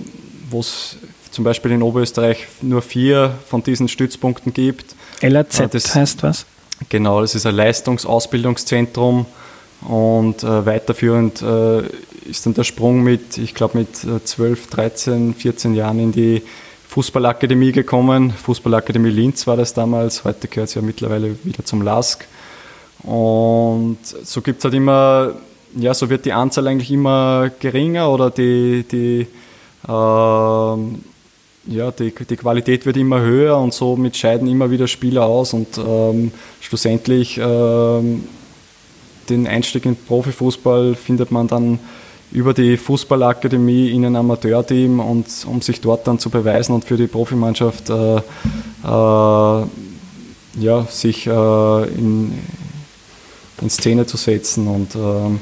es 0.52 0.98
zum 1.32 1.44
Beispiel 1.44 1.72
in 1.72 1.84
Oberösterreich 1.84 2.48
nur 2.62 2.82
vier 2.82 3.34
von 3.48 3.64
diesen 3.64 3.88
Stützpunkten 3.88 4.54
gibt. 4.54 4.96
LAZ 5.22 5.62
das, 5.72 5.96
heißt 5.96 6.24
was? 6.24 6.46
Genau, 6.90 7.22
das 7.22 7.36
ist 7.36 7.46
ein 7.46 7.56
Leistungsausbildungszentrum 7.56 9.26
und 9.82 10.44
äh, 10.44 10.66
weiterführend 10.66 11.42
äh, 11.42 11.82
ist 12.30 12.46
dann 12.46 12.54
der 12.54 12.64
Sprung 12.64 13.02
mit, 13.02 13.38
ich 13.38 13.54
glaube, 13.54 13.80
mit 13.80 13.90
12, 13.96 14.68
13, 14.68 15.34
14 15.36 15.74
Jahren 15.74 16.00
in 16.00 16.12
die 16.12 16.42
Fußballakademie 16.90 17.72
gekommen. 17.72 18.32
Fußballakademie 18.32 19.10
Linz 19.10 19.46
war 19.48 19.58
das 19.58 19.74
damals, 19.74 20.24
heute 20.24 20.48
gehört 20.48 20.70
es 20.70 20.76
ja 20.76 20.82
mittlerweile 20.82 21.38
wieder 21.44 21.64
zum 21.64 21.82
LASK. 21.82 22.26
Und 23.04 24.00
so 24.04 24.42
gibt 24.42 24.60
es 24.60 24.66
halt 24.66 24.74
immer, 24.74 25.34
ja, 25.76 25.94
so 25.94 26.10
wird 26.10 26.26
die 26.26 26.34
Anzahl 26.34 26.68
eigentlich 26.68 26.92
immer 26.92 27.50
geringer 27.60 28.12
oder 28.12 28.30
die, 28.30 28.86
die 28.90 29.28
äh, 29.88 30.78
ja, 31.68 31.92
die, 31.92 32.12
die 32.12 32.36
Qualität 32.36 32.86
wird 32.86 32.98
immer 32.98 33.22
höher 33.22 33.58
und 33.58 33.74
somit 33.74 34.18
scheiden 34.18 34.48
immer 34.48 34.72
wieder 34.72 34.88
Spieler 34.88 35.26
aus 35.26 35.54
und 35.54 35.78
ähm, 35.78 36.32
schlussendlich 36.62 37.40
ähm, 37.42 38.24
den 39.30 39.48
Einstieg 39.48 39.86
in 39.86 39.96
Profifußball 39.96 40.96
findet 40.96 41.32
man 41.32 41.48
dann 41.48 41.80
über 42.32 42.54
die 42.54 42.78
Fußballakademie 42.78 43.90
in 43.90 44.06
ein 44.06 44.16
Amateurteam 44.16 45.00
und 45.00 45.28
um 45.46 45.62
sich 45.62 45.82
dort 45.82 46.08
dann 46.08 46.20
zu 46.20 46.30
beweisen 46.30 46.74
und 46.74 46.86
für 46.86 46.98
die 46.98 47.08
Profimannschaft 47.08 47.90
äh, 47.90 48.18
äh, 48.18 48.22
ja, 48.84 49.68
sich 50.90 51.28
äh, 51.28 51.84
in, 51.90 52.40
in 53.62 53.70
Szene 53.70 54.06
zu 54.06 54.18
setzen. 54.18 54.68
Und 54.68 54.96
ähm, 54.96 55.40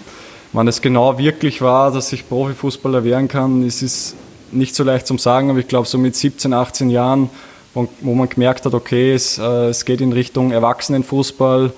wann 0.54 0.68
es 0.68 0.82
genau 0.82 1.18
wirklich 1.18 1.62
war, 1.62 1.92
dass 1.92 2.12
ich 2.14 2.28
Profifußballer 2.28 3.04
werden 3.04 3.28
kann, 3.28 3.64
ist 3.64 3.82
es 3.82 4.16
nicht 4.52 4.76
so 4.76 4.84
leicht 4.84 5.08
zum 5.08 5.18
Sagen, 5.18 5.50
aber 5.50 5.60
ich 5.60 5.68
glaube, 5.68 5.88
so 5.88 5.98
mit 5.98 6.16
17, 6.16 6.54
18 6.54 6.90
Jahren, 6.90 7.30
wo, 7.74 8.14
man 8.16 8.30
gemerkt 8.30 8.66
hat, 8.66 8.74
okay, 8.74 9.14
es, 9.14 9.38
äh, 9.38 9.70
es 9.70 9.86
geht 9.86 10.02
in 10.02 10.14
Richtung 10.14 10.52
Erwachsenenfußball, 10.52 11.72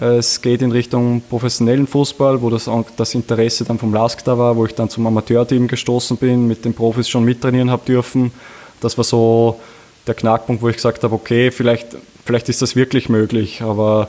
äh, 0.00 0.04
es 0.16 0.40
geht 0.42 0.62
in 0.62 0.70
Richtung 0.70 1.22
professionellen 1.28 1.86
Fußball, 1.86 2.40
wo 2.42 2.50
das, 2.50 2.70
das 2.96 3.14
Interesse 3.14 3.64
dann 3.64 3.78
vom 3.78 3.92
LASK 3.92 4.24
da 4.24 4.38
war, 4.38 4.56
wo 4.56 4.66
ich 4.66 4.74
dann 4.74 4.88
zum 4.88 5.06
Amateurteam 5.06 5.66
gestoßen 5.66 6.16
bin, 6.18 6.46
mit 6.46 6.64
den 6.64 6.74
Profis 6.74 7.08
schon 7.08 7.24
mittrainieren 7.24 7.70
habe 7.70 7.84
dürfen. 7.84 8.32
Das 8.80 8.96
war 8.96 9.04
so 9.04 9.58
der 10.06 10.14
Knackpunkt, 10.14 10.62
wo 10.62 10.68
ich 10.68 10.76
gesagt 10.76 11.02
habe, 11.02 11.14
okay, 11.14 11.50
vielleicht, 11.50 11.96
vielleicht 12.24 12.48
ist 12.48 12.62
das 12.62 12.76
wirklich 12.76 13.08
möglich, 13.08 13.62
aber 13.62 14.08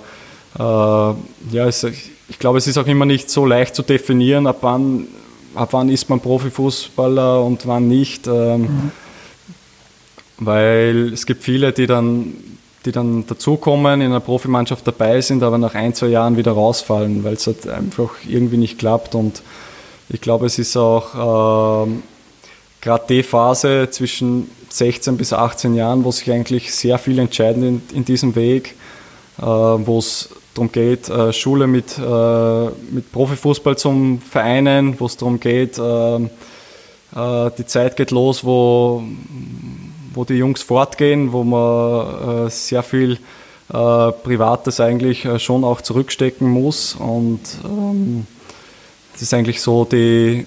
ja, 0.58 1.16
es, 1.68 1.84
ich 1.84 2.40
glaube, 2.40 2.58
es 2.58 2.68
ist 2.68 2.78
auch 2.78 2.88
immer 2.88 3.06
nicht 3.06 3.30
so 3.30 3.46
leicht 3.46 3.76
zu 3.76 3.84
definieren, 3.84 4.48
ab 4.48 4.58
wann 4.62 5.08
ab 5.56 5.70
wann 5.72 5.90
ist 5.90 6.10
man 6.10 6.20
Profifußballer 6.20 7.44
und 7.44 7.68
wann 7.68 7.88
nicht. 7.88 8.28
Ähm, 8.28 8.62
mhm. 8.62 8.92
Weil 10.38 11.14
es 11.14 11.26
gibt 11.26 11.44
viele, 11.44 11.72
die 11.72 11.86
dann, 11.86 12.34
die 12.86 12.92
dann 12.92 13.26
dazukommen, 13.28 14.02
in 14.02 14.08
einer 14.08 14.20
Profimannschaft 14.20 14.88
dabei 14.88 15.22
sind, 15.22 15.44
aber 15.44 15.58
nach 15.58 15.76
ein, 15.76 15.94
zwei 15.94 16.08
Jahren 16.08 16.36
wieder 16.38 16.54
rausfallen, 16.54 17.24
weil 17.24 17.34
es 17.34 17.46
halt 17.46 17.68
einfach 17.68 18.10
irgendwie 18.28 18.58
nicht 18.58 18.80
klappt. 18.80 19.14
Und 19.14 19.44
ich 20.10 20.20
glaube, 20.20 20.48
es 20.48 20.58
ist 20.58 20.76
auch 20.78 21.86
ähm, 21.86 22.02
gerade 22.82 23.04
die 23.08 23.24
Phase 23.24 23.90
zwischen 23.92 24.50
16 24.70 25.18
bis 25.18 25.34
18 25.34 25.76
Jahren, 25.76 26.04
wo 26.04 26.12
sich 26.12 26.32
eigentlich 26.32 26.74
sehr 26.74 26.98
viel 26.98 27.20
entscheiden 27.20 27.64
in, 27.64 27.98
in 27.98 28.06
diesem 28.06 28.36
Weg, 28.36 28.76
äh, 29.38 29.44
wo 29.44 30.00
es 30.00 30.30
darum 30.54 30.72
geht, 30.72 31.10
äh, 31.10 31.32
Schule 31.34 31.68
mit, 31.68 31.98
äh, 31.98 32.66
mit 32.92 33.12
Profifußball 33.12 33.78
zum 33.78 34.20
Vereinen, 34.22 35.00
wo 35.00 35.06
es 35.06 35.18
darum 35.18 35.40
geht, 35.40 35.78
äh, 35.78 36.20
äh, 37.16 37.52
die 37.58 37.66
Zeit 37.66 37.96
geht 37.96 38.12
los, 38.12 38.44
wo, 38.44 39.04
wo 40.14 40.24
die 40.24 40.36
Jungs 40.36 40.62
fortgehen, 40.62 41.32
wo 41.32 41.44
man 41.44 42.48
äh, 42.48 42.50
sehr 42.50 42.84
viel 42.84 43.14
äh, 43.14 44.12
Privates 44.24 44.80
eigentlich 44.80 45.28
schon 45.38 45.64
auch 45.64 45.82
zurückstecken 45.82 46.50
muss. 46.50 46.96
Und 46.96 47.42
ähm, 47.66 48.26
das 49.14 49.24
ist 49.24 49.34
eigentlich 49.34 49.62
so 49.62 49.86
die, 49.86 50.46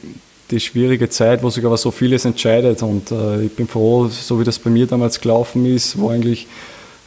die 0.51 0.61
schwierige 0.61 1.09
Zeit, 1.11 1.43
wo 1.43 1.51
sich 1.51 1.65
aber 1.65 1.77
so 1.77 1.91
vieles 1.91 2.25
entscheidet. 2.25 2.83
Und 2.83 3.13
ich 3.43 3.55
bin 3.55 3.69
froh, 3.69 4.09
so 4.09 4.41
wie 4.41 4.45
das 4.45 4.59
bei 4.59 4.71
mir 4.71 4.87
damals 4.87 5.21
gelaufen 5.21 5.67
ist, 5.67 5.99
wo 5.99 6.11
eigentlich 6.11 6.47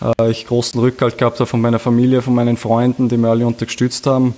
äh, 0.02 0.32
ich 0.32 0.46
großen 0.46 0.80
Rückhalt 0.80 1.18
gehabt 1.18 1.40
habe 1.40 1.48
von 1.48 1.62
meiner 1.62 1.80
Familie, 1.80 2.22
von 2.22 2.36
meinen 2.36 2.58
Freunden, 2.58 3.10
die 3.10 3.18
mir 3.18 3.30
alle 3.30 3.46
unterstützt 3.46 4.06
haben. 4.08 4.34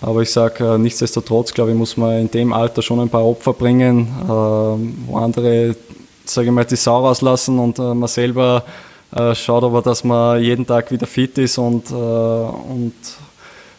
Aber 0.00 0.22
ich 0.22 0.30
sage, 0.30 0.64
äh, 0.64 0.78
nichtsdestotrotz, 0.78 1.52
glaube 1.52 1.72
ich, 1.72 1.76
muss 1.76 1.96
man 1.96 2.20
in 2.20 2.30
dem 2.30 2.52
Alter 2.52 2.82
schon 2.82 3.00
ein 3.00 3.08
paar 3.08 3.24
Opfer 3.24 3.52
bringen, 3.52 4.08
äh, 4.24 4.28
wo 4.28 5.16
andere, 5.16 5.76
sage 6.24 6.48
ich 6.48 6.52
mal, 6.52 6.64
die 6.64 6.76
Sau 6.76 7.06
rauslassen 7.06 7.58
und 7.58 7.78
man 7.78 8.08
selber 8.08 8.64
schaut 9.32 9.64
aber, 9.64 9.82
dass 9.82 10.04
man 10.04 10.40
jeden 10.40 10.64
Tag 10.64 10.92
wieder 10.92 11.04
fit 11.04 11.36
ist 11.36 11.58
und, 11.58 11.90
und 11.90 12.94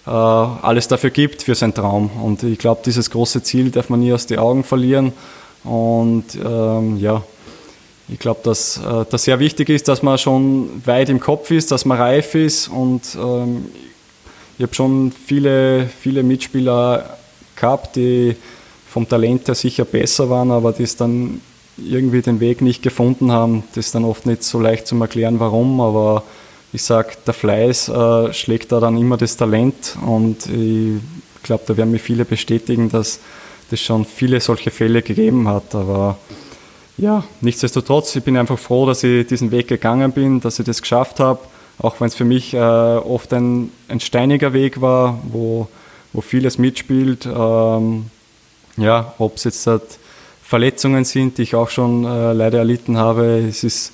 alles 0.04 0.90
dafür 0.90 1.10
gibt 1.10 1.42
für 1.44 1.56
seinen 1.56 1.74
Traum. 1.74 2.10
Und 2.22 2.44
ich 2.44 2.60
glaube, 2.60 2.82
dieses 2.86 3.10
große 3.10 3.42
Ziel 3.42 3.72
darf 3.72 3.90
man 3.90 4.02
nie 4.02 4.12
aus 4.12 4.26
den 4.26 4.40
Augen 4.40 4.66
verlieren. 4.66 5.14
Und 5.64 6.26
ähm, 6.36 6.98
ja, 6.98 7.24
ich 8.12 8.20
glaube, 8.20 8.42
dass 8.44 8.78
äh, 8.78 9.06
das 9.10 9.24
sehr 9.24 9.40
wichtig 9.40 9.70
ist, 9.70 9.88
dass 9.88 10.04
man 10.04 10.18
schon 10.18 10.70
weit 10.86 11.10
im 11.10 11.20
Kopf 11.20 11.50
ist, 11.50 11.72
dass 11.72 11.86
man 11.86 11.98
reif 11.98 12.36
ist 12.36 12.68
und 12.68 13.02
ähm, 13.16 13.66
ich 14.58 14.64
habe 14.64 14.76
schon 14.76 15.12
viele, 15.12 15.88
viele 15.88 16.22
Mitspieler 16.22 17.18
gehabt, 17.56 17.96
die 17.96 18.36
vom 18.88 19.08
Talent 19.08 19.48
her 19.48 19.56
sicher 19.56 19.86
besser 19.86 20.30
waren, 20.30 20.52
aber 20.52 20.74
die 20.74 20.84
es 20.84 20.98
dann 20.98 21.42
irgendwie 21.78 22.22
den 22.22 22.40
Weg 22.42 22.62
nicht 22.62 22.84
gefunden 22.84 23.32
haben. 23.32 23.64
Das 23.74 23.88
ist 23.88 23.96
dann 23.96 24.04
oft 24.04 24.26
nicht 24.26 24.44
so 24.44 24.60
leicht 24.60 24.86
zu 24.86 25.00
erklären, 25.00 25.40
warum, 25.40 25.80
aber 25.80 26.24
ich 26.74 26.84
sage, 26.84 27.14
der 27.26 27.34
Fleiß 27.34 27.90
äh, 27.90 28.34
schlägt 28.34 28.72
da 28.72 28.80
dann 28.80 28.98
immer 28.98 29.18
das 29.18 29.38
Talent 29.38 29.98
und 30.06 30.48
ich 30.48 31.02
glaube, 31.44 31.64
da 31.66 31.76
werden 31.76 31.92
mir 31.92 32.00
viele 32.00 32.26
bestätigen, 32.26 32.90
dass 32.90 33.20
es 33.72 33.80
schon 33.80 34.06
viele 34.06 34.42
solche 34.42 34.70
Fälle 34.70 35.02
gegeben 35.02 35.48
hat. 35.48 35.74
Aber 35.74 36.18
ja, 37.02 37.24
nichtsdestotrotz, 37.42 38.16
ich 38.16 38.24
bin 38.24 38.38
einfach 38.38 38.60
froh, 38.60 38.86
dass 38.86 39.04
ich 39.04 39.26
diesen 39.26 39.50
Weg 39.50 39.68
gegangen 39.68 40.12
bin, 40.12 40.40
dass 40.40 40.60
ich 40.60 40.66
das 40.66 40.82
geschafft 40.82 41.20
habe, 41.20 41.40
auch 41.80 42.00
wenn 42.00 42.08
es 42.08 42.16
für 42.16 42.26
mich 42.26 42.54
äh, 42.54 42.58
oft 42.60 43.34
ein, 43.34 43.72
ein, 43.88 44.00
steiniger 44.00 44.54
Weg 44.54 44.82
war, 44.82 45.20
wo, 45.24 45.68
wo 46.14 46.22
vieles 46.22 46.60
mitspielt. 46.60 47.26
Ähm, 47.26 48.06
ja, 48.78 49.16
ob 49.18 49.38
es 49.38 49.46
jetzt 49.46 49.66
halt 49.66 49.82
Verletzungen 50.44 51.04
sind, 51.04 51.40
die 51.40 51.42
ich 51.42 51.56
auch 51.56 51.70
schon 51.70 52.06
äh, 52.06 52.34
leider 52.34 52.60
erlitten 52.60 52.98
habe. 52.98 53.40
Es 53.50 53.64
ist, 53.64 53.94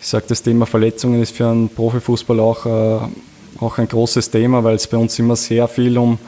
ich 0.00 0.08
sage, 0.08 0.24
das 0.28 0.42
Thema 0.42 0.66
Verletzungen 0.66 1.22
ist 1.22 1.36
für 1.36 1.46
einen 1.46 1.68
Profifußball 1.68 2.40
auch, 2.40 2.66
äh, 2.66 2.98
auch 3.60 3.78
ein 3.78 3.86
großes 3.86 4.30
Thema, 4.30 4.64
weil 4.64 4.74
es 4.74 4.88
bei 4.88 4.96
uns 4.96 5.16
immer 5.20 5.36
sehr 5.36 5.68
viel 5.68 5.96
um 5.96 6.18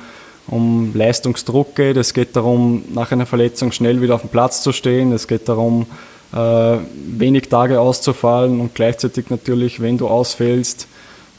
um 0.48 0.92
Leistungsdruck 0.94 1.74
geht. 1.74 1.96
Es 1.96 2.14
geht 2.14 2.34
darum, 2.34 2.84
nach 2.92 3.12
einer 3.12 3.26
Verletzung 3.26 3.72
schnell 3.72 4.00
wieder 4.00 4.14
auf 4.14 4.22
dem 4.22 4.30
Platz 4.30 4.62
zu 4.62 4.72
stehen. 4.72 5.12
Es 5.12 5.28
geht 5.28 5.48
darum, 5.48 5.86
äh, 6.32 6.76
wenig 7.16 7.48
Tage 7.48 7.80
auszufallen 7.80 8.60
und 8.60 8.74
gleichzeitig 8.74 9.30
natürlich, 9.30 9.80
wenn 9.80 9.98
du 9.98 10.08
ausfällst, 10.08 10.86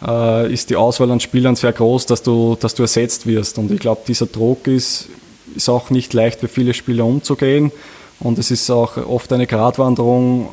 äh, 0.06 0.52
ist 0.52 0.70
die 0.70 0.76
Auswahl 0.76 1.12
an 1.12 1.20
Spielern 1.20 1.56
sehr 1.56 1.74
groß, 1.74 2.06
dass 2.06 2.24
du, 2.24 2.56
dass 2.60 2.76
du 2.76 2.84
ersetzt 2.84 3.28
wirst. 3.28 3.58
Und 3.58 3.72
ich 3.72 3.80
glaube, 3.80 4.02
dieser 4.08 4.28
Druck 4.28 4.68
ist, 4.68 5.10
ist 5.56 5.70
auch 5.70 5.90
nicht 5.90 6.14
leicht 6.14 6.40
für 6.40 6.48
viele 6.48 6.74
Spieler 6.74 7.06
umzugehen. 7.06 7.72
Und 8.20 8.38
es 8.38 8.52
ist 8.52 8.70
auch 8.70 8.98
oft 8.98 9.32
eine 9.32 9.48
Gratwanderung. 9.48 10.50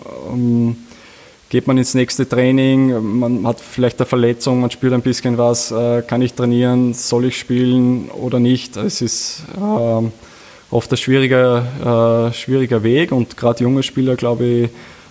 Ähm, 1.47 1.51
geht 1.51 1.67
man 1.67 1.79
ins 1.79 1.95
nächste 1.95 2.29
Training, 2.29 3.19
man 3.19 3.47
hat 3.47 3.61
vielleicht 3.61 3.99
eine 3.99 4.07
Verletzung, 4.07 4.61
man 4.61 4.71
spürt 4.71 4.93
ein 4.93 5.03
bisschen 5.03 5.39
was, 5.39 5.71
äh, 5.71 6.03
kann 6.03 6.23
ich 6.23 6.35
trainieren, 6.35 6.95
soll 6.95 7.27
ich 7.27 7.39
spielen 7.39 8.11
oder 8.11 8.39
nicht. 8.39 8.77
Es 8.77 9.03
ist 9.03 9.43
äh, 9.57 10.11
oft 10.71 10.91
ein 10.91 10.97
schwieriger, 10.97 12.29
äh, 12.31 12.35
schwieriger 12.35 12.83
Weg 12.83 13.13
und 13.13 13.37
gerade 13.37 13.63
junge 13.63 13.83
Spieler, 13.83 14.17
glaube 14.17 14.45
ich, 14.45 14.65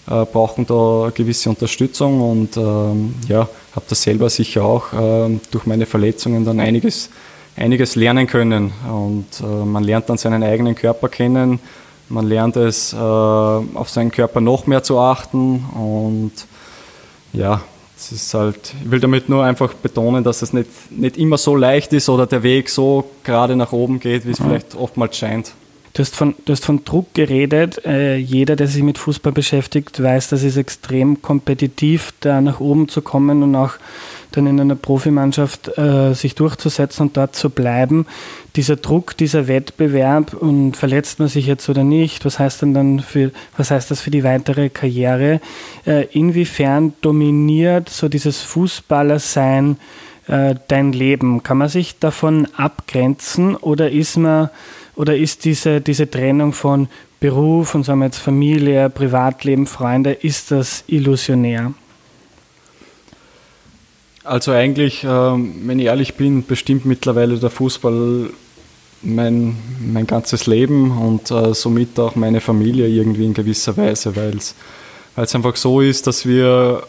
äh, 0.08 0.26
brauchen 0.26 0.66
da 0.68 1.12
gewisse 1.14 1.50
Unterstützung 1.50 2.22
und 2.22 2.58
ähm, 2.58 3.16
ja, 3.28 3.48
habe 3.76 3.86
das 3.90 4.04
selber 4.04 4.30
sicher 4.30 4.64
auch 4.64 4.88
ähm, 4.94 5.40
durch 5.52 5.66
meine 5.66 5.86
Verletzungen 5.86 6.46
dann 6.46 6.60
einiges, 6.60 7.10
einiges 7.56 7.96
lernen 7.96 8.28
können 8.28 8.72
und 8.92 9.42
man 9.42 9.84
lernt 9.84 10.10
dann 10.10 10.18
seinen 10.18 10.44
eigenen 10.44 10.76
Körper 10.76 11.08
kennen, 11.08 11.60
man 12.10 12.28
lernt 12.28 12.56
es, 12.56 12.94
äh, 12.94 12.98
auf 12.98 13.90
seinen 13.90 14.12
Körper 14.12 14.42
noch 14.42 14.68
mehr 14.68 14.84
zu 14.84 15.00
achten 15.00 15.66
und 15.74 16.32
ja, 17.34 17.62
es 17.98 18.12
ist 18.12 18.34
halt, 18.34 18.74
ich 18.84 18.92
will 18.92 19.00
damit 19.00 19.30
nur 19.30 19.44
einfach 19.44 19.74
betonen, 19.74 20.24
dass 20.24 20.42
es 20.42 20.54
nicht, 20.54 20.70
nicht 20.92 21.18
immer 21.18 21.38
so 21.38 21.56
leicht 21.56 21.94
ist 21.94 22.10
oder 22.10 22.28
der 22.28 22.44
Weg 22.44 22.70
so 22.70 23.10
gerade 23.24 23.56
nach 23.56 23.72
oben 23.72 24.00
geht, 24.00 24.26
wie 24.26 24.32
es 24.32 24.40
mhm. 24.40 24.46
vielleicht 24.46 24.76
oftmals 24.76 25.18
scheint. 25.18 25.54
Du 25.94 26.02
hast 26.02 26.14
von, 26.14 26.36
du 26.44 26.52
hast 26.52 26.66
von 26.66 26.84
Druck 26.84 27.14
geredet. 27.14 27.86
Äh, 27.86 28.18
jeder, 28.18 28.58
der 28.58 28.68
sich 28.68 28.84
mit 28.84 28.98
Fußball 28.98 29.32
beschäftigt, 29.32 30.04
weiß, 30.04 30.28
dass 30.28 30.44
es 30.44 30.58
extrem 30.58 31.22
kompetitiv, 31.22 32.14
da 32.20 32.42
nach 32.42 32.60
oben 32.60 32.90
zu 32.90 33.02
kommen 33.02 33.44
und 33.44 33.56
auch 33.56 33.76
dann 34.36 34.48
in 34.48 34.60
einer 34.60 34.76
Profimannschaft 34.76 35.78
äh, 35.78 36.14
sich 36.14 36.36
durchzusetzen 36.36 37.08
und 37.08 37.18
dort 37.18 37.36
zu 37.36 37.50
bleiben. 37.50 38.06
Dieser 38.56 38.76
Druck, 38.76 39.18
dieser 39.18 39.48
Wettbewerb 39.48 40.34
und 40.34 40.78
verletzt 40.78 41.20
man 41.20 41.28
sich 41.28 41.48
jetzt 41.48 41.68
oder 41.70 41.84
nicht, 41.84 42.26
was 42.26 42.40
heißt 42.40 42.62
denn 42.62 42.74
dann 42.74 43.00
für, 43.00 43.32
was 43.58 43.72
heißt 43.72 43.92
das 43.92 44.02
für 44.02 44.12
die 44.12 44.24
weitere 44.24 44.70
Karriere? 44.70 45.42
Äh, 45.86 46.06
inwiefern 46.12 46.94
dominiert 47.02 47.90
so 47.90 48.08
dieses 48.08 48.42
Fußballersein 48.42 49.78
äh, 50.28 50.56
dein 50.68 50.92
Leben? 50.92 51.44
Kann 51.44 51.58
man 51.58 51.70
sich 51.70 52.00
davon 52.00 52.48
abgrenzen 52.56 53.56
oder 53.56 53.92
ist 53.92 54.18
man 54.18 54.50
oder 54.96 55.16
ist 55.16 55.46
diese, 55.46 55.82
diese 55.82 56.10
Trennung 56.10 56.54
von 56.54 56.88
Beruf 57.20 57.76
und 57.76 57.84
sagen 57.84 58.00
wir 58.00 58.06
jetzt 58.06 58.18
Familie, 58.18 58.90
Privatleben, 58.90 59.68
Freunde, 59.68 60.12
ist 60.12 60.52
das 60.52 60.84
illusionär? 60.88 61.74
Also 64.26 64.52
eigentlich, 64.52 65.04
ähm, 65.08 65.62
wenn 65.66 65.78
ich 65.78 65.86
ehrlich 65.86 66.16
bin, 66.16 66.46
bestimmt 66.46 66.86
mittlerweile 66.86 67.38
der 67.38 67.52
Fußball 67.52 68.32
mein, 69.04 69.56
mein 69.80 70.08
ganzes 70.08 70.48
Leben 70.48 70.98
und 70.98 71.30
äh, 71.30 71.54
somit 71.54 72.00
auch 72.00 72.16
meine 72.16 72.42
Familie 72.42 72.88
irgendwie 72.88 73.26
in 73.26 73.36
gewisser 73.36 73.78
Weise, 73.78 74.16
weil 74.16 74.38
es 74.38 74.56
einfach 75.36 75.56
so 75.56 75.80
ist, 75.80 76.08
dass 76.08 76.26
wir 76.26 76.84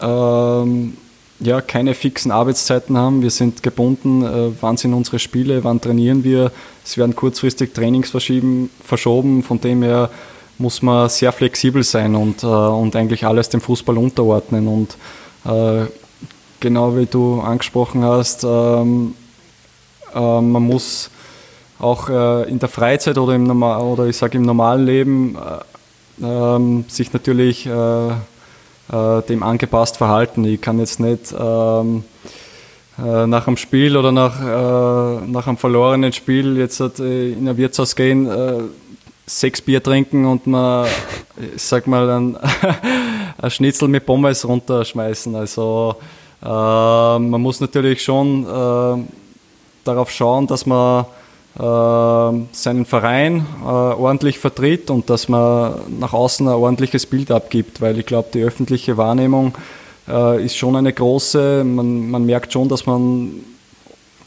ähm, 0.00 0.92
ja, 1.40 1.60
keine 1.62 1.94
fixen 1.94 2.30
Arbeitszeiten 2.30 2.98
haben. 2.98 3.22
Wir 3.22 3.30
sind 3.30 3.62
gebunden, 3.62 4.22
äh, 4.22 4.50
wann 4.60 4.76
sind 4.76 4.92
unsere 4.92 5.18
Spiele, 5.18 5.64
wann 5.64 5.80
trainieren 5.80 6.22
wir. 6.22 6.52
Es 6.84 6.98
werden 6.98 7.16
kurzfristig 7.16 7.72
Trainings 7.72 8.10
verschoben, 8.10 9.42
von 9.42 9.60
dem 9.60 9.82
her 9.82 10.10
muss 10.58 10.82
man 10.82 11.08
sehr 11.08 11.32
flexibel 11.32 11.82
sein 11.82 12.14
und, 12.14 12.42
äh, 12.42 12.46
und 12.46 12.94
eigentlich 12.94 13.24
alles 13.24 13.48
dem 13.48 13.60
Fußball 13.60 13.96
unterordnen. 13.96 14.66
Und 14.66 14.96
äh, 15.44 15.86
genau 16.60 16.96
wie 16.96 17.06
du 17.06 17.40
angesprochen 17.40 18.04
hast, 18.04 18.44
ähm, 18.44 19.14
äh, 20.14 20.40
man 20.40 20.62
muss 20.62 21.10
auch 21.78 22.08
äh, 22.08 22.48
in 22.48 22.58
der 22.58 22.68
Freizeit 22.68 23.18
oder 23.18 23.34
im, 23.34 23.44
Normal 23.44 23.80
oder 23.82 24.06
ich 24.06 24.16
sage 24.16 24.38
im 24.38 24.44
normalen 24.44 24.84
Leben 24.84 25.36
äh, 25.36 26.24
ähm, 26.24 26.84
sich 26.88 27.12
natürlich 27.12 27.66
äh, 27.66 28.08
äh, 28.08 29.22
dem 29.28 29.42
angepasst 29.42 29.96
verhalten. 29.96 30.44
Ich 30.44 30.60
kann 30.60 30.78
jetzt 30.78 30.98
nicht 30.98 31.32
ähm, 31.38 32.04
äh, 32.98 33.26
nach 33.26 33.46
einem 33.46 33.56
Spiel 33.56 33.96
oder 33.96 34.10
nach, 34.10 34.40
nach 35.26 35.46
einem 35.46 35.56
verlorenen 35.56 36.12
Spiel 36.12 36.56
jetzt 36.56 36.80
in 36.80 37.48
ein 37.48 37.56
Wirtshaus 37.56 37.94
gehen, 37.94 38.28
sechs 39.26 39.60
Bier 39.60 39.82
trinken 39.82 40.24
und 40.24 40.46
man, 40.48 40.88
ich 41.54 41.62
sag 41.62 41.86
mal, 41.86 42.10
ein, 42.10 42.36
ein 43.38 43.50
Schnitzel 43.50 43.86
mit 43.86 44.04
Pommes 44.04 44.46
runterschmeißen. 44.48 45.36
Also 45.36 45.96
man 46.40 47.40
muss 47.40 47.60
natürlich 47.60 48.02
schon 48.02 48.44
äh, 48.44 49.02
darauf 49.84 50.10
schauen, 50.10 50.46
dass 50.46 50.66
man 50.66 51.06
äh, 51.58 52.46
seinen 52.52 52.86
Verein 52.86 53.44
ordentlich 53.64 54.38
vertritt 54.38 54.90
und 54.90 55.10
dass 55.10 55.28
man 55.28 55.74
nach 55.98 56.12
außen 56.12 56.46
ein 56.46 56.54
ordentliches 56.54 57.06
Bild 57.06 57.30
abgibt, 57.30 57.80
weil 57.80 57.98
ich 57.98 58.06
glaube, 58.06 58.28
die 58.32 58.42
öffentliche 58.42 58.96
Wahrnehmung 58.96 59.56
ist 60.40 60.56
schon 60.56 60.74
eine 60.74 60.90
große. 60.90 61.64
Man, 61.64 62.10
man 62.10 62.24
merkt 62.24 62.54
schon, 62.54 62.66
dass 62.66 62.86
man 62.86 63.44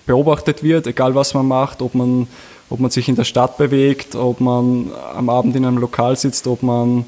beobachtet 0.05 0.61
wird, 0.63 0.87
egal 0.87 1.15
was 1.15 1.33
man 1.33 1.47
macht, 1.47 1.81
ob 1.81 1.95
man, 1.95 2.27
ob 2.69 2.79
man 2.79 2.91
sich 2.91 3.07
in 3.07 3.15
der 3.15 3.23
Stadt 3.23 3.57
bewegt, 3.57 4.15
ob 4.15 4.41
man 4.41 4.91
am 5.15 5.29
Abend 5.29 5.55
in 5.55 5.65
einem 5.65 5.77
Lokal 5.77 6.15
sitzt, 6.17 6.47
ob 6.47 6.63
man 6.63 7.05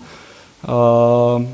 äh, 0.65 1.45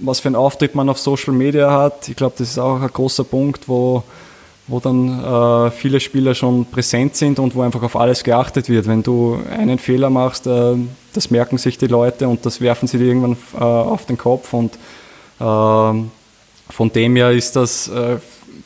was 0.00 0.20
für 0.20 0.28
einen 0.28 0.36
Auftritt 0.36 0.74
man 0.74 0.88
auf 0.88 0.98
Social 0.98 1.32
Media 1.34 1.70
hat. 1.70 2.08
Ich 2.08 2.16
glaube, 2.16 2.34
das 2.38 2.50
ist 2.50 2.58
auch 2.58 2.80
ein 2.80 2.88
großer 2.88 3.24
Punkt, 3.24 3.68
wo, 3.68 4.02
wo 4.66 4.80
dann 4.80 5.22
äh, 5.22 5.70
viele 5.70 6.00
Spieler 6.00 6.34
schon 6.34 6.66
präsent 6.66 7.16
sind 7.16 7.38
und 7.38 7.54
wo 7.54 7.62
einfach 7.62 7.82
auf 7.82 7.96
alles 7.96 8.22
geachtet 8.22 8.68
wird. 8.68 8.86
Wenn 8.86 9.02
du 9.02 9.38
einen 9.50 9.78
Fehler 9.78 10.10
machst, 10.10 10.46
äh, 10.46 10.74
das 11.12 11.30
merken 11.30 11.58
sich 11.58 11.78
die 11.78 11.86
Leute 11.86 12.28
und 12.28 12.44
das 12.46 12.60
werfen 12.60 12.86
sie 12.86 12.98
dir 12.98 13.06
irgendwann 13.06 13.36
äh, 13.54 13.62
auf 13.62 14.06
den 14.06 14.18
Kopf. 14.18 14.52
Und 14.52 14.78
ähm, 15.40 16.10
von 16.70 16.92
dem 16.92 17.16
her 17.16 17.32
ist 17.32 17.56
das 17.56 17.88
äh, 17.88 18.18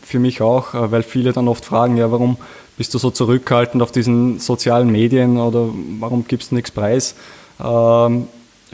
für 0.03 0.18
mich 0.18 0.42
auch, 0.42 0.75
äh, 0.75 0.90
weil 0.90 1.03
viele 1.03 1.33
dann 1.33 1.49
oft 1.49 1.64
fragen, 1.64 1.97
ja, 1.97 2.11
warum 2.11 2.37
bist 2.77 2.95
du 2.95 2.99
so 2.99 3.11
zurückhaltend 3.11 3.83
auf 3.83 3.92
diesen 3.92 4.38
sozialen 4.38 4.90
Medien 4.90 5.38
oder 5.38 5.68
warum 6.01 6.27
gibst 6.27 6.51
du 6.51 6.57
nichts 6.57 6.71
preis? 6.71 7.14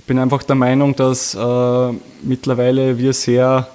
Bin 0.08 0.18
einfach 0.18 0.42
der 0.42 0.56
Meinung, 0.56 0.96
dass 0.96 1.34
äh, 1.34 1.92
mittlerweile 2.22 2.96
wir 2.96 3.12
sehr, 3.12 3.68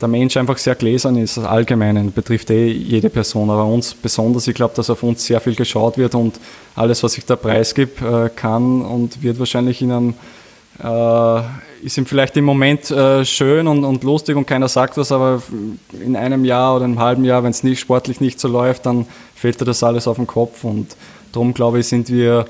der 0.00 0.08
Mensch 0.08 0.34
einfach 0.38 0.56
sehr 0.56 0.74
gläsern 0.74 1.18
ist, 1.18 1.36
das 1.36 1.44
Allgemeinen, 1.44 2.10
betrifft 2.10 2.48
eh 2.48 2.68
jede 2.68 3.10
Person, 3.10 3.50
aber 3.50 3.66
uns 3.66 3.92
besonders, 3.92 4.48
ich 4.48 4.54
glaube, 4.54 4.72
dass 4.74 4.88
auf 4.88 5.02
uns 5.02 5.26
sehr 5.26 5.42
viel 5.42 5.54
geschaut 5.54 5.98
wird 5.98 6.14
und 6.14 6.40
alles, 6.74 7.02
was 7.02 7.18
ich 7.18 7.26
da 7.26 7.36
preisgibt, 7.36 8.00
äh, 8.00 8.30
kann 8.34 8.80
und 8.80 9.22
wird 9.22 9.38
wahrscheinlich 9.38 9.82
in 9.82 9.92
einem, 9.92 10.14
äh, 10.82 11.42
ist 11.84 11.98
ihm 11.98 12.06
vielleicht 12.06 12.38
im 12.38 12.46
Moment 12.46 12.90
äh, 12.90 13.26
schön 13.26 13.66
und, 13.66 13.84
und 13.84 14.04
lustig 14.04 14.36
und 14.36 14.46
keiner 14.46 14.68
sagt 14.68 14.96
was, 14.96 15.12
aber 15.12 15.42
in 16.02 16.16
einem 16.16 16.46
Jahr 16.46 16.76
oder 16.76 16.86
einem 16.86 16.98
halben 16.98 17.26
Jahr, 17.26 17.44
wenn 17.44 17.50
es 17.50 17.62
nicht 17.62 17.80
sportlich 17.80 18.22
nicht 18.22 18.40
so 18.40 18.48
läuft, 18.48 18.86
dann 18.86 19.04
fällt 19.34 19.60
dir 19.60 19.66
das 19.66 19.82
alles 19.82 20.08
auf 20.08 20.16
den 20.16 20.26
Kopf 20.26 20.64
und 20.64 20.96
darum 21.30 21.52
glaube 21.52 21.80
ich, 21.80 21.88
sind 21.88 22.08
wir 22.08 22.46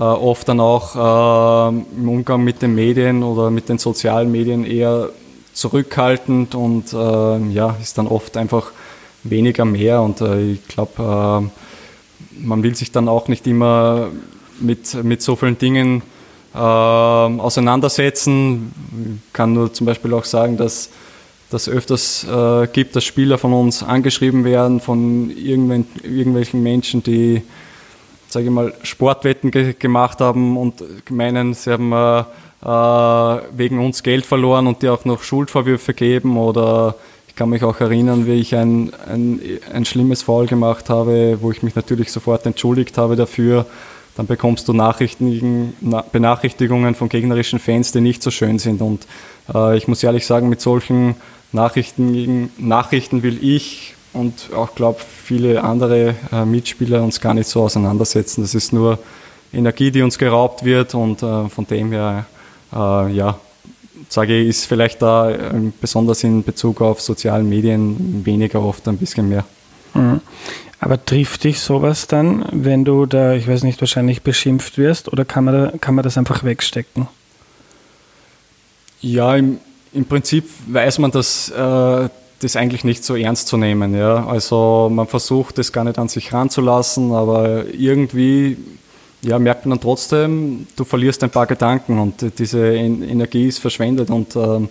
oft 0.00 0.48
dann 0.48 0.60
auch 0.60 0.96
äh, 0.96 1.68
im 1.96 2.08
Umgang 2.08 2.42
mit 2.42 2.62
den 2.62 2.74
Medien 2.74 3.22
oder 3.22 3.50
mit 3.50 3.68
den 3.68 3.78
sozialen 3.78 4.30
Medien 4.30 4.64
eher 4.64 5.10
zurückhaltend 5.52 6.54
und 6.54 6.92
äh, 6.92 7.38
ja, 7.52 7.76
ist 7.80 7.96
dann 7.96 8.08
oft 8.08 8.36
einfach 8.36 8.72
weniger 9.22 9.64
mehr 9.64 10.02
und 10.02 10.20
äh, 10.20 10.52
ich 10.52 10.68
glaube, 10.68 11.48
äh, 11.48 12.44
man 12.44 12.62
will 12.62 12.74
sich 12.74 12.92
dann 12.92 13.08
auch 13.08 13.28
nicht 13.28 13.46
immer 13.46 14.08
mit, 14.60 15.02
mit 15.04 15.22
so 15.22 15.36
vielen 15.36 15.58
Dingen 15.58 16.02
äh, 16.54 16.58
auseinandersetzen. 16.58 18.72
Ich 19.26 19.32
kann 19.32 19.52
nur 19.52 19.72
zum 19.72 19.86
Beispiel 19.86 20.12
auch 20.14 20.24
sagen, 20.24 20.56
dass 20.56 20.90
das 21.50 21.68
öfters 21.68 22.24
äh, 22.24 22.66
gibt, 22.72 22.96
dass 22.96 23.04
Spieler 23.04 23.38
von 23.38 23.52
uns 23.52 23.82
angeschrieben 23.82 24.44
werden 24.44 24.80
von 24.80 25.30
irgendwelchen 25.30 26.62
Menschen, 26.62 27.02
die, 27.02 27.42
sage 28.34 28.46
ich 28.46 28.52
mal, 28.52 28.74
Sportwetten 28.82 29.50
ge 29.50 29.74
gemacht 29.78 30.20
haben 30.20 30.56
und 30.56 31.10
meinen, 31.10 31.54
sie 31.54 31.70
haben 31.70 31.92
äh, 31.92 32.24
äh, 32.64 33.40
wegen 33.56 33.78
uns 33.78 34.02
Geld 34.02 34.26
verloren 34.26 34.66
und 34.66 34.82
die 34.82 34.88
auch 34.88 35.04
noch 35.04 35.22
Schuldvorwürfe 35.22 35.94
geben 35.94 36.36
oder 36.36 36.96
ich 37.28 37.36
kann 37.36 37.48
mich 37.48 37.62
auch 37.62 37.78
erinnern, 37.80 38.26
wie 38.26 38.34
ich 38.34 38.56
ein, 38.56 38.92
ein, 39.08 39.40
ein 39.72 39.84
schlimmes 39.84 40.22
Foul 40.22 40.46
gemacht 40.46 40.90
habe, 40.90 41.38
wo 41.40 41.52
ich 41.52 41.62
mich 41.62 41.76
natürlich 41.76 42.10
sofort 42.10 42.44
entschuldigt 42.46 42.98
habe 42.98 43.16
dafür. 43.16 43.66
Dann 44.16 44.26
bekommst 44.26 44.68
du 44.68 44.72
Benachrichtigungen 44.72 46.94
von 46.94 47.08
gegnerischen 47.08 47.58
Fans, 47.58 47.92
die 47.92 48.00
nicht 48.00 48.22
so 48.22 48.30
schön 48.30 48.58
sind. 48.58 48.80
Und 48.80 49.06
äh, 49.52 49.76
ich 49.76 49.88
muss 49.88 50.02
ehrlich 50.02 50.26
sagen, 50.26 50.48
mit 50.48 50.60
solchen 50.60 51.16
Nachrichten, 51.52 52.50
Nachrichten 52.58 53.22
will 53.22 53.38
ich 53.42 53.94
und 54.14 54.50
auch 54.54 54.74
glaube 54.74 55.00
viele 55.00 55.62
andere 55.62 56.14
äh, 56.32 56.44
Mitspieler 56.44 57.02
uns 57.02 57.20
gar 57.20 57.34
nicht 57.34 57.48
so 57.48 57.62
auseinandersetzen. 57.62 58.42
Das 58.42 58.54
ist 58.54 58.72
nur 58.72 58.98
Energie, 59.52 59.90
die 59.90 60.02
uns 60.02 60.18
geraubt 60.18 60.64
wird 60.64 60.94
und 60.94 61.22
äh, 61.22 61.48
von 61.48 61.66
dem 61.66 61.92
her, 61.92 62.26
äh, 62.72 63.12
ja, 63.12 63.38
sage 64.08 64.38
ich, 64.38 64.48
ist 64.48 64.66
vielleicht 64.66 65.02
da 65.02 65.30
ähm, 65.30 65.72
besonders 65.80 66.24
in 66.24 66.42
Bezug 66.42 66.80
auf 66.80 67.00
sozialen 67.00 67.48
Medien 67.48 68.24
weniger 68.24 68.62
oft 68.62 68.86
ein 68.88 68.96
bisschen 68.96 69.28
mehr. 69.28 69.44
Mhm. 69.94 70.20
Aber 70.80 71.02
trifft 71.02 71.44
dich 71.44 71.60
sowas 71.60 72.06
dann, 72.06 72.44
wenn 72.52 72.84
du 72.84 73.06
da, 73.06 73.34
ich 73.34 73.48
weiß 73.48 73.62
nicht, 73.62 73.80
wahrscheinlich 73.80 74.22
beschimpft 74.22 74.76
wirst 74.76 75.10
oder 75.10 75.24
kann 75.24 75.44
man, 75.44 75.54
da, 75.54 75.72
kann 75.78 75.94
man 75.94 76.02
das 76.02 76.18
einfach 76.18 76.44
wegstecken? 76.44 77.08
Ja, 79.00 79.34
im, 79.36 79.58
im 79.92 80.04
Prinzip 80.04 80.44
weiß 80.66 80.98
man, 80.98 81.10
dass 81.10 81.50
das 82.44 82.56
eigentlich 82.56 82.84
nicht 82.84 83.04
so 83.04 83.16
ernst 83.16 83.48
zu 83.48 83.56
nehmen. 83.56 83.94
Ja? 83.94 84.26
Also 84.26 84.90
man 84.92 85.06
versucht 85.06 85.58
das 85.58 85.72
gar 85.72 85.84
nicht 85.84 85.98
an 85.98 86.08
sich 86.08 86.32
ranzulassen, 86.32 87.12
aber 87.12 87.64
irgendwie 87.72 88.56
ja, 89.22 89.38
merkt 89.38 89.66
man 89.66 89.78
dann 89.78 89.82
trotzdem, 89.82 90.66
du 90.76 90.84
verlierst 90.84 91.24
ein 91.24 91.30
paar 91.30 91.46
Gedanken 91.46 91.98
und 91.98 92.38
diese 92.38 92.74
Energie 92.74 93.48
ist 93.48 93.58
verschwendet 93.58 94.10
und 94.10 94.36
ähm, 94.36 94.68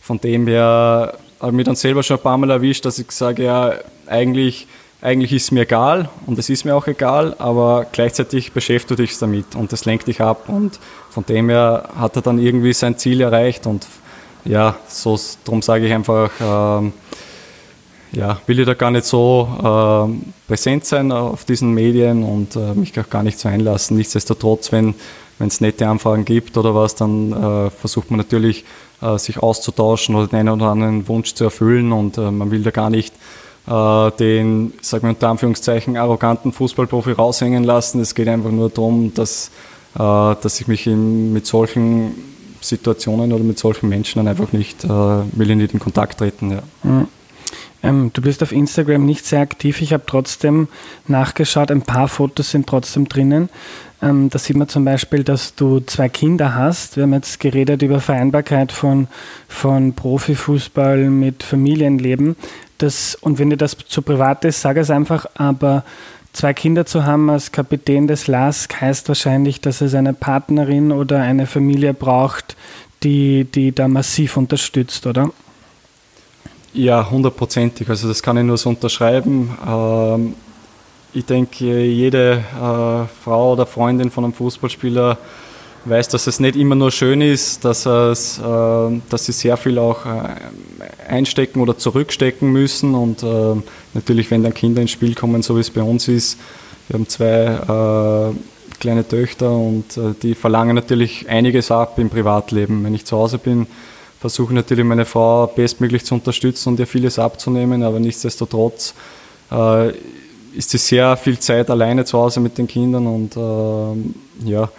von 0.00 0.20
dem 0.20 0.46
her 0.46 1.14
habe 1.40 1.50
ich 1.50 1.56
mich 1.56 1.64
dann 1.64 1.76
selber 1.76 2.02
schon 2.02 2.18
ein 2.18 2.22
paar 2.22 2.36
Mal 2.36 2.50
erwischt, 2.50 2.84
dass 2.84 2.98
ich 2.98 3.10
sage, 3.10 3.44
ja, 3.44 3.72
eigentlich, 4.06 4.66
eigentlich 5.00 5.32
ist 5.32 5.44
es 5.44 5.50
mir 5.50 5.62
egal 5.62 6.10
und 6.26 6.38
es 6.38 6.50
ist 6.50 6.64
mir 6.64 6.76
auch 6.76 6.86
egal, 6.86 7.34
aber 7.38 7.86
gleichzeitig 7.90 8.52
beschäftigt 8.52 9.00
dich 9.00 9.18
damit 9.18 9.54
und 9.54 9.72
das 9.72 9.86
lenkt 9.86 10.06
dich 10.06 10.20
ab 10.20 10.48
und 10.48 10.78
von 11.08 11.24
dem 11.24 11.48
her 11.48 11.88
hat 11.98 12.16
er 12.16 12.22
dann 12.22 12.38
irgendwie 12.38 12.74
sein 12.74 12.98
Ziel 12.98 13.22
erreicht 13.22 13.66
und 13.66 13.86
ja, 14.44 14.76
so, 14.86 15.18
darum 15.44 15.62
sage 15.62 15.86
ich 15.86 15.92
einfach, 15.92 16.30
ähm, 16.40 16.92
ja, 18.14 18.40
will 18.46 18.60
ich 18.60 18.66
da 18.66 18.74
gar 18.74 18.90
nicht 18.90 19.04
so 19.04 19.48
äh, 19.58 20.48
präsent 20.48 20.84
sein 20.84 21.12
auf 21.12 21.44
diesen 21.44 21.72
Medien 21.72 22.22
und 22.22 22.56
äh, 22.56 22.74
mich 22.74 22.98
auch 22.98 23.10
gar 23.10 23.22
nicht 23.22 23.38
so 23.38 23.48
einlassen. 23.48 23.96
Nichtsdestotrotz, 23.96 24.72
wenn 24.72 24.94
es 25.38 25.60
nette 25.60 25.88
Anfragen 25.88 26.24
gibt 26.24 26.56
oder 26.56 26.74
was, 26.74 26.94
dann 26.94 27.32
äh, 27.32 27.70
versucht 27.70 28.10
man 28.10 28.18
natürlich, 28.18 28.64
äh, 29.02 29.18
sich 29.18 29.38
auszutauschen 29.38 30.14
oder 30.14 30.28
den 30.28 30.38
einen 30.38 30.48
oder 30.50 30.66
anderen 30.66 31.06
Wunsch 31.08 31.34
zu 31.34 31.44
erfüllen 31.44 31.92
und 31.92 32.16
äh, 32.16 32.30
man 32.30 32.50
will 32.50 32.62
da 32.62 32.70
gar 32.70 32.90
nicht 32.90 33.12
äh, 33.66 34.10
den, 34.12 34.72
sagen 34.80 35.04
wir 35.04 35.10
unter 35.10 35.28
Anführungszeichen, 35.28 35.96
arroganten 35.96 36.52
Fußballprofi 36.52 37.12
raushängen 37.12 37.64
lassen. 37.64 38.00
Es 38.00 38.14
geht 38.14 38.28
einfach 38.28 38.50
nur 38.50 38.70
darum, 38.70 39.12
dass, 39.14 39.50
dass 39.94 40.60
ich 40.60 40.66
mich 40.66 40.86
in, 40.86 41.32
mit 41.32 41.46
solchen 41.46 42.14
Situationen 42.60 43.32
oder 43.32 43.44
mit 43.44 43.58
solchen 43.58 43.88
Menschen 43.88 44.18
dann 44.18 44.28
einfach 44.28 44.52
nicht, 44.52 44.88
will 44.88 45.50
in 45.50 45.78
Kontakt 45.78 46.18
treten. 46.18 46.50
Ja. 46.50 46.62
Mhm. 46.82 47.06
Ähm, 47.84 48.10
du 48.12 48.22
bist 48.22 48.42
auf 48.42 48.50
Instagram 48.50 49.04
nicht 49.04 49.26
sehr 49.26 49.40
aktiv. 49.40 49.82
Ich 49.82 49.92
habe 49.92 50.04
trotzdem 50.06 50.68
nachgeschaut. 51.06 51.70
Ein 51.70 51.82
paar 51.82 52.08
Fotos 52.08 52.50
sind 52.50 52.66
trotzdem 52.66 53.08
drinnen. 53.08 53.50
Ähm, 54.00 54.30
da 54.30 54.38
sieht 54.38 54.56
man 54.56 54.68
zum 54.68 54.84
Beispiel, 54.84 55.22
dass 55.22 55.54
du 55.54 55.80
zwei 55.80 56.08
Kinder 56.08 56.54
hast. 56.54 56.96
Wir 56.96 57.02
haben 57.02 57.12
jetzt 57.12 57.40
geredet 57.40 57.82
über 57.82 58.00
Vereinbarkeit 58.00 58.72
von, 58.72 59.08
von 59.48 59.92
Profifußball 59.92 61.10
mit 61.10 61.42
Familienleben. 61.42 62.36
Das, 62.78 63.14
und 63.16 63.38
wenn 63.38 63.50
dir 63.50 63.56
das 63.58 63.76
zu 63.76 64.02
privat 64.02 64.44
ist, 64.46 64.62
sag 64.62 64.78
es 64.78 64.90
einfach. 64.90 65.26
Aber 65.34 65.84
zwei 66.32 66.54
Kinder 66.54 66.86
zu 66.86 67.04
haben 67.04 67.28
als 67.28 67.52
Kapitän 67.52 68.06
des 68.06 68.26
LASK 68.28 68.80
heißt 68.80 69.08
wahrscheinlich, 69.08 69.60
dass 69.60 69.82
es 69.82 69.94
eine 69.94 70.14
Partnerin 70.14 70.90
oder 70.90 71.20
eine 71.20 71.46
Familie 71.46 71.92
braucht, 71.92 72.56
die, 73.02 73.44
die 73.44 73.72
da 73.72 73.88
massiv 73.88 74.38
unterstützt, 74.38 75.06
oder? 75.06 75.30
Ja, 76.76 77.08
hundertprozentig. 77.08 77.88
Also 77.88 78.08
das 78.08 78.20
kann 78.20 78.36
ich 78.36 78.42
nur 78.42 78.58
so 78.58 78.68
unterschreiben. 78.68 79.56
Ähm, 79.64 80.34
ich 81.12 81.24
denke, 81.24 81.84
jede 81.84 82.42
äh, 82.52 83.22
Frau 83.22 83.52
oder 83.52 83.64
Freundin 83.64 84.10
von 84.10 84.24
einem 84.24 84.32
Fußballspieler 84.32 85.16
weiß, 85.84 86.08
dass 86.08 86.26
es 86.26 86.40
nicht 86.40 86.56
immer 86.56 86.74
nur 86.74 86.90
schön 86.90 87.20
ist, 87.20 87.64
dass, 87.64 87.86
es, 87.86 88.40
äh, 88.40 89.00
dass 89.08 89.24
sie 89.24 89.30
sehr 89.30 89.56
viel 89.56 89.78
auch 89.78 90.04
äh, 90.04 91.08
einstecken 91.08 91.60
oder 91.60 91.78
zurückstecken 91.78 92.50
müssen. 92.50 92.96
Und 92.96 93.24
natürlich, 93.94 94.32
wenn 94.32 94.42
dann 94.42 94.52
Kinder 94.52 94.82
ins 94.82 94.90
Spiel 94.90 95.14
kommen, 95.14 95.42
so 95.42 95.54
wie 95.54 95.60
es 95.60 95.70
bei 95.70 95.82
uns 95.82 96.08
ist, 96.08 96.40
wir 96.88 96.94
haben 96.94 97.08
zwei 97.08 98.32
kleine 98.80 99.06
Töchter 99.06 99.50
und 99.52 99.84
die 100.22 100.34
verlangen 100.34 100.74
natürlich 100.74 101.28
einiges 101.28 101.70
ab 101.70 101.98
im 101.98 102.10
Privatleben. 102.10 102.82
Wenn 102.82 102.94
ich 102.94 103.04
zu 103.04 103.16
Hause 103.16 103.38
bin, 103.38 103.66
versuche 104.24 104.54
natürlich 104.54 104.86
meine 104.86 105.04
Frau 105.04 105.46
bestmöglich 105.46 106.02
zu 106.06 106.14
unterstützen 106.14 106.70
und 106.70 106.80
ihr 106.80 106.86
vieles 106.86 107.18
abzunehmen, 107.18 107.82
aber 107.82 108.00
nichtsdestotrotz 108.00 108.94
äh, 109.52 109.90
ist 110.56 110.70
sie 110.70 110.78
sehr 110.78 111.14
viel 111.18 111.38
Zeit 111.38 111.68
alleine 111.68 112.06
zu 112.06 112.18
Hause 112.18 112.40
mit 112.40 112.56
den 112.56 112.66
Kindern 112.66 113.06
und 113.06 113.36
äh, 113.36 114.48
ja, 114.48 114.70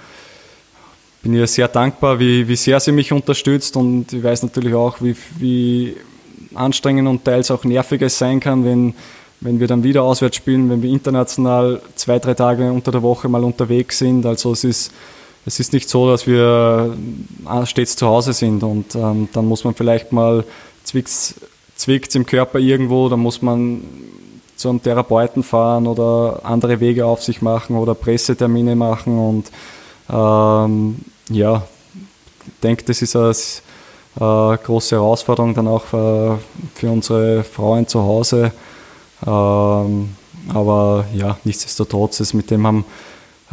bin 1.21 1.35
ihr 1.35 1.45
sehr 1.45 1.67
dankbar, 1.67 2.19
wie, 2.19 2.47
wie 2.47 2.55
sehr 2.55 2.79
sie 2.79 2.91
mich 2.91 3.11
unterstützt 3.11 3.77
und 3.77 4.11
ich 4.13 4.23
weiß 4.23 4.41
natürlich 4.41 4.73
auch, 4.73 4.99
wie, 4.99 5.15
wie 5.37 5.95
anstrengend 6.55 7.07
und 7.07 7.23
teils 7.23 7.51
auch 7.51 7.63
nervig 7.65 8.01
es 8.01 8.17
sein 8.17 8.39
kann, 8.39 8.65
wenn, 8.65 8.95
wenn 9.41 9.59
wir 9.59 9.67
dann 9.67 9.83
wieder 9.83 10.01
auswärts 10.01 10.37
spielen, 10.37 10.71
wenn 10.71 10.81
wir 10.81 10.89
international 10.89 11.83
zwei, 11.93 12.17
drei 12.17 12.33
Tage 12.33 12.71
unter 12.71 12.91
der 12.91 13.03
Woche 13.03 13.29
mal 13.29 13.43
unterwegs 13.43 13.99
sind. 13.99 14.25
Also 14.25 14.53
es 14.53 14.63
ist 14.63 14.91
es 15.45 15.59
ist 15.59 15.73
nicht 15.73 15.89
so, 15.89 16.09
dass 16.09 16.25
wir 16.27 16.95
äh, 17.49 17.65
stets 17.65 17.95
zu 17.95 18.07
Hause 18.07 18.33
sind 18.33 18.63
und 18.63 18.95
ähm, 18.95 19.29
dann 19.33 19.45
muss 19.45 19.63
man 19.63 19.75
vielleicht 19.75 20.11
mal 20.11 20.43
zwickt 20.83 22.15
im 22.15 22.25
Körper 22.25 22.59
irgendwo, 22.59 23.09
dann 23.09 23.19
muss 23.19 23.41
man 23.41 23.83
zu 24.55 24.69
einem 24.69 24.81
Therapeuten 24.81 25.43
fahren 25.43 25.87
oder 25.87 26.41
andere 26.43 26.79
Wege 26.79 27.05
auf 27.05 27.21
sich 27.21 27.41
machen 27.41 27.75
oder 27.75 27.93
Pressetermine 27.93 28.75
machen 28.75 29.19
und 29.19 29.51
ähm, 30.09 30.97
ja, 31.29 31.63
ich 32.45 32.61
denke, 32.61 32.83
das 32.85 33.01
ist 33.01 33.15
eine 33.15 33.33
äh, 34.19 34.57
große 34.63 34.95
Herausforderung 34.95 35.53
dann 35.53 35.67
auch 35.67 35.83
für, 35.83 36.39
äh, 36.39 36.79
für 36.79 36.89
unsere 36.89 37.43
Frauen 37.43 37.87
zu 37.87 38.01
Hause. 38.03 38.51
Ähm, 39.25 40.09
aber 40.53 41.05
ja, 41.13 41.37
nichtsdestotrotz, 41.43 42.19
ist 42.19 42.33
mit 42.33 42.51
dem 42.51 42.65
haben 42.67 42.85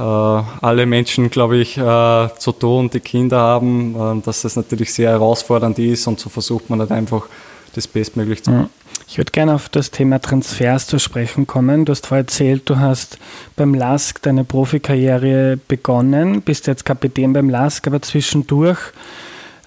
alle 0.02 0.86
Menschen, 0.86 1.30
glaube 1.30 1.58
ich, 1.58 1.78
äh, 1.78 2.28
zu 2.38 2.52
tun, 2.52 2.90
die 2.90 3.00
Kinder 3.00 3.38
haben, 3.38 3.94
äh, 3.94 4.22
dass 4.22 4.42
das 4.42 4.56
natürlich 4.56 4.92
sehr 4.92 5.10
herausfordernd 5.10 5.78
ist 5.78 6.06
und 6.06 6.18
so 6.18 6.28
versucht 6.28 6.70
man 6.70 6.80
halt 6.80 6.90
einfach 6.90 7.26
das 7.74 7.86
bestmöglich 7.86 8.42
zu 8.42 8.50
machen. 8.50 8.70
Ich 9.08 9.18
würde 9.18 9.32
gerne 9.32 9.54
auf 9.54 9.68
das 9.68 9.90
Thema 9.90 10.20
Transfers 10.20 10.86
zu 10.86 10.98
sprechen 10.98 11.46
kommen. 11.46 11.84
Du 11.84 11.92
hast 11.92 12.06
vorher 12.06 12.22
erzählt, 12.22 12.62
du 12.68 12.78
hast 12.78 13.18
beim 13.56 13.74
LASK 13.74 14.22
deine 14.22 14.44
Profikarriere 14.44 15.58
begonnen, 15.68 16.42
bist 16.42 16.66
jetzt 16.66 16.84
Kapitän 16.84 17.32
beim 17.32 17.50
LASK, 17.50 17.86
aber 17.86 18.00
zwischendurch 18.00 18.78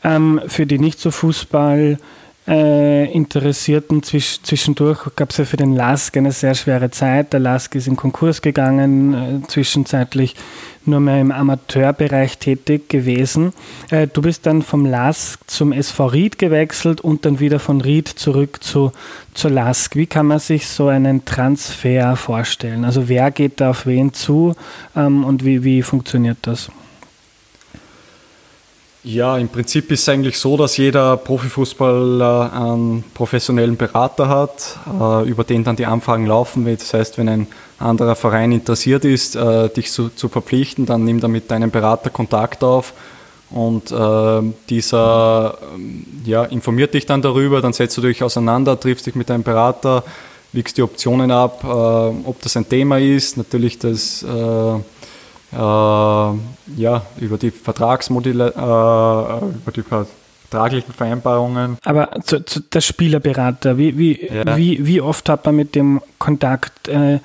ähm, 0.04 0.42
für 0.48 0.66
die 0.66 0.80
nicht 0.80 1.00
so 1.00 1.12
Fußball 1.12 1.98
äh, 2.48 3.12
Interessierten 3.12 4.04
zwisch 4.04 4.40
zwischendurch 4.44 5.16
gab 5.16 5.32
es 5.32 5.38
ja 5.38 5.46
für 5.46 5.58
den 5.58 5.74
LASK 5.74 6.18
eine 6.18 6.32
sehr 6.32 6.54
schwere 6.54 6.92
Zeit. 6.92 7.34
Der 7.34 7.40
LASK 7.40 7.76
ist 7.76 7.88
in 7.88 7.96
Konkurs 7.96 8.42
gegangen, 8.42 9.14
äh, 9.14 9.48
zwischenzeitlich 9.48 10.36
nur 10.86 11.00
mehr 11.00 11.20
im 11.20 11.32
Amateurbereich 11.32 12.38
tätig 12.38 12.88
gewesen. 12.90 13.54
Äh, 13.90 14.08
du 14.08 14.22
bist 14.22 14.46
dann 14.46 14.62
vom 14.62 14.86
LASK 14.86 15.40
zum 15.48 15.72
SV 15.72 16.06
Ried 16.06 16.38
gewechselt 16.38 17.02
und 17.02 17.26
dann 17.26 17.40
wieder 17.40 17.60
von 17.60 17.82
Ried 17.82 18.08
zurück 18.08 18.64
zu, 18.64 18.92
zur 19.34 19.50
LASK. 19.50 19.96
Wie 19.96 20.06
kann 20.06 20.28
man 20.28 20.40
sich 20.40 20.68
so 20.68 20.88
einen 20.88 21.26
Transfer 21.26 22.16
vorstellen? 22.16 22.86
Also 22.86 23.10
wer 23.10 23.32
geht 23.32 23.60
da 23.60 23.72
auf 23.72 23.88
wen 23.88 24.14
zu 24.14 24.56
ähm, 24.96 25.24
und 25.24 25.44
wie, 25.44 25.64
wie 25.64 25.82
funktioniert 25.82 26.38
das? 26.44 26.70
Ja, 29.08 29.38
im 29.38 29.50
Prinzip 29.50 29.92
ist 29.92 30.02
es 30.02 30.10
eigentlich 30.10 30.40
so, 30.40 30.58
dass 30.58 30.78
jeder 30.78 31.16
Profifußballer 31.18 32.52
einen 32.52 33.04
professionellen 33.14 33.78
Berater 33.78 34.28
hat, 34.28 34.80
äh, 35.00 35.30
über 35.30 35.44
den 35.44 35.64
dann 35.64 35.76
die 35.76 35.86
Anfragen 35.86 36.26
laufen. 36.26 36.66
Das 36.66 36.92
heißt, 36.92 37.20
wenn 37.20 37.30
ein 37.30 37.48
anderer 37.78 38.16
Verein 38.16 38.52
interessiert 38.52 39.06
ist, 39.06 39.36
äh, 39.36 39.70
dich 39.70 39.92
zu, 39.92 40.10
zu 40.10 40.28
verpflichten, 40.28 40.88
dann 40.88 41.04
nimm 41.04 41.20
da 41.20 41.28
mit 41.28 41.52
deinem 41.52 41.70
Berater 41.70 42.10
Kontakt 42.10 42.64
auf 42.64 42.94
Und 43.52 43.92
äh, 43.92 44.42
dieser 44.70 45.60
ja, 46.26 46.44
informiert 46.46 46.96
dich 46.96 47.06
dann 47.06 47.22
darüber, 47.22 47.62
dann 47.62 47.74
setzt 47.74 47.96
du 47.98 48.02
dich 48.02 48.24
auseinander, 48.24 48.80
triffst 48.80 49.06
dich 49.06 49.14
mit 49.14 49.30
deinem 49.30 49.44
Berater, 49.44 50.04
wiegst 50.52 50.78
die 50.78 50.82
Optionen 50.82 51.30
ab, 51.30 51.64
ob 51.64 52.42
das 52.42 52.58
ein 52.58 52.68
Thema 52.68 52.98
ist, 52.98 53.38
natürlich 53.38 53.78
das 53.78 54.26
ja, 55.56 57.02
über 57.18 57.38
die 57.38 57.52
Vertragsmodelle, 57.52 58.48
äh, 58.50 59.46
über 59.46 59.72
die 59.74 59.84
vertraglichen 59.84 60.94
Vereinbarungen. 60.94 61.78
Aber 61.84 62.10
zu, 62.24 62.44
zu 62.44 62.62
der 62.62 62.82
Spielerberater, 62.82 63.78
wie, 63.78 63.98
wie, 63.98 64.28
ja. 64.28 64.58
wie, 64.58 64.86
wie 64.86 65.02
oft 65.02 65.30
hat 65.30 65.46
man 65.46 65.56
mit 65.56 65.76
dem 65.76 66.02
Kontakt? 66.20 66.88
Äh, 66.88 67.20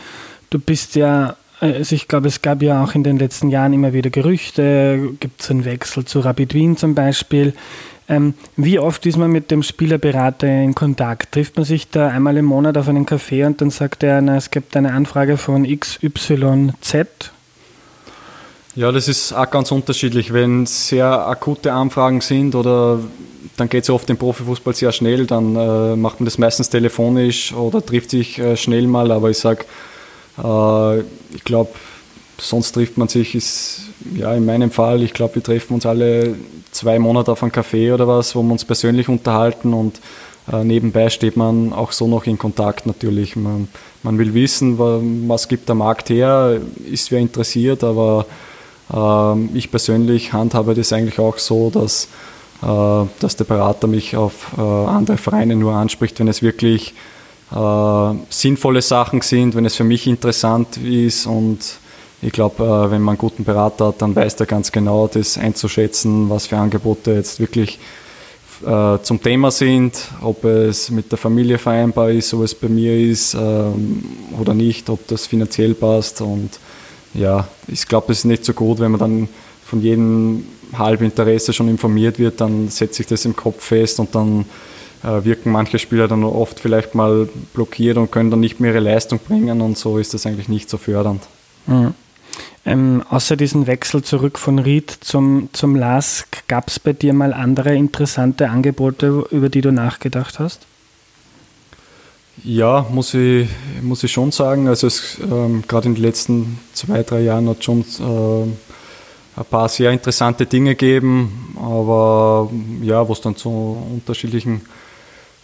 du 0.50 0.58
bist 0.58 0.94
ja 0.96 1.36
also 1.60 1.94
ich 1.94 2.08
glaube, 2.08 2.28
es 2.28 2.40
gab 2.40 2.62
ja 2.62 2.82
auch 2.82 2.94
in 2.94 3.04
den 3.04 3.18
letzten 3.18 3.50
Jahren 3.50 3.74
immer 3.74 3.92
wieder 3.92 4.08
Gerüchte, 4.08 5.10
gibt 5.20 5.42
es 5.42 5.50
einen 5.50 5.66
Wechsel 5.66 6.06
zu 6.06 6.20
Rapid 6.20 6.54
Wien 6.54 6.78
zum 6.78 6.94
Beispiel. 6.94 7.52
Ähm, 8.08 8.34
wie 8.56 8.78
oft 8.78 9.06
ist 9.06 9.18
man 9.18 9.30
mit 9.30 9.50
dem 9.50 9.62
Spielerberater 9.62 10.48
in 10.48 10.74
Kontakt? 10.74 11.32
Trifft 11.32 11.56
man 11.56 11.64
sich 11.64 11.90
da 11.90 12.08
einmal 12.08 12.36
im 12.38 12.46
Monat 12.46 12.76
auf 12.76 12.88
einen 12.88 13.06
Café 13.06 13.46
und 13.46 13.60
dann 13.60 13.70
sagt 13.70 14.02
er, 14.02 14.20
na, 14.20 14.36
es 14.36 14.50
gibt 14.50 14.76
eine 14.76 14.92
Anfrage 14.92 15.36
von 15.36 15.64
XYZ? 15.64 17.06
Ja, 18.76 18.92
das 18.92 19.08
ist 19.08 19.32
auch 19.32 19.50
ganz 19.50 19.72
unterschiedlich. 19.72 20.32
Wenn 20.32 20.64
sehr 20.64 21.26
akute 21.26 21.72
Anfragen 21.72 22.20
sind 22.20 22.54
oder 22.54 23.00
dann 23.56 23.68
geht 23.68 23.82
es 23.82 23.90
oft 23.90 24.08
im 24.10 24.16
Profifußball 24.16 24.74
sehr 24.74 24.92
schnell, 24.92 25.26
dann 25.26 25.56
äh, 25.56 25.96
macht 25.96 26.20
man 26.20 26.24
das 26.24 26.38
meistens 26.38 26.70
telefonisch 26.70 27.52
oder 27.52 27.84
trifft 27.84 28.10
sich 28.10 28.38
äh, 28.38 28.56
schnell 28.56 28.86
mal. 28.86 29.10
Aber 29.10 29.28
ich 29.30 29.38
sage, 29.38 29.64
äh, 30.42 31.00
ich 31.34 31.42
glaube, 31.44 31.70
sonst 32.38 32.72
trifft 32.72 32.96
man 32.96 33.08
sich, 33.08 33.34
ist 33.34 33.80
ja 34.14 34.32
in 34.34 34.46
meinem 34.46 34.70
Fall, 34.70 35.02
ich 35.02 35.14
glaube, 35.14 35.36
wir 35.36 35.42
treffen 35.42 35.74
uns 35.74 35.84
alle 35.84 36.36
zwei 36.70 37.00
Monate 37.00 37.32
auf 37.32 37.42
einen 37.42 37.52
Café 37.52 37.92
oder 37.92 38.06
was, 38.06 38.36
wo 38.36 38.42
wir 38.42 38.52
uns 38.52 38.64
persönlich 38.64 39.08
unterhalten 39.08 39.74
und 39.74 40.00
äh, 40.50 40.62
nebenbei 40.62 41.10
steht 41.10 41.36
man 41.36 41.72
auch 41.72 41.90
so 41.90 42.06
noch 42.06 42.26
in 42.26 42.38
Kontakt 42.38 42.86
natürlich. 42.86 43.34
Man, 43.34 43.68
man 44.04 44.16
will 44.18 44.32
wissen, 44.32 44.78
was 45.28 45.48
gibt 45.48 45.68
der 45.68 45.74
Markt 45.74 46.08
her, 46.08 46.60
ist 46.90 47.10
wer 47.10 47.18
interessiert, 47.18 47.82
aber 47.82 48.26
ich 49.54 49.70
persönlich 49.70 50.32
handhabe 50.32 50.74
das 50.74 50.92
eigentlich 50.92 51.20
auch 51.20 51.38
so, 51.38 51.70
dass, 51.70 52.08
äh, 52.62 53.06
dass 53.20 53.36
der 53.36 53.44
Berater 53.44 53.86
mich 53.86 54.16
auf 54.16 54.48
äh, 54.58 54.60
andere 54.60 55.16
Vereine 55.16 55.54
nur 55.54 55.74
anspricht, 55.74 56.18
wenn 56.18 56.26
es 56.26 56.42
wirklich 56.42 56.94
äh, 57.54 58.14
sinnvolle 58.30 58.82
Sachen 58.82 59.20
sind, 59.20 59.54
wenn 59.54 59.64
es 59.64 59.76
für 59.76 59.84
mich 59.84 60.08
interessant 60.08 60.76
ist. 60.76 61.26
Und 61.26 61.58
ich 62.20 62.32
glaube, 62.32 62.88
wenn 62.90 63.00
man 63.00 63.12
einen 63.12 63.18
guten 63.18 63.44
Berater 63.44 63.88
hat, 63.88 64.02
dann 64.02 64.16
weiß 64.16 64.34
er 64.40 64.46
ganz 64.46 64.72
genau, 64.72 65.06
das 65.06 65.38
einzuschätzen, 65.38 66.28
was 66.28 66.48
für 66.48 66.56
Angebote 66.56 67.12
jetzt 67.12 67.40
wirklich 67.40 67.78
zum 69.02 69.22
Thema 69.22 69.50
sind, 69.50 69.96
ob 70.20 70.44
es 70.44 70.90
mit 70.90 71.10
der 71.10 71.16
Familie 71.16 71.56
vereinbar 71.56 72.10
ist, 72.10 72.28
so 72.28 72.42
es 72.42 72.54
bei 72.54 72.68
mir 72.68 72.94
ist 72.94 73.32
ähm, 73.32 74.04
oder 74.38 74.52
nicht, 74.52 74.90
ob 74.90 75.08
das 75.08 75.26
finanziell 75.26 75.72
passt. 75.72 76.20
Und 76.20 76.50
ja, 77.14 77.48
ich 77.66 77.86
glaube, 77.86 78.12
es 78.12 78.20
ist 78.20 78.24
nicht 78.24 78.44
so 78.44 78.52
gut, 78.52 78.78
wenn 78.78 78.92
man 78.92 79.00
dann 79.00 79.28
von 79.64 79.80
jedem 79.82 80.44
Halbinteresse 80.76 81.52
schon 81.52 81.68
informiert 81.68 82.18
wird, 82.18 82.40
dann 82.40 82.68
setzt 82.68 82.94
sich 82.94 83.06
das 83.06 83.24
im 83.24 83.34
Kopf 83.34 83.64
fest 83.64 84.00
und 84.00 84.14
dann 84.14 84.44
äh, 85.02 85.24
wirken 85.24 85.52
manche 85.52 85.78
Spieler 85.78 86.08
dann 86.08 86.24
oft 86.24 86.60
vielleicht 86.60 86.94
mal 86.94 87.28
blockiert 87.54 87.96
und 87.96 88.12
können 88.12 88.30
dann 88.30 88.40
nicht 88.40 88.60
mehr 88.60 88.72
ihre 88.72 88.80
Leistung 88.80 89.18
bringen 89.18 89.60
und 89.60 89.78
so 89.78 89.98
ist 89.98 90.14
das 90.14 90.26
eigentlich 90.26 90.48
nicht 90.48 90.70
so 90.70 90.78
fördernd. 90.78 91.22
Mhm. 91.66 91.94
Ähm, 92.66 93.02
außer 93.08 93.36
diesen 93.36 93.66
Wechsel 93.66 94.02
zurück 94.02 94.38
von 94.38 94.58
Ried 94.58 94.90
zum, 95.00 95.48
zum 95.52 95.74
LASK, 95.74 96.46
gab 96.46 96.68
es 96.68 96.78
bei 96.78 96.92
dir 96.92 97.14
mal 97.14 97.32
andere 97.32 97.74
interessante 97.74 98.50
Angebote, 98.50 99.24
über 99.30 99.48
die 99.48 99.62
du 99.62 99.72
nachgedacht 99.72 100.38
hast? 100.38 100.66
Ja, 102.42 102.86
muss 102.90 103.12
ich, 103.14 103.48
muss 103.82 104.02
ich 104.02 104.12
schon 104.12 104.30
sagen. 104.32 104.66
Also 104.66 104.88
ähm, 105.22 105.62
gerade 105.68 105.88
in 105.88 105.94
den 105.94 106.02
letzten 106.02 106.58
zwei, 106.72 107.02
drei 107.02 107.20
Jahren 107.20 107.48
hat 107.48 107.62
schon 107.62 107.80
äh, 107.80 109.40
ein 109.40 109.44
paar 109.50 109.68
sehr 109.68 109.90
interessante 109.90 110.46
Dinge 110.46 110.74
gegeben, 110.74 111.54
aber 111.60 112.50
ja, 112.82 113.06
wo 113.06 113.12
es 113.12 113.20
dann 113.20 113.36
zu 113.36 113.76
unterschiedlichen, 113.92 114.62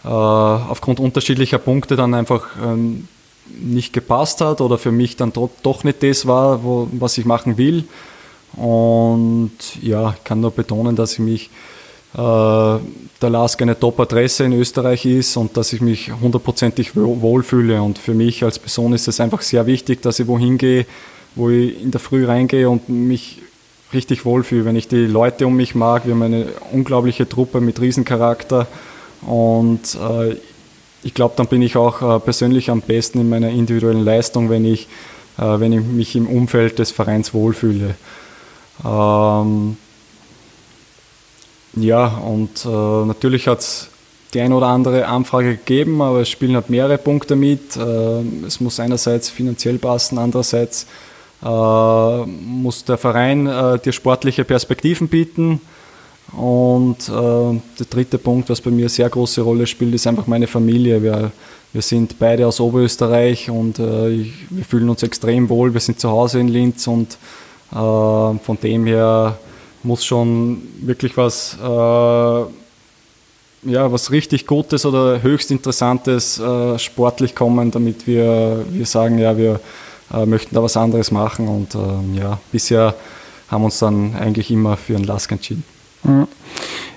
äh, 0.03 0.07
aufgrund 0.07 0.99
unterschiedlicher 0.99 1.59
Punkte 1.59 1.95
dann 1.95 2.13
einfach 2.13 2.47
ähm, 2.63 3.07
nicht 3.59 3.93
gepasst 3.93 4.41
hat 4.41 4.59
oder 4.59 4.77
für 4.77 4.91
mich 4.91 5.15
dann 5.17 5.31
doch, 5.33 5.83
nicht 5.83 6.03
das 6.03 6.25
war, 6.25 6.63
wo, 6.63 6.87
was 6.93 7.17
ich 7.17 7.25
machen 7.25 7.57
will. 7.57 7.85
Und 8.53 9.51
ja, 9.81 10.15
ich 10.17 10.23
kann 10.23 10.41
nur 10.41 10.51
betonen, 10.51 10.95
dass 10.95 11.13
ich 11.13 11.19
mich 11.19 11.49
der 12.13 12.79
LASK 13.29 13.61
eine 13.61 13.79
Top-Adresse 13.79 14.45
in 14.45 14.53
Österreich 14.53 15.05
ist 15.05 15.37
und 15.37 15.55
dass 15.57 15.73
ich 15.73 15.81
mich 15.81 16.11
hundertprozentig 16.11 16.95
wohlfühle. 16.95 17.81
Und 17.81 17.99
für 17.99 18.13
mich 18.13 18.43
als 18.43 18.57
Person 18.57 18.93
ist 18.93 19.07
es 19.07 19.19
einfach 19.19 19.41
sehr 19.41 19.67
wichtig, 19.67 20.01
dass 20.01 20.19
ich 20.19 20.27
wohin 20.27 20.57
gehe, 20.57 20.85
wo 21.35 21.49
ich 21.49 21.81
in 21.81 21.91
der 21.91 21.99
Früh 21.99 22.25
reingehe 22.25 22.69
und 22.69 22.89
mich 22.89 23.39
richtig 23.93 24.25
wohlfühle. 24.25 24.65
Wenn 24.65 24.75
ich 24.75 24.87
die 24.87 25.05
Leute 25.05 25.47
um 25.47 25.55
mich 25.55 25.75
mag, 25.75 26.05
wir 26.05 26.13
haben 26.13 26.23
eine 26.23 26.47
unglaubliche 26.71 27.27
Truppe 27.27 27.61
mit 27.61 27.79
Riesencharakter 27.79 28.67
und 29.21 29.95
äh, 29.95 30.35
ich 31.03 31.13
glaube, 31.13 31.35
dann 31.37 31.47
bin 31.47 31.61
ich 31.61 31.77
auch 31.77 32.01
äh, 32.01 32.19
persönlich 32.19 32.69
am 32.69 32.81
besten 32.81 33.19
in 33.19 33.29
meiner 33.29 33.49
individuellen 33.49 34.03
Leistung, 34.03 34.49
wenn 34.49 34.65
ich, 34.65 34.87
äh, 35.37 35.59
wenn 35.59 35.73
ich 35.73 35.81
mich 35.81 36.15
im 36.15 36.27
Umfeld 36.27 36.79
des 36.79 36.91
Vereins 36.91 37.33
wohlfühle. 37.33 37.95
Ähm, 38.83 39.77
ja, 41.75 42.07
und 42.07 42.65
äh, 42.65 43.05
natürlich 43.05 43.47
hat 43.47 43.59
es 43.59 43.89
die 44.33 44.41
eine 44.41 44.55
oder 44.55 44.67
andere 44.67 45.07
Anfrage 45.07 45.57
gegeben, 45.57 46.01
aber 46.01 46.21
es 46.21 46.29
spielen 46.29 46.55
halt 46.55 46.69
mehrere 46.69 46.97
Punkte 46.97 47.35
mit. 47.35 47.75
Äh, 47.75 48.45
es 48.45 48.59
muss 48.59 48.79
einerseits 48.79 49.29
finanziell 49.29 49.77
passen, 49.77 50.17
andererseits 50.17 50.85
äh, 51.43 52.25
muss 52.25 52.83
der 52.83 52.97
Verein 52.97 53.47
äh, 53.47 53.79
dir 53.79 53.91
sportliche 53.91 54.43
Perspektiven 54.43 55.07
bieten. 55.07 55.61
Und 56.35 57.07
äh, 57.07 57.11
der 57.11 57.85
dritte 57.89 58.17
Punkt, 58.17 58.49
was 58.49 58.59
bei 58.59 58.69
mir 58.69 58.83
eine 58.83 58.89
sehr 58.89 59.09
große 59.09 59.41
Rolle 59.41 59.65
spielt, 59.65 59.95
ist 59.95 60.07
einfach 60.07 60.27
meine 60.27 60.47
Familie. 60.47 61.01
Wir, 61.01 61.31
wir 61.71 61.81
sind 61.81 62.19
beide 62.19 62.45
aus 62.47 62.59
Oberösterreich 62.59 63.49
und 63.49 63.79
äh, 63.79 64.09
ich, 64.09 64.33
wir 64.49 64.65
fühlen 64.65 64.89
uns 64.89 65.03
extrem 65.03 65.47
wohl. 65.47 65.73
Wir 65.73 65.79
sind 65.79 65.99
zu 65.99 66.09
Hause 66.09 66.39
in 66.39 66.47
Linz 66.49 66.87
und 66.87 67.17
von 67.69 68.57
dem 68.63 68.85
her 68.85 69.37
muss 69.83 70.05
schon 70.05 70.61
wirklich 70.81 71.17
was, 71.17 71.57
äh, 71.61 71.65
ja, 73.69 73.91
was 73.91 74.11
richtig 74.11 74.47
Gutes 74.47 74.85
oder 74.85 75.21
höchst 75.21 75.51
Interessantes 75.51 76.39
äh, 76.39 76.77
sportlich 76.79 77.35
kommen, 77.35 77.71
damit 77.71 78.07
wir, 78.07 78.65
wir 78.69 78.85
sagen, 78.85 79.17
ja, 79.17 79.37
wir 79.37 79.59
äh, 80.13 80.25
möchten 80.25 80.55
da 80.55 80.63
was 80.63 80.77
anderes 80.77 81.11
machen. 81.11 81.47
Und 81.47 81.75
ähm, 81.75 82.15
ja, 82.15 82.39
bisher 82.51 82.95
haben 83.49 83.61
wir 83.61 83.65
uns 83.65 83.79
dann 83.79 84.15
eigentlich 84.15 84.51
immer 84.51 84.77
für 84.77 84.95
einen 84.95 85.05
Lask 85.05 85.31
entschieden. 85.31 85.63
Mhm. 86.03 86.27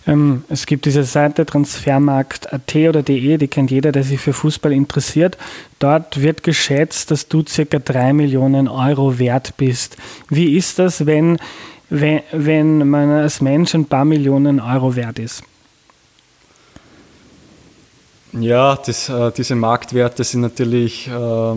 Ähm, 0.06 0.44
es 0.48 0.66
gibt 0.66 0.86
diese 0.86 1.04
Seite 1.04 1.44
transfermarkt.at 1.44 2.74
oder 2.74 3.02
de, 3.02 3.36
die 3.36 3.48
kennt 3.48 3.70
jeder, 3.70 3.92
der 3.92 4.02
sich 4.02 4.20
für 4.20 4.32
Fußball 4.32 4.72
interessiert. 4.72 5.36
Dort 5.78 6.20
wird 6.20 6.42
geschätzt, 6.42 7.10
dass 7.10 7.28
du 7.28 7.44
circa 7.46 7.78
drei 7.78 8.12
Millionen 8.12 8.68
Euro 8.68 9.18
wert 9.18 9.56
bist. 9.56 9.96
Wie 10.28 10.56
ist 10.56 10.78
das, 10.78 11.06
wenn 11.06 11.38
wenn, 11.90 12.22
wenn 12.32 12.88
man 12.88 13.10
als 13.10 13.40
Mensch 13.40 13.74
ein 13.74 13.84
paar 13.84 14.04
Millionen 14.04 14.60
Euro 14.60 14.96
wert 14.96 15.18
ist? 15.18 15.42
Ja, 18.32 18.76
das, 18.76 19.08
äh, 19.08 19.32
diese 19.32 19.56
Marktwerte 19.56 20.22
sind 20.22 20.42
natürlich 20.42 21.08
äh, 21.08 21.54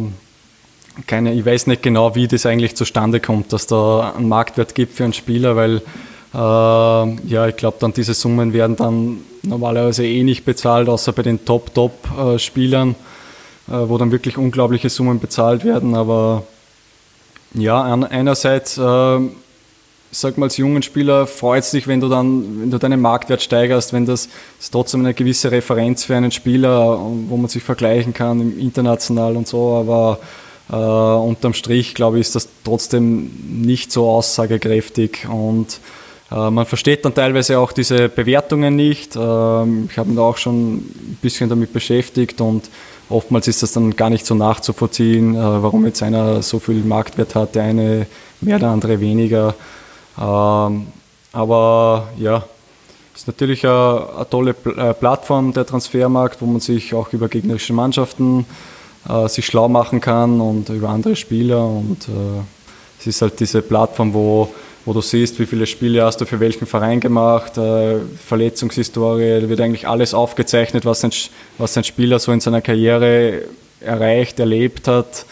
keine, 1.06 1.34
ich 1.34 1.46
weiß 1.46 1.68
nicht 1.68 1.84
genau, 1.84 2.16
wie 2.16 2.28
das 2.28 2.46
eigentlich 2.46 2.76
zustande 2.76 3.20
kommt, 3.20 3.54
dass 3.54 3.68
da 3.68 4.14
einen 4.16 4.28
Marktwert 4.28 4.74
gibt 4.74 4.96
für 4.96 5.04
einen 5.04 5.14
Spieler, 5.14 5.56
weil 5.56 5.82
äh, 6.34 6.38
ja, 6.38 7.48
ich 7.48 7.56
glaube, 7.56 7.78
dann 7.80 7.94
diese 7.94 8.16
Summen 8.16 8.54
werden 8.54 8.76
dann 8.76 9.20
normalerweise 9.44 10.06
eh 10.06 10.24
nicht 10.24 10.46
bezahlt, 10.46 10.90
außer 10.90 11.14
bei 11.14 11.22
den 11.22 11.46
Top-Top-Spielern, 11.46 12.96
äh, 13.68 13.72
wo 13.72 14.00
dann 14.00 14.12
wirklich 14.12 14.38
unglaubliche 14.38 14.90
Summen 14.90 15.20
bezahlt 15.20 15.64
werden. 15.64 15.94
Aber 15.94 16.44
ja, 17.54 17.84
einerseits 17.84 18.80
äh, 18.80 19.20
sag 20.14 20.38
mal, 20.38 20.46
als 20.46 20.58
jungen 20.58 20.84
Spieler 20.84 21.28
freut 21.28 21.64
es 21.64 21.72
dich, 21.72 21.88
wenn 21.88 22.00
du 22.00 22.08
dann, 22.08 22.62
wenn 22.62 22.72
du 22.72 22.78
deinen 22.78 23.02
Marktwert 23.02 23.42
steigerst, 23.42 23.94
wenn 23.94 24.06
das 24.06 24.30
ist 24.60 24.72
trotzdem 24.72 25.02
eine 25.02 25.14
gewisse 25.14 25.52
Referenz 25.52 26.06
für 26.06 26.16
einen 26.16 26.32
Spieler, 26.32 27.00
wo 27.28 27.38
man 27.38 27.50
sich 27.50 27.64
vergleichen 27.64 28.14
kann, 28.14 28.58
international 28.60 29.36
und 29.36 29.48
so, 29.48 29.76
aber 29.76 30.20
äh, 30.72 30.76
unterm 30.76 31.54
Strich, 31.54 31.96
glaube 31.96 32.18
ich, 32.18 32.22
ist 32.22 32.36
das 32.36 32.48
trotzdem 32.64 33.32
nicht 33.50 33.92
so 33.92 34.10
aussagekräftig 34.10 35.28
und 35.28 35.80
äh, 36.32 36.50
man 36.50 36.66
versteht 36.66 37.06
dann 37.06 37.14
teilweise 37.14 37.60
auch 37.60 37.72
diese 37.72 38.10
Bewertungen 38.10 38.76
nicht. 38.76 39.16
Äh, 39.16 39.20
ich 39.20 39.98
habe 39.98 40.10
mich 40.10 40.16
da 40.16 40.22
auch 40.22 40.38
schon 40.38 40.76
ein 40.76 41.18
bisschen 41.22 41.50
damit 41.50 41.74
beschäftigt 41.74 42.40
und 42.42 42.70
oftmals 43.10 43.48
ist 43.48 43.64
das 43.64 43.74
dann 43.74 43.96
gar 43.96 44.10
nicht 44.10 44.26
so 44.26 44.36
nachzuvollziehen, 44.36 45.36
äh, 45.36 45.40
warum 45.40 45.86
jetzt 45.86 46.02
einer 46.02 46.42
so 46.42 46.60
viel 46.60 46.84
Marktwert 46.84 47.36
hat, 47.36 47.56
der 47.56 47.64
eine 47.64 48.08
mehr, 48.42 48.60
der 48.60 48.70
andere 48.70 49.00
weniger. 49.00 49.56
Ähm, 50.20 50.88
aber 51.32 52.10
ja, 52.18 52.44
ist 53.16 53.28
natürlich 53.28 53.66
eine, 53.66 54.08
eine 54.16 54.30
tolle 54.30 54.56
äh, 54.78 54.94
Plattform, 54.94 55.54
der 55.54 55.66
Transfermarkt, 55.66 56.42
wo 56.42 56.46
man 56.46 56.60
sich 56.60 56.94
auch 56.94 57.14
über 57.14 57.28
gegnerische 57.28 57.74
Mannschaften 57.74 58.46
äh, 59.08 59.28
sich 59.28 59.46
schlau 59.46 59.68
machen 59.68 60.02
kann 60.02 60.42
und 60.42 60.70
über 60.70 60.90
andere 60.90 61.16
Spieler. 61.16 61.66
Und 61.66 62.08
äh, 62.08 62.42
es 63.00 63.08
ist 63.08 63.22
halt 63.22 63.40
diese 63.40 63.62
Plattform, 63.62 64.14
wo, 64.14 64.54
wo 64.86 64.94
du 64.94 65.02
siehst, 65.02 65.40
wie 65.40 65.46
viele 65.46 65.66
Spiele 65.68 66.04
hast 66.04 66.22
du 66.22 66.26
für 66.26 66.40
welchen 66.40 66.66
Verein 66.66 67.00
gemacht, 67.00 67.58
äh, 67.58 68.00
Verletzungshistorie, 68.26 69.42
da 69.42 69.50
wird 69.50 69.62
eigentlich 69.62 69.88
alles 69.88 70.14
aufgezeichnet, 70.14 70.86
was 70.86 71.04
ein, 71.04 71.12
was 71.58 71.78
ein 71.78 71.84
Spieler 71.84 72.20
so 72.20 72.32
in 72.32 72.40
seiner 72.40 72.62
Karriere 72.62 73.44
erreicht, 73.80 74.40
erlebt 74.40 74.88
hat. 74.88 75.26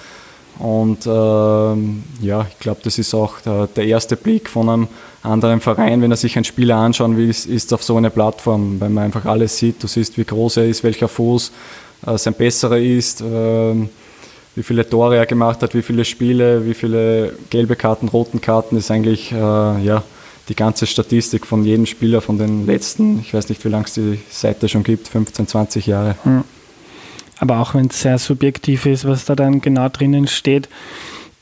Und 0.62 1.08
ähm, 1.08 2.04
ja, 2.22 2.46
ich 2.48 2.60
glaube, 2.60 2.82
das 2.84 3.00
ist 3.00 3.16
auch 3.16 3.40
der, 3.42 3.66
der, 3.66 3.86
erste 3.86 4.16
Blick 4.16 4.48
von 4.48 4.70
einem 4.70 4.88
anderen 5.24 5.60
Verein, 5.60 6.04
wenn 6.04 6.12
er 6.12 6.18
sich 6.18 6.36
einen 6.36 6.46
Spieler 6.46 6.76
anschauen 6.76 7.18
will, 7.18 7.28
ist, 7.30 7.48
ist 7.48 7.74
auf 7.74 7.82
so 7.82 7.98
eine 7.98 8.12
Plattform, 8.12 8.80
weil 8.80 8.92
man 8.92 9.06
einfach 9.06 9.26
alles 9.26 9.58
sieht. 9.58 9.82
Du 9.82 9.88
siehst, 9.88 10.20
wie 10.20 10.24
groß 10.24 10.58
er 10.58 10.68
ist, 10.68 10.84
welcher 10.84 11.08
Fuß 11.08 11.52
äh, 12.06 12.16
sein 12.16 12.36
besserer 12.36 12.78
ist, 12.78 13.22
äh, 13.22 13.74
wie 14.56 14.64
viele 14.64 14.88
Tore 14.88 15.18
er 15.18 15.26
gemacht 15.26 15.64
hat, 15.64 15.74
wie 15.74 15.82
viele 15.82 16.06
Spiele, 16.06 16.64
wie 16.64 16.76
viele 16.76 17.34
gelbe 17.50 17.76
Karten, 17.76 18.08
roten 18.08 18.40
Karten, 18.40 18.78
ist 18.78 18.92
eigentlich 18.92 19.32
äh, 19.32 19.36
ja, 19.36 20.04
die 20.48 20.56
ganze 20.56 20.86
Statistik 20.86 21.48
von 21.48 21.64
jedem 21.64 21.88
Spieler 21.88 22.22
von 22.22 22.38
den 22.38 22.68
letzten, 22.68 23.20
ich 23.22 23.34
weiß 23.34 23.50
nicht, 23.50 23.66
wie 23.66 23.70
lange 23.70 23.86
es 23.86 23.96
die 23.96 24.20
Seite 24.30 24.70
schon 24.70 24.84
gibt, 24.84 25.08
15, 25.08 25.48
20 25.48 25.88
Jahre. 25.88 26.16
Hm. 26.24 26.44
Aber 27.42 27.60
auch 27.60 27.74
wenn 27.74 27.88
es 27.88 28.02
sehr 28.02 28.20
subjektiv 28.20 28.86
ist, 28.86 29.04
was 29.04 29.26
da 29.26 29.36
dann 29.36 29.62
genau 29.62 29.90
drinnen 29.90 30.28
steht, 30.28 30.70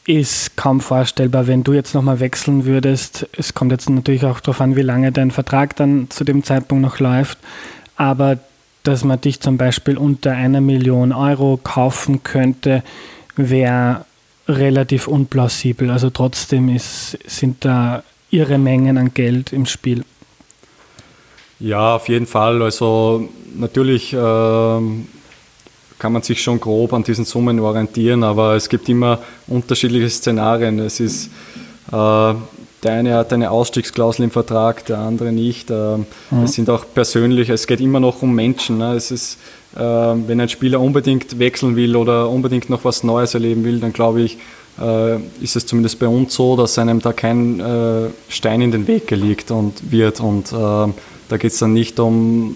ist 0.06 0.56
kaum 0.56 0.80
vorstellbar, 0.80 1.46
wenn 1.46 1.66
du 1.66 1.74
jetzt 1.74 1.94
nochmal 1.94 2.22
wechseln 2.22 2.64
würdest. 2.66 3.28
Es 3.38 3.54
kommt 3.54 3.74
jetzt 3.74 3.90
natürlich 3.90 4.24
auch 4.24 4.40
darauf 4.40 4.62
an, 4.62 4.78
wie 4.78 4.82
lange 4.82 5.12
dein 5.12 5.30
Vertrag 5.30 5.76
dann 5.76 6.10
zu 6.10 6.24
dem 6.24 6.46
Zeitpunkt 6.46 6.82
noch 6.82 7.00
läuft. 7.00 7.38
Aber 7.98 8.40
dass 8.84 9.04
man 9.04 9.20
dich 9.20 9.42
zum 9.42 9.58
Beispiel 9.58 9.98
unter 9.98 10.32
einer 10.32 10.62
Million 10.62 11.12
Euro 11.12 11.60
kaufen 11.62 12.24
könnte, 12.24 12.82
wäre 13.36 14.06
relativ 14.48 15.06
unplausibel. 15.06 15.92
Also 15.92 16.10
trotzdem 16.10 16.74
ist, 16.74 17.20
sind 17.28 17.66
da 17.66 18.04
irre 18.32 18.58
Mengen 18.58 18.98
an 18.98 19.14
Geld 19.14 19.52
im 19.52 19.66
Spiel. 19.66 20.06
Ja, 21.60 21.98
auf 21.98 22.08
jeden 22.08 22.26
Fall. 22.26 22.62
Also 22.62 23.28
natürlich 23.54 24.16
ähm, 24.18 25.08
kann 26.00 26.14
man 26.14 26.22
sich 26.24 26.42
schon 26.42 26.60
grob 26.60 26.94
an 26.94 27.04
diesen 27.04 27.26
Summen 27.26 27.60
orientieren, 27.60 28.24
aber 28.24 28.56
es 28.56 28.70
gibt 28.70 28.88
immer 28.90 29.20
unterschiedliche 29.48 30.10
Szenarien. 30.10 30.80
Es 30.80 31.00
ist, 31.00 31.28
äh, 31.92 32.34
der 32.84 32.94
eine 32.94 33.14
hat 33.16 33.34
eine 33.34 33.52
Ausstiegsklausel 33.52 34.24
im 34.24 34.32
Vertrag, 34.32 34.86
der 34.86 35.00
andere 35.00 35.34
nicht. 35.34 35.70
Äh, 35.70 35.98
mhm. 35.98 36.44
Es 36.44 36.54
sind 36.54 36.70
auch 36.70 36.86
persönlich, 36.94 37.50
es 37.50 37.68
geht 37.68 37.82
immer 37.82 38.00
noch 38.00 38.22
um 38.22 38.34
Menschen. 38.34 38.78
Ne? 38.78 38.94
Es 38.94 39.12
ist, 39.12 39.38
äh, 39.76 39.80
wenn 39.80 40.40
ein 40.40 40.50
Spieler 40.50 40.80
unbedingt 40.80 41.38
wechseln 41.38 41.76
will 41.76 41.98
oder 41.98 42.30
unbedingt 42.30 42.70
noch 42.70 42.86
was 42.86 43.04
Neues 43.04 43.34
erleben 43.34 43.66
will, 43.66 43.80
dann 43.82 43.92
glaube 43.92 44.22
ich, 44.22 44.38
äh, 44.80 45.18
ist 45.42 45.58
es 45.58 45.66
zumindest 45.66 46.00
bei 46.00 46.08
uns 46.08 46.34
so, 46.34 46.56
dass 46.56 46.78
einem 46.80 47.02
da 47.02 47.12
kein 47.12 47.60
äh, 47.60 48.10
Stein 48.30 48.62
in 48.62 48.72
den 48.72 48.88
Weg 48.88 49.08
gelegt 49.08 49.52
und 49.52 49.92
wird. 49.92 50.22
Und 50.22 50.54
äh, 50.54 50.56
da 50.56 51.38
geht 51.38 51.52
es 51.52 51.60
dann 51.60 51.74
nicht 51.74 52.00
um, 52.00 52.56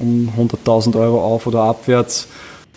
um 0.00 0.32
100.000 0.38 0.98
Euro 0.98 1.22
auf 1.22 1.46
oder 1.46 1.60
abwärts, 1.64 2.28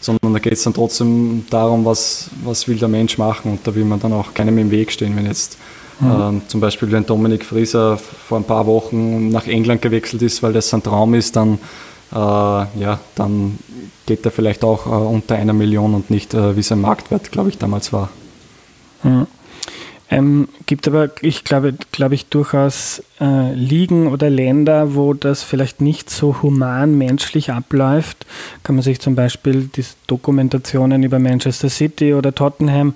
sondern 0.04 0.34
da 0.34 0.40
geht 0.40 0.54
es 0.54 0.64
dann 0.64 0.74
trotzdem 0.74 1.46
darum, 1.50 1.86
was, 1.86 2.30
was 2.44 2.68
will 2.68 2.76
der 2.76 2.90
Mensch 2.90 3.18
machen 3.18 3.52
und 3.52 3.66
da 3.66 3.74
will 3.74 3.86
man 3.86 4.02
dann 4.02 4.12
auch 4.12 4.34
keinem 4.34 4.58
im 4.58 4.70
Weg 4.70 4.92
stehen. 4.92 5.16
Wenn 5.16 5.26
jetzt 5.26 5.58
mhm. 6.02 6.12
ähm, 6.12 6.42
zum 6.48 6.60
Beispiel 6.60 6.92
wenn 6.92 7.06
Dominik 7.06 7.46
Frieser 7.46 7.98
vor 7.98 8.38
ein 8.38 8.44
paar 8.44 8.68
Wochen 8.68 9.30
nach 9.30 9.48
England 9.48 9.82
gewechselt 9.82 10.22
ist, 10.22 10.44
weil 10.44 10.52
das 10.52 10.70
sein 10.70 10.84
Traum 10.84 11.14
ist, 11.14 11.38
dann, 11.38 11.54
äh, 12.12 12.16
ja, 12.16 13.00
dann 13.16 13.58
geht 14.06 14.26
er 14.26 14.32
vielleicht 14.32 14.66
auch 14.66 14.86
äh, 14.88 14.90
unter 14.90 15.36
einer 15.36 15.54
Million 15.54 15.94
und 15.94 16.10
nicht, 16.10 16.34
äh, 16.34 16.58
wie 16.58 16.64
sein 16.64 16.82
Marktwert, 16.82 17.32
glaube 17.32 17.50
ich, 17.50 17.58
damals 17.58 17.94
war. 17.94 18.10
Mhm. 19.04 19.28
Ähm, 20.10 20.48
gibt 20.66 20.88
aber, 20.88 21.10
ich 21.22 21.44
glaube, 21.44 21.74
glaube 21.92 22.16
ich, 22.16 22.28
durchaus 22.28 23.02
äh, 23.20 23.54
Ligen 23.54 24.08
oder 24.08 24.30
Länder, 24.30 24.96
wo 24.96 25.14
das 25.14 25.44
vielleicht 25.44 25.82
nicht 25.82 26.10
so 26.10 26.42
human 26.42 26.98
menschlich 26.98 27.52
abläuft. 27.52 28.26
Kann 28.64 28.76
man 28.76 28.84
sich 28.84 29.00
zum 29.00 29.16
Beispiel 29.16 29.70
die 29.76 29.86
Dokumentationen 30.08 31.04
über 31.04 31.20
Manchester 31.20 31.70
City 31.70 32.14
oder 32.14 32.36
Tottenham 32.36 32.96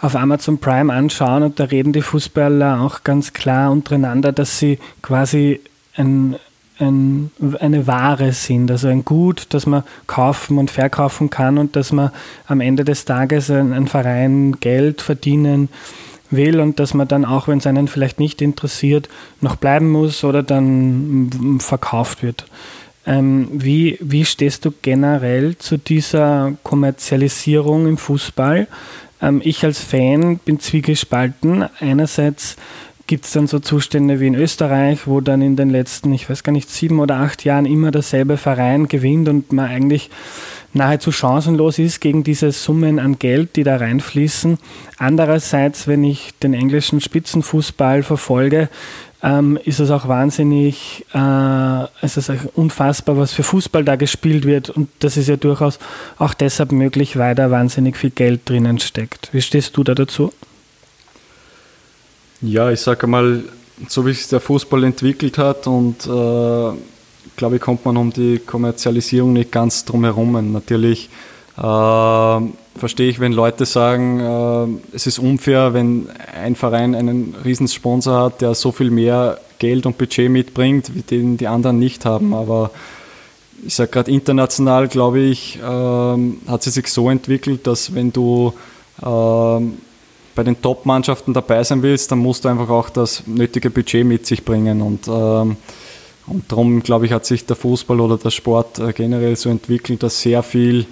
auf 0.00 0.16
Amazon 0.16 0.58
Prime 0.58 0.92
anschauen 0.92 1.42
und 1.42 1.60
da 1.60 1.64
reden 1.64 1.92
die 1.92 2.02
Fußballer 2.02 2.80
auch 2.80 3.04
ganz 3.04 3.32
klar 3.32 3.70
untereinander, 3.70 4.32
dass 4.32 4.58
sie 4.58 4.78
quasi 5.00 5.60
ein, 5.96 6.36
ein, 6.80 7.30
eine 7.60 7.86
Ware 7.86 8.32
sind, 8.32 8.70
also 8.70 8.88
ein 8.88 9.04
Gut, 9.04 9.46
das 9.50 9.66
man 9.66 9.84
kaufen 10.06 10.58
und 10.58 10.70
verkaufen 10.70 11.30
kann 11.30 11.56
und 11.56 11.76
dass 11.76 11.92
man 11.92 12.10
am 12.46 12.60
Ende 12.60 12.84
des 12.84 13.04
Tages 13.04 13.48
ein, 13.50 13.72
ein 13.72 13.86
Verein 13.86 14.56
Geld 14.60 15.00
verdienen 15.00 15.68
will 16.30 16.60
und 16.60 16.78
dass 16.78 16.94
man 16.94 17.08
dann 17.08 17.24
auch, 17.24 17.48
wenn 17.48 17.58
es 17.58 17.66
einen 17.66 17.88
vielleicht 17.88 18.20
nicht 18.20 18.42
interessiert, 18.42 19.08
noch 19.40 19.56
bleiben 19.56 19.90
muss 19.90 20.24
oder 20.24 20.42
dann 20.42 21.58
verkauft 21.60 22.22
wird. 22.22 22.46
Ähm, 23.06 23.48
wie, 23.52 23.96
wie 24.00 24.24
stehst 24.24 24.64
du 24.64 24.72
generell 24.82 25.56
zu 25.56 25.78
dieser 25.78 26.52
Kommerzialisierung 26.62 27.86
im 27.86 27.96
Fußball? 27.96 28.66
Ähm, 29.22 29.40
ich 29.42 29.64
als 29.64 29.80
Fan 29.80 30.38
bin 30.38 30.60
zwiegespalten. 30.60 31.64
Einerseits 31.80 32.56
gibt 33.08 33.24
es 33.24 33.32
dann 33.32 33.48
so 33.48 33.58
Zustände 33.58 34.20
wie 34.20 34.28
in 34.28 34.34
Österreich, 34.36 35.06
wo 35.06 35.20
dann 35.20 35.42
in 35.42 35.56
den 35.56 35.70
letzten, 35.70 36.12
ich 36.12 36.30
weiß 36.30 36.44
gar 36.44 36.52
nicht, 36.52 36.70
sieben 36.70 37.00
oder 37.00 37.16
acht 37.16 37.44
Jahren 37.44 37.66
immer 37.66 37.90
derselbe 37.90 38.36
Verein 38.36 38.86
gewinnt 38.86 39.28
und 39.28 39.50
man 39.50 39.68
eigentlich 39.68 40.10
nahezu 40.74 41.10
chancenlos 41.10 41.78
ist 41.78 42.00
gegen 42.00 42.22
diese 42.22 42.52
Summen 42.52 42.98
an 42.98 43.18
Geld, 43.18 43.56
die 43.56 43.64
da 43.64 43.78
reinfließen. 43.78 44.58
Andererseits, 44.98 45.88
wenn 45.88 46.04
ich 46.04 46.34
den 46.42 46.52
englischen 46.52 47.00
Spitzenfußball 47.00 48.02
verfolge, 48.02 48.68
ähm, 49.22 49.58
ist 49.64 49.80
es 49.80 49.90
auch 49.90 50.06
wahnsinnig, 50.06 51.06
äh, 51.14 51.84
es 52.02 52.18
ist 52.18 52.30
unfassbar, 52.54 53.16
was 53.16 53.32
für 53.32 53.42
Fußball 53.42 53.84
da 53.84 53.96
gespielt 53.96 54.44
wird. 54.44 54.68
Und 54.68 54.90
das 54.98 55.16
ist 55.16 55.28
ja 55.28 55.36
durchaus 55.36 55.78
auch 56.18 56.34
deshalb 56.34 56.72
möglich, 56.72 57.16
weil 57.16 57.34
da 57.34 57.50
wahnsinnig 57.50 57.96
viel 57.96 58.10
Geld 58.10 58.42
drinnen 58.44 58.78
steckt. 58.78 59.30
Wie 59.32 59.42
stehst 59.42 59.76
du 59.76 59.82
da 59.82 59.94
dazu? 59.94 60.30
Ja, 62.40 62.70
ich 62.70 62.80
sage 62.80 63.06
mal, 63.08 63.42
so 63.88 64.06
wie 64.06 64.12
sich 64.12 64.28
der 64.28 64.40
Fußball 64.40 64.84
entwickelt 64.84 65.38
hat 65.38 65.66
und 65.66 66.06
äh, 66.06 66.78
glaube 67.36 67.56
ich, 67.56 67.60
kommt 67.60 67.84
man 67.84 67.96
um 67.96 68.12
die 68.12 68.38
Kommerzialisierung 68.38 69.32
nicht 69.32 69.50
ganz 69.50 69.84
drum 69.84 70.04
herum. 70.04 70.52
Natürlich 70.52 71.08
äh, 71.56 71.60
verstehe 71.60 73.08
ich, 73.08 73.18
wenn 73.18 73.32
Leute 73.32 73.66
sagen, 73.66 74.20
äh, 74.20 74.94
es 74.96 75.08
ist 75.08 75.18
unfair, 75.18 75.74
wenn 75.74 76.08
ein 76.40 76.54
Verein 76.54 76.94
einen 76.94 77.34
Riesensponsor 77.44 78.20
hat, 78.20 78.40
der 78.40 78.54
so 78.54 78.70
viel 78.70 78.90
mehr 78.90 79.40
Geld 79.58 79.84
und 79.86 79.98
Budget 79.98 80.30
mitbringt, 80.30 80.94
wie 80.94 81.02
den 81.02 81.36
die 81.38 81.48
anderen 81.48 81.80
nicht 81.80 82.04
haben. 82.04 82.34
Aber 82.34 82.70
ich 83.66 83.74
sage 83.74 83.90
gerade 83.90 84.12
international, 84.12 84.86
glaube 84.86 85.18
ich, 85.20 85.58
äh, 85.58 85.60
hat 85.62 86.62
sie 86.62 86.70
sich 86.70 86.86
so 86.86 87.10
entwickelt, 87.10 87.66
dass 87.66 87.96
wenn 87.96 88.12
du 88.12 88.52
äh, 89.02 89.60
bei 90.38 90.44
den 90.44 90.62
Top-Mannschaften 90.62 91.34
dabei 91.34 91.64
sein 91.64 91.82
willst, 91.82 92.12
dann 92.12 92.20
musst 92.20 92.44
du 92.44 92.48
einfach 92.48 92.68
auch 92.68 92.90
das 92.90 93.24
nötige 93.26 93.70
Budget 93.70 94.06
mit 94.06 94.24
sich 94.24 94.44
bringen. 94.44 94.80
Und 94.80 95.08
ähm, 95.08 95.56
und 96.28 96.52
darum, 96.52 96.80
glaube 96.80 97.06
ich, 97.06 97.12
hat 97.12 97.26
sich 97.26 97.44
der 97.44 97.56
Fußball 97.56 97.98
oder 98.00 98.18
der 98.18 98.30
Sport 98.30 98.78
äh, 98.78 98.92
generell 98.92 99.34
so 99.34 99.48
entwickelt, 99.48 100.02
dass 100.02 100.20
sehr 100.20 100.44
viel, 100.44 100.86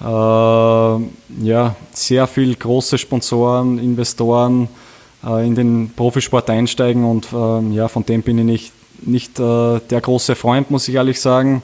äh, 0.00 0.04
ja, 0.04 1.76
sehr 1.92 2.26
viel 2.26 2.54
große 2.54 2.98
Sponsoren, 2.98 3.78
Investoren 3.78 4.68
äh, 5.24 5.46
in 5.46 5.54
den 5.54 5.92
Profisport 5.96 6.50
einsteigen 6.50 7.06
und 7.06 7.28
äh, 7.32 7.74
ja, 7.74 7.88
von 7.88 8.04
dem 8.04 8.22
bin 8.22 8.38
ich 8.40 8.44
nicht, 8.44 8.72
nicht 9.06 9.38
äh, 9.38 9.80
der 9.88 10.00
große 10.02 10.34
Freund, 10.34 10.70
muss 10.70 10.86
ich 10.88 10.96
ehrlich 10.96 11.18
sagen. 11.18 11.62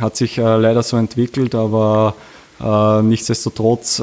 Hat 0.00 0.16
sich 0.16 0.38
äh, 0.38 0.56
leider 0.56 0.82
so 0.82 0.96
entwickelt, 0.96 1.54
aber 1.54 2.14
nichtsdestotrotz 2.58 4.02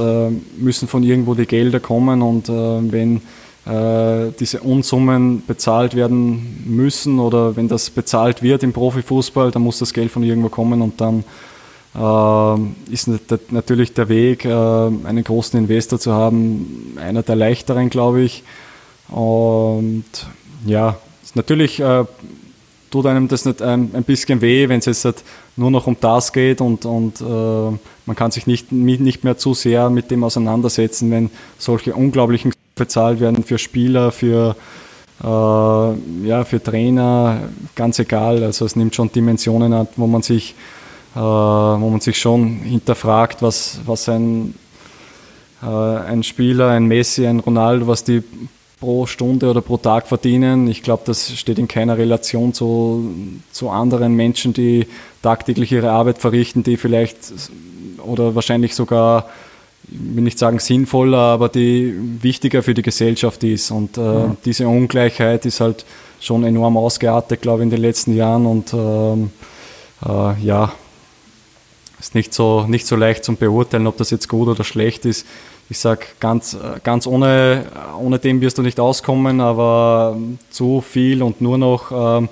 müssen 0.58 0.88
von 0.88 1.02
irgendwo 1.02 1.34
die 1.34 1.48
Gelder 1.48 1.80
kommen 1.80 2.22
und 2.22 2.50
wenn 2.50 3.22
äh, 3.66 4.32
diese 4.40 4.60
Unsummen 4.60 5.44
bezahlt 5.48 5.96
werden 5.96 6.64
müssen 6.66 7.20
oder 7.20 7.56
wenn 7.56 7.70
das 7.70 7.90
bezahlt 7.90 8.44
wird 8.44 8.62
im 8.62 8.74
Profifußball, 8.74 9.52
dann 9.52 9.62
muss 9.62 9.80
das 9.80 9.94
Geld 9.94 10.12
von 10.12 10.24
irgendwo 10.24 10.50
kommen 10.50 10.82
und 10.82 11.00
dann 11.00 11.24
äh, 11.96 12.92
ist 12.92 13.10
natürlich 13.52 13.94
der 13.94 14.10
Weg, 14.10 14.44
äh, 14.44 14.50
einen 14.50 15.24
großen 15.24 15.58
Investor 15.58 16.00
zu 16.00 16.12
haben, 16.12 16.98
einer 16.98 17.24
der 17.24 17.36
leichteren, 17.36 17.90
glaube 17.90 18.22
ich. 18.22 18.44
Und 19.10 20.06
ja, 20.66 20.98
natürlich 21.34 21.80
äh, 21.80 22.04
tut 22.94 23.08
einem 23.08 23.28
das 23.28 23.44
nicht 23.46 23.60
ein, 23.64 23.90
ein 23.96 24.04
bisschen 24.04 24.40
weh, 24.42 24.70
wenn 24.70 24.78
es 24.78 24.86
jetzt 24.86 25.04
halt 25.04 25.24
nur 25.56 25.72
noch 25.72 25.88
um 25.88 25.98
das 26.00 26.32
geht 26.32 26.62
und, 26.62 26.86
und 26.86 27.22
äh, 27.22 27.78
man 28.06 28.16
kann 28.16 28.30
sich 28.30 28.46
nicht, 28.46 28.72
nicht 28.72 29.24
mehr 29.24 29.36
zu 29.36 29.56
sehr 29.56 29.90
mit 29.90 30.12
dem 30.12 30.24
auseinandersetzen, 30.24 31.10
wenn 31.10 31.32
solche 31.58 31.96
unglaublichen 31.96 32.54
bezahlt 32.76 33.20
werden 33.20 33.44
für 33.44 33.58
Spieler, 33.58 34.12
für, 34.12 34.56
äh, 35.24 35.26
ja, 35.26 36.46
für 36.46 36.62
Trainer 36.62 37.50
ganz 37.74 37.98
egal. 37.98 38.44
Also 38.44 38.66
es 38.66 38.76
nimmt 38.76 38.94
schon 38.94 39.12
Dimensionen 39.12 39.74
an, 39.74 39.88
wo 39.96 40.06
man 40.06 40.22
sich, 40.22 40.54
äh, 41.16 41.20
wo 41.20 41.90
man 41.90 42.00
sich 42.00 42.20
schon 42.20 42.60
hinterfragt, 42.60 43.42
was, 43.42 43.80
was 43.88 44.08
ein, 44.08 44.54
äh, 45.64 45.66
ein 45.66 46.22
Spieler, 46.22 46.70
ein 46.70 46.86
Messi, 46.86 47.26
ein 47.26 47.40
Ronaldo, 47.40 47.88
was 47.88 48.04
die 48.04 48.22
pro 48.84 49.06
Stunde 49.06 49.50
oder 49.50 49.62
pro 49.62 49.78
Tag 49.78 50.08
verdienen. 50.08 50.68
Ich 50.68 50.84
glaube, 50.84 51.04
das 51.06 51.32
steht 51.38 51.58
in 51.58 51.70
keiner 51.70 51.98
Relation 51.98 52.54
zu, 52.54 53.14
zu 53.54 53.70
anderen 53.70 54.14
Menschen, 54.14 54.52
die 54.52 54.88
tagtäglich 55.22 55.72
ihre 55.72 55.90
Arbeit 55.90 56.18
verrichten, 56.18 56.64
die 56.64 56.76
vielleicht 56.76 57.18
oder 58.06 58.36
wahrscheinlich 58.36 58.76
sogar, 58.76 59.30
ich 59.88 60.16
will 60.16 60.24
nicht 60.24 60.38
sagen 60.38 60.60
sinnvoller, 60.60 61.18
aber 61.18 61.48
die 61.48 61.96
wichtiger 62.22 62.62
für 62.62 62.74
die 62.74 62.82
Gesellschaft 62.82 63.46
ist. 63.46 63.72
Und 63.72 63.98
äh, 63.98 64.02
ja. 64.02 64.36
diese 64.44 64.68
Ungleichheit 64.68 65.46
ist 65.46 65.62
halt 65.62 65.86
schon 66.20 66.44
enorm 66.44 66.76
ausgeartet, 66.76 67.42
glaube 67.42 67.60
ich, 67.60 67.64
in 67.64 67.70
den 67.70 67.82
letzten 67.82 68.14
Jahren. 68.18 68.46
Und 68.46 68.74
ähm, 68.74 69.32
äh, 70.06 70.46
ja, 70.46 70.74
ist 72.02 72.16
nicht 72.16 72.34
so, 72.34 72.66
nicht 72.68 72.86
so 72.86 72.98
leicht 72.98 73.24
zu 73.24 73.34
beurteilen, 73.34 73.88
ob 73.88 73.96
das 73.96 74.10
jetzt 74.10 74.28
gut 74.28 74.50
oder 74.50 74.66
schlecht 74.66 75.06
ist 75.06 75.26
ich 75.70 75.80
sage, 75.80 76.06
ganz, 76.20 76.58
ganz 76.84 77.08
ohne, 77.08 77.66
ohne 78.00 78.20
dem 78.20 78.42
wirst 78.42 78.58
du 78.58 78.62
nicht 78.62 78.80
auskommen, 78.80 79.42
aber 79.42 80.18
zu 80.50 80.82
viel 80.82 81.24
und 81.24 81.42
nur 81.42 81.58
noch, 81.58 81.92
ähm, 81.92 82.30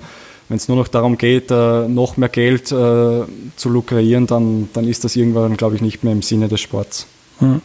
wenn 0.48 0.56
es 0.56 0.68
nur 0.68 0.76
noch 0.76 0.88
darum 0.88 1.18
geht, 1.18 1.50
äh, 1.50 1.88
noch 1.88 2.16
mehr 2.16 2.28
Geld 2.28 2.70
äh, 2.72 3.22
zu 3.56 3.68
lukrieren, 3.68 4.26
dann, 4.26 4.68
dann 4.74 4.86
ist 4.86 5.04
das 5.04 5.16
irgendwann, 5.16 5.56
glaube 5.56 5.76
ich, 5.76 5.82
nicht 5.82 6.04
mehr 6.04 6.12
im 6.12 6.22
Sinne 6.22 6.48
des 6.48 6.60
Sports. 6.60 7.06
Hm. 7.38 7.60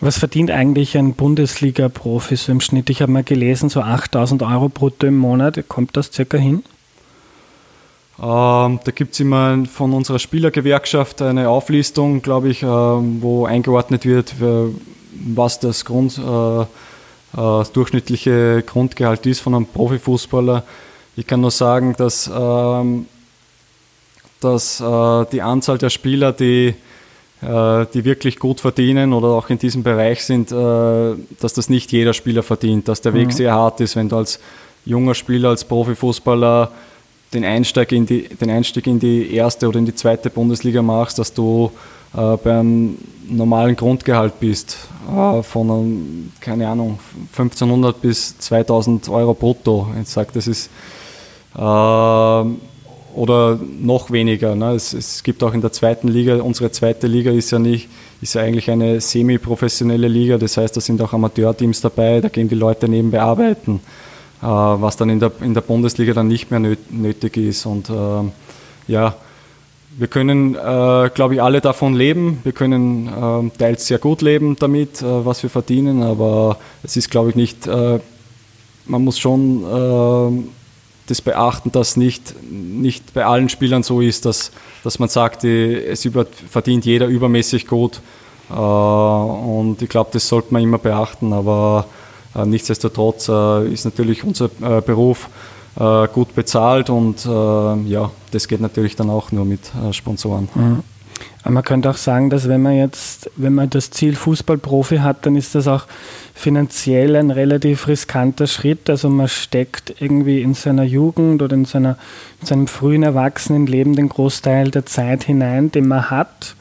Was 0.00 0.18
verdient 0.18 0.50
eigentlich 0.50 0.96
ein 0.96 1.14
Bundesliga-Profi 1.14 2.36
so 2.36 2.52
im 2.52 2.60
Schnitt? 2.60 2.88
Ich 2.90 3.02
habe 3.02 3.10
mal 3.10 3.24
gelesen, 3.24 3.68
so 3.68 3.80
8000 3.80 4.42
Euro 4.42 4.68
brutto 4.68 5.06
im 5.06 5.16
Monat. 5.16 5.58
Kommt 5.68 5.96
das 5.96 6.12
circa 6.12 6.38
hin? 6.38 6.62
Ähm, 8.20 8.80
da 8.84 8.90
gibt 8.94 9.14
es 9.14 9.20
immer 9.20 9.64
von 9.66 9.92
unserer 9.92 10.18
Spielergewerkschaft 10.18 11.22
eine 11.22 11.48
Auflistung, 11.48 12.20
glaube 12.22 12.48
ich, 12.48 12.62
äh, 12.62 12.66
wo 12.66 13.46
eingeordnet 13.46 14.04
wird, 14.04 14.34
was 15.12 15.60
das 15.60 15.84
Grund, 15.84 16.18
äh, 16.18 16.60
äh, 16.60 17.64
durchschnittliche 17.72 18.62
Grundgehalt 18.66 19.26
ist 19.26 19.40
von 19.40 19.54
einem 19.54 19.66
Profifußballer. 19.66 20.64
Ich 21.16 21.26
kann 21.26 21.40
nur 21.40 21.50
sagen, 21.50 21.94
dass, 21.98 22.30
ähm, 22.32 23.06
dass 24.40 24.80
äh, 24.80 25.26
die 25.32 25.42
Anzahl 25.42 25.78
der 25.78 25.90
Spieler, 25.90 26.32
die, 26.32 26.74
äh, 27.42 27.86
die 27.92 28.04
wirklich 28.04 28.38
gut 28.38 28.60
verdienen 28.60 29.12
oder 29.12 29.28
auch 29.28 29.50
in 29.50 29.58
diesem 29.58 29.82
Bereich 29.82 30.24
sind, 30.24 30.52
äh, 30.52 30.54
dass 31.40 31.52
das 31.54 31.68
nicht 31.68 31.92
jeder 31.92 32.14
Spieler 32.14 32.42
verdient, 32.42 32.88
dass 32.88 33.00
der 33.00 33.14
Weg 33.14 33.26
mhm. 33.26 33.32
sehr 33.32 33.52
hart 33.52 33.80
ist, 33.80 33.96
wenn 33.96 34.08
du 34.08 34.16
als 34.16 34.38
junger 34.84 35.14
Spieler, 35.14 35.50
als 35.50 35.64
Profifußballer 35.64 36.70
den 37.34 37.44
Einstieg, 37.44 37.92
in 37.92 38.06
die, 38.06 38.28
den 38.28 38.50
Einstieg 38.50 38.86
in 38.86 38.98
die 38.98 39.34
erste 39.34 39.68
oder 39.68 39.78
in 39.78 39.86
die 39.86 39.94
zweite 39.94 40.30
Bundesliga 40.30 40.82
machst, 40.82 41.18
dass 41.18 41.34
du 41.34 41.70
äh, 42.16 42.36
beim 42.36 42.96
normalen 43.28 43.76
Grundgehalt 43.76 44.40
bist, 44.40 44.76
äh, 45.08 45.42
von, 45.42 45.70
um, 45.70 46.32
keine 46.40 46.68
Ahnung, 46.68 46.98
1500 47.32 48.00
bis 48.00 48.38
2000 48.38 49.08
Euro 49.08 49.34
brutto. 49.34 49.88
Ich 50.00 50.08
sage, 50.08 50.30
das 50.32 50.46
ist, 50.46 50.70
äh, 51.54 51.60
oder 53.18 53.58
noch 53.80 54.10
weniger. 54.10 54.54
Ne? 54.54 54.72
Es, 54.72 54.92
es, 54.92 55.22
gibt 55.22 55.42
auch 55.42 55.52
in 55.52 55.60
der 55.60 55.72
zweiten 55.72 56.08
Liga, 56.08 56.36
unsere 56.36 56.70
zweite 56.70 57.06
Liga 57.06 57.30
ist 57.30 57.50
ja 57.50 57.58
nicht, 57.58 57.88
ist 58.20 58.34
ja 58.34 58.42
eigentlich 58.42 58.70
eine 58.70 59.00
semi-professionelle 59.00 60.08
Liga, 60.08 60.38
das 60.38 60.56
heißt, 60.56 60.76
da 60.76 60.80
sind 60.80 61.00
auch 61.02 61.12
Amateurteams 61.12 61.80
dabei, 61.80 62.20
da 62.20 62.28
gehen 62.28 62.48
die 62.48 62.54
Leute 62.54 62.88
nebenbei 62.88 63.20
arbeiten, 63.20 63.80
äh, 64.40 64.46
was 64.46 64.96
dann 64.96 65.10
in 65.10 65.20
der, 65.20 65.32
in 65.40 65.54
der 65.54 65.62
Bundesliga 65.62 66.12
dann 66.14 66.28
nicht 66.28 66.50
mehr 66.50 66.76
nötig 66.90 67.36
ist. 67.36 67.66
Und 67.66 67.90
äh, 67.90 68.92
ja, 68.92 69.16
wir 69.98 70.06
können, 70.06 70.54
äh, 70.54 71.10
glaube 71.12 71.34
ich, 71.34 71.42
alle 71.42 71.60
davon 71.60 71.92
leben. 71.92 72.38
Wir 72.44 72.52
können 72.52 73.08
äh, 73.08 73.58
teils 73.58 73.88
sehr 73.88 73.98
gut 73.98 74.22
leben 74.22 74.54
damit, 74.56 75.02
äh, 75.02 75.26
was 75.26 75.42
wir 75.42 75.50
verdienen, 75.50 76.04
aber 76.04 76.58
es 76.84 76.96
ist, 76.96 77.10
glaube 77.10 77.30
ich, 77.30 77.34
nicht, 77.34 77.66
äh, 77.66 77.98
man 78.86 79.02
muss 79.02 79.18
schon 79.18 79.64
äh, 79.64 80.48
das 81.08 81.20
beachten, 81.20 81.72
dass 81.72 81.96
nicht, 81.96 82.32
nicht 82.48 83.12
bei 83.12 83.26
allen 83.26 83.48
Spielern 83.48 83.82
so 83.82 84.00
ist, 84.00 84.24
dass, 84.24 84.52
dass 84.84 85.00
man 85.00 85.08
sagt, 85.08 85.42
die, 85.42 85.74
es 85.74 86.04
über, 86.04 86.26
verdient 86.48 86.84
jeder 86.84 87.08
übermäßig 87.08 87.66
gut. 87.66 88.00
Äh, 88.50 88.54
und 88.54 89.82
ich 89.82 89.88
glaube, 89.88 90.10
das 90.12 90.28
sollte 90.28 90.54
man 90.54 90.62
immer 90.62 90.78
beachten, 90.78 91.32
aber 91.32 91.86
nichtsdestotrotz 92.44 93.28
ist 93.72 93.84
natürlich 93.84 94.22
unser 94.22 94.48
Beruf 94.48 95.28
äh, 95.78 96.08
gut 96.08 96.34
bezahlt 96.34 96.90
und 96.90 97.24
äh, 97.24 97.28
ja, 97.28 98.10
das 98.32 98.48
geht 98.48 98.60
natürlich 98.60 98.96
dann 98.96 99.10
auch 99.10 99.32
nur 99.32 99.44
mit 99.44 99.60
äh, 99.74 99.92
Sponsoren. 99.92 100.48
Mhm. 100.54 100.82
Aber 101.42 101.54
man 101.54 101.62
könnte 101.64 101.90
auch 101.90 101.96
sagen, 101.96 102.30
dass 102.30 102.48
wenn 102.48 102.62
man 102.62 102.76
jetzt, 102.76 103.30
wenn 103.36 103.54
man 103.54 103.70
das 103.70 103.90
Ziel 103.90 104.14
Fußballprofi 104.16 104.98
hat, 104.98 105.24
dann 105.24 105.36
ist 105.36 105.54
das 105.54 105.66
auch 105.66 105.86
finanziell 106.34 107.16
ein 107.16 107.30
relativ 107.30 107.88
riskanter 107.88 108.46
Schritt. 108.46 108.90
Also 108.90 109.08
man 109.08 109.28
steckt 109.28 110.00
irgendwie 110.00 110.42
in 110.42 110.54
seiner 110.54 110.84
Jugend 110.84 111.42
oder 111.42 111.54
in, 111.54 111.64
seiner, 111.64 111.96
in 112.40 112.46
seinem 112.46 112.66
frühen 112.66 113.02
Erwachsenenleben 113.02 113.94
den 113.94 114.08
Großteil 114.08 114.70
der 114.70 114.86
Zeit 114.86 115.24
hinein, 115.24 115.72
den 115.72 115.88
man 115.88 116.10
hat 116.10 116.54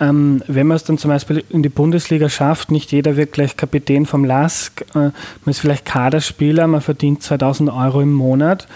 ähm, 0.00 0.42
wenn 0.46 0.66
man 0.66 0.76
es 0.76 0.84
dann 0.84 0.96
zum 0.96 1.10
Beispiel 1.10 1.44
in 1.50 1.62
die 1.62 1.68
Bundesliga 1.68 2.30
schafft, 2.30 2.70
nicht 2.70 2.90
jeder 2.90 3.16
wird 3.16 3.32
gleich 3.32 3.56
Kapitän 3.56 4.06
vom 4.06 4.24
LASK, 4.24 4.82
äh, 4.94 4.98
man 4.98 5.12
ist 5.46 5.60
vielleicht 5.60 5.84
Kaderspieler, 5.84 6.66
man 6.66 6.80
verdient 6.80 7.22
2000 7.22 7.70
Euro 7.70 8.00
im 8.00 8.12
Monat. 8.12 8.66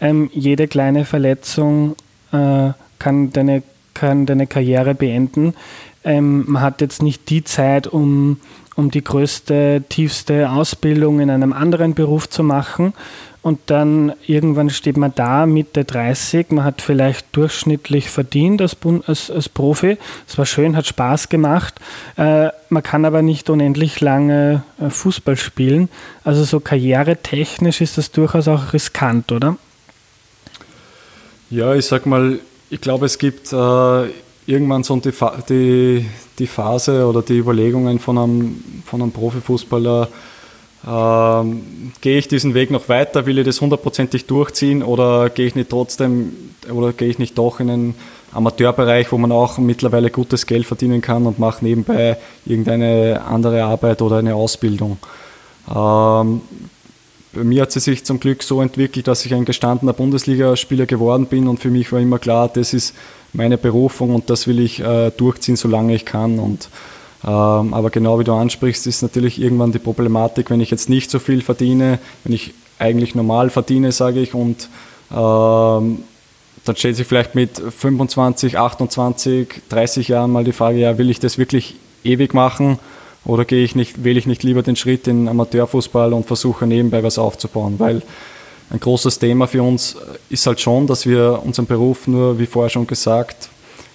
Ähm, 0.00 0.30
jede 0.32 0.68
kleine 0.68 1.04
Verletzung 1.04 1.96
äh, 2.32 2.70
kann, 2.98 3.30
deine, 3.32 3.62
kann 3.92 4.24
deine 4.24 4.46
Karriere 4.46 4.94
beenden. 4.94 5.54
Ähm, 6.02 6.44
man 6.48 6.62
hat 6.62 6.80
jetzt 6.80 7.02
nicht 7.02 7.28
die 7.28 7.44
Zeit, 7.44 7.86
um, 7.86 8.38
um 8.74 8.90
die 8.90 9.04
größte, 9.04 9.84
tiefste 9.90 10.50
Ausbildung 10.50 11.20
in 11.20 11.28
einem 11.28 11.52
anderen 11.52 11.92
Beruf 11.92 12.30
zu 12.30 12.42
machen, 12.42 12.94
und 13.42 13.58
dann 13.66 14.12
irgendwann 14.26 14.68
steht 14.68 14.98
man 14.98 15.12
da, 15.14 15.46
Mitte 15.46 15.84
30, 15.84 16.50
man 16.50 16.64
hat 16.64 16.82
vielleicht 16.82 17.34
durchschnittlich 17.34 18.10
verdient 18.10 18.60
als, 18.60 18.76
als, 19.06 19.30
als 19.30 19.48
Profi. 19.48 19.96
Es 20.28 20.36
war 20.36 20.44
schön, 20.44 20.76
hat 20.76 20.86
Spaß 20.86 21.30
gemacht. 21.30 21.80
Äh, 22.16 22.48
man 22.68 22.82
kann 22.82 23.06
aber 23.06 23.22
nicht 23.22 23.48
unendlich 23.48 24.00
lange 24.00 24.62
äh, 24.78 24.90
Fußball 24.90 25.36
spielen. 25.36 25.88
Also 26.22 26.44
so 26.44 26.60
karrieretechnisch 26.60 27.80
ist 27.80 27.96
das 27.96 28.10
durchaus 28.10 28.46
auch 28.46 28.74
riskant, 28.74 29.32
oder? 29.32 29.56
Ja, 31.48 31.74
ich 31.74 31.86
sag 31.86 32.04
mal, 32.04 32.40
ich 32.68 32.80
glaube, 32.82 33.06
es 33.06 33.18
gibt 33.18 33.52
äh, 33.54 34.04
irgendwann 34.46 34.84
so 34.84 34.96
die, 34.96 35.12
die, 35.48 36.06
die 36.38 36.46
Phase 36.46 37.06
oder 37.06 37.22
die 37.22 37.38
Überlegungen 37.38 37.98
von 37.98 38.18
einem, 38.18 38.82
von 38.84 39.00
einem 39.00 39.12
Profifußballer, 39.12 40.08
ähm, 40.86 41.62
gehe 42.00 42.18
ich 42.18 42.28
diesen 42.28 42.54
Weg 42.54 42.70
noch 42.70 42.88
weiter, 42.88 43.26
will 43.26 43.38
ich 43.38 43.44
das 43.44 43.60
hundertprozentig 43.60 44.26
durchziehen 44.26 44.82
oder 44.82 45.28
gehe 45.28 45.46
ich 45.46 45.54
nicht 45.54 45.70
trotzdem 45.70 46.32
oder 46.72 46.92
gehe 46.92 47.08
ich 47.08 47.18
nicht 47.18 47.36
doch 47.36 47.60
in 47.60 47.70
einen 47.70 47.94
Amateurbereich, 48.32 49.10
wo 49.12 49.18
man 49.18 49.32
auch 49.32 49.58
mittlerweile 49.58 50.10
gutes 50.10 50.46
Geld 50.46 50.66
verdienen 50.66 51.02
kann 51.02 51.26
und 51.26 51.38
mache 51.38 51.64
nebenbei 51.64 52.16
irgendeine 52.46 53.22
andere 53.26 53.64
Arbeit 53.64 54.02
oder 54.02 54.18
eine 54.18 54.34
Ausbildung. 54.34 54.98
Ähm, 55.68 56.40
bei 57.32 57.44
mir 57.44 57.62
hat 57.62 57.76
es 57.76 57.84
sich 57.84 58.04
zum 58.04 58.18
Glück 58.18 58.42
so 58.42 58.60
entwickelt, 58.60 59.06
dass 59.06 59.24
ich 59.24 59.34
ein 59.34 59.44
gestandener 59.44 59.92
Bundesligaspieler 59.92 60.86
geworden 60.86 61.26
bin 61.26 61.46
und 61.46 61.60
für 61.60 61.70
mich 61.70 61.92
war 61.92 62.00
immer 62.00 62.18
klar, 62.18 62.50
das 62.52 62.72
ist 62.72 62.94
meine 63.32 63.58
Berufung 63.58 64.14
und 64.14 64.30
das 64.30 64.46
will 64.46 64.58
ich 64.58 64.80
äh, 64.80 65.10
durchziehen, 65.10 65.56
solange 65.56 65.94
ich 65.94 66.04
kann. 66.04 66.38
Und 66.38 66.68
aber 67.28 67.90
genau 67.90 68.18
wie 68.18 68.24
du 68.24 68.32
ansprichst, 68.32 68.86
ist 68.86 69.02
natürlich 69.02 69.40
irgendwann 69.40 69.72
die 69.72 69.78
Problematik, 69.78 70.50
wenn 70.50 70.60
ich 70.60 70.70
jetzt 70.70 70.88
nicht 70.88 71.10
so 71.10 71.18
viel 71.18 71.42
verdiene, 71.42 71.98
wenn 72.24 72.32
ich 72.32 72.54
eigentlich 72.78 73.14
normal 73.14 73.50
verdiene, 73.50 73.92
sage 73.92 74.20
ich, 74.20 74.34
und 74.34 74.68
ähm, 75.10 76.04
dann 76.64 76.76
stellt 76.76 76.96
sich 76.96 77.06
vielleicht 77.06 77.34
mit 77.34 77.58
25, 77.58 78.58
28, 78.58 79.48
30 79.68 80.08
Jahren 80.08 80.30
mal 80.30 80.44
die 80.44 80.52
Frage, 80.52 80.78
ja, 80.78 80.98
will 80.98 81.10
ich 81.10 81.20
das 81.20 81.38
wirklich 81.38 81.76
ewig 82.04 82.34
machen 82.34 82.78
oder 83.24 83.44
gehe 83.44 83.64
ich 83.64 83.74
nicht, 83.74 84.04
wähle 84.04 84.18
ich 84.18 84.26
nicht 84.26 84.42
lieber 84.42 84.62
den 84.62 84.76
Schritt 84.76 85.06
in 85.06 85.28
Amateurfußball 85.28 86.12
und 86.12 86.26
versuche 86.26 86.66
nebenbei 86.66 87.02
was 87.02 87.18
aufzubauen, 87.18 87.74
weil 87.78 88.02
ein 88.70 88.80
großes 88.80 89.18
Thema 89.18 89.46
für 89.46 89.62
uns 89.62 89.96
ist 90.28 90.46
halt 90.46 90.60
schon, 90.60 90.86
dass 90.86 91.04
wir 91.04 91.42
unseren 91.44 91.66
Beruf 91.66 92.06
nur, 92.06 92.38
wie 92.38 92.46
vorher 92.46 92.70
schon 92.70 92.86
gesagt, 92.86 93.48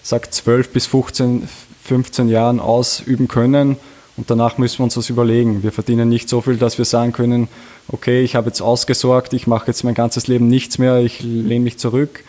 sagt 0.04 0.34
12 0.34 0.70
bis 0.70 0.86
15, 0.86 1.48
15 1.86 2.30
Jahren 2.30 2.60
ausüben 2.60 3.28
können 3.28 3.78
und 4.18 4.30
danach 4.30 4.58
müssen 4.58 4.80
wir 4.80 4.86
uns 4.86 4.98
was 4.98 5.10
überlegen. 5.10 5.62
Wir 5.62 5.72
verdienen 5.72 6.10
nicht 6.10 6.30
so 6.30 6.42
viel, 6.42 6.58
dass 6.58 6.78
wir 6.78 6.86
sagen 6.86 7.12
können, 7.12 7.48
okay, 7.88 8.24
ich 8.24 8.36
habe 8.36 8.48
jetzt 8.48 8.62
ausgesorgt, 8.62 9.34
ich 9.34 9.46
mache 9.46 9.68
jetzt 9.68 9.84
mein 9.84 9.94
ganzes 9.94 10.28
Leben 10.28 10.48
nichts 10.48 10.78
mehr, 10.80 10.98
ich 10.98 11.22
lehne 11.22 11.64
mich 11.64 11.78
zurück. 11.78 12.24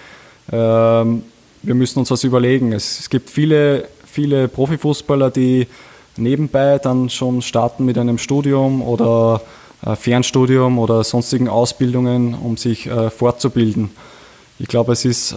Ähm, 0.52 1.22
wir 1.62 1.74
müssen 1.74 1.98
uns 1.98 2.10
was 2.10 2.22
überlegen. 2.24 2.72
Es, 2.72 3.00
es 3.00 3.10
gibt 3.10 3.30
viele, 3.30 3.88
viele 4.04 4.48
Profifußballer, 4.48 5.30
die 5.30 5.66
nebenbei 6.18 6.78
dann 6.78 7.08
schon 7.08 7.40
starten 7.40 7.84
mit 7.84 7.96
einem 7.96 8.18
Studium 8.18 8.82
oder 8.82 9.40
äh, 9.84 9.96
Fernstudium 9.96 10.78
oder 10.78 11.02
sonstigen 11.02 11.48
Ausbildungen, 11.48 12.34
um 12.34 12.56
sich 12.56 12.86
äh, 12.86 13.10
fortzubilden. 13.10 13.90
Ich 14.58 14.68
glaube, 14.68 14.92
es 14.92 15.04
ist 15.04 15.32
äh, 15.32 15.36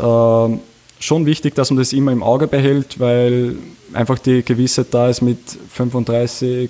schon 1.00 1.26
wichtig, 1.26 1.56
dass 1.56 1.72
man 1.72 1.78
das 1.78 1.94
immer 1.94 2.12
im 2.12 2.24
Auge 2.24 2.48
behält, 2.48 3.00
weil 3.00 3.56
einfach 3.94 4.20
die 4.20 4.44
Gewissheit 4.44 4.88
da 4.92 5.10
ist, 5.10 5.22
mit 5.22 5.40
35 5.72 6.70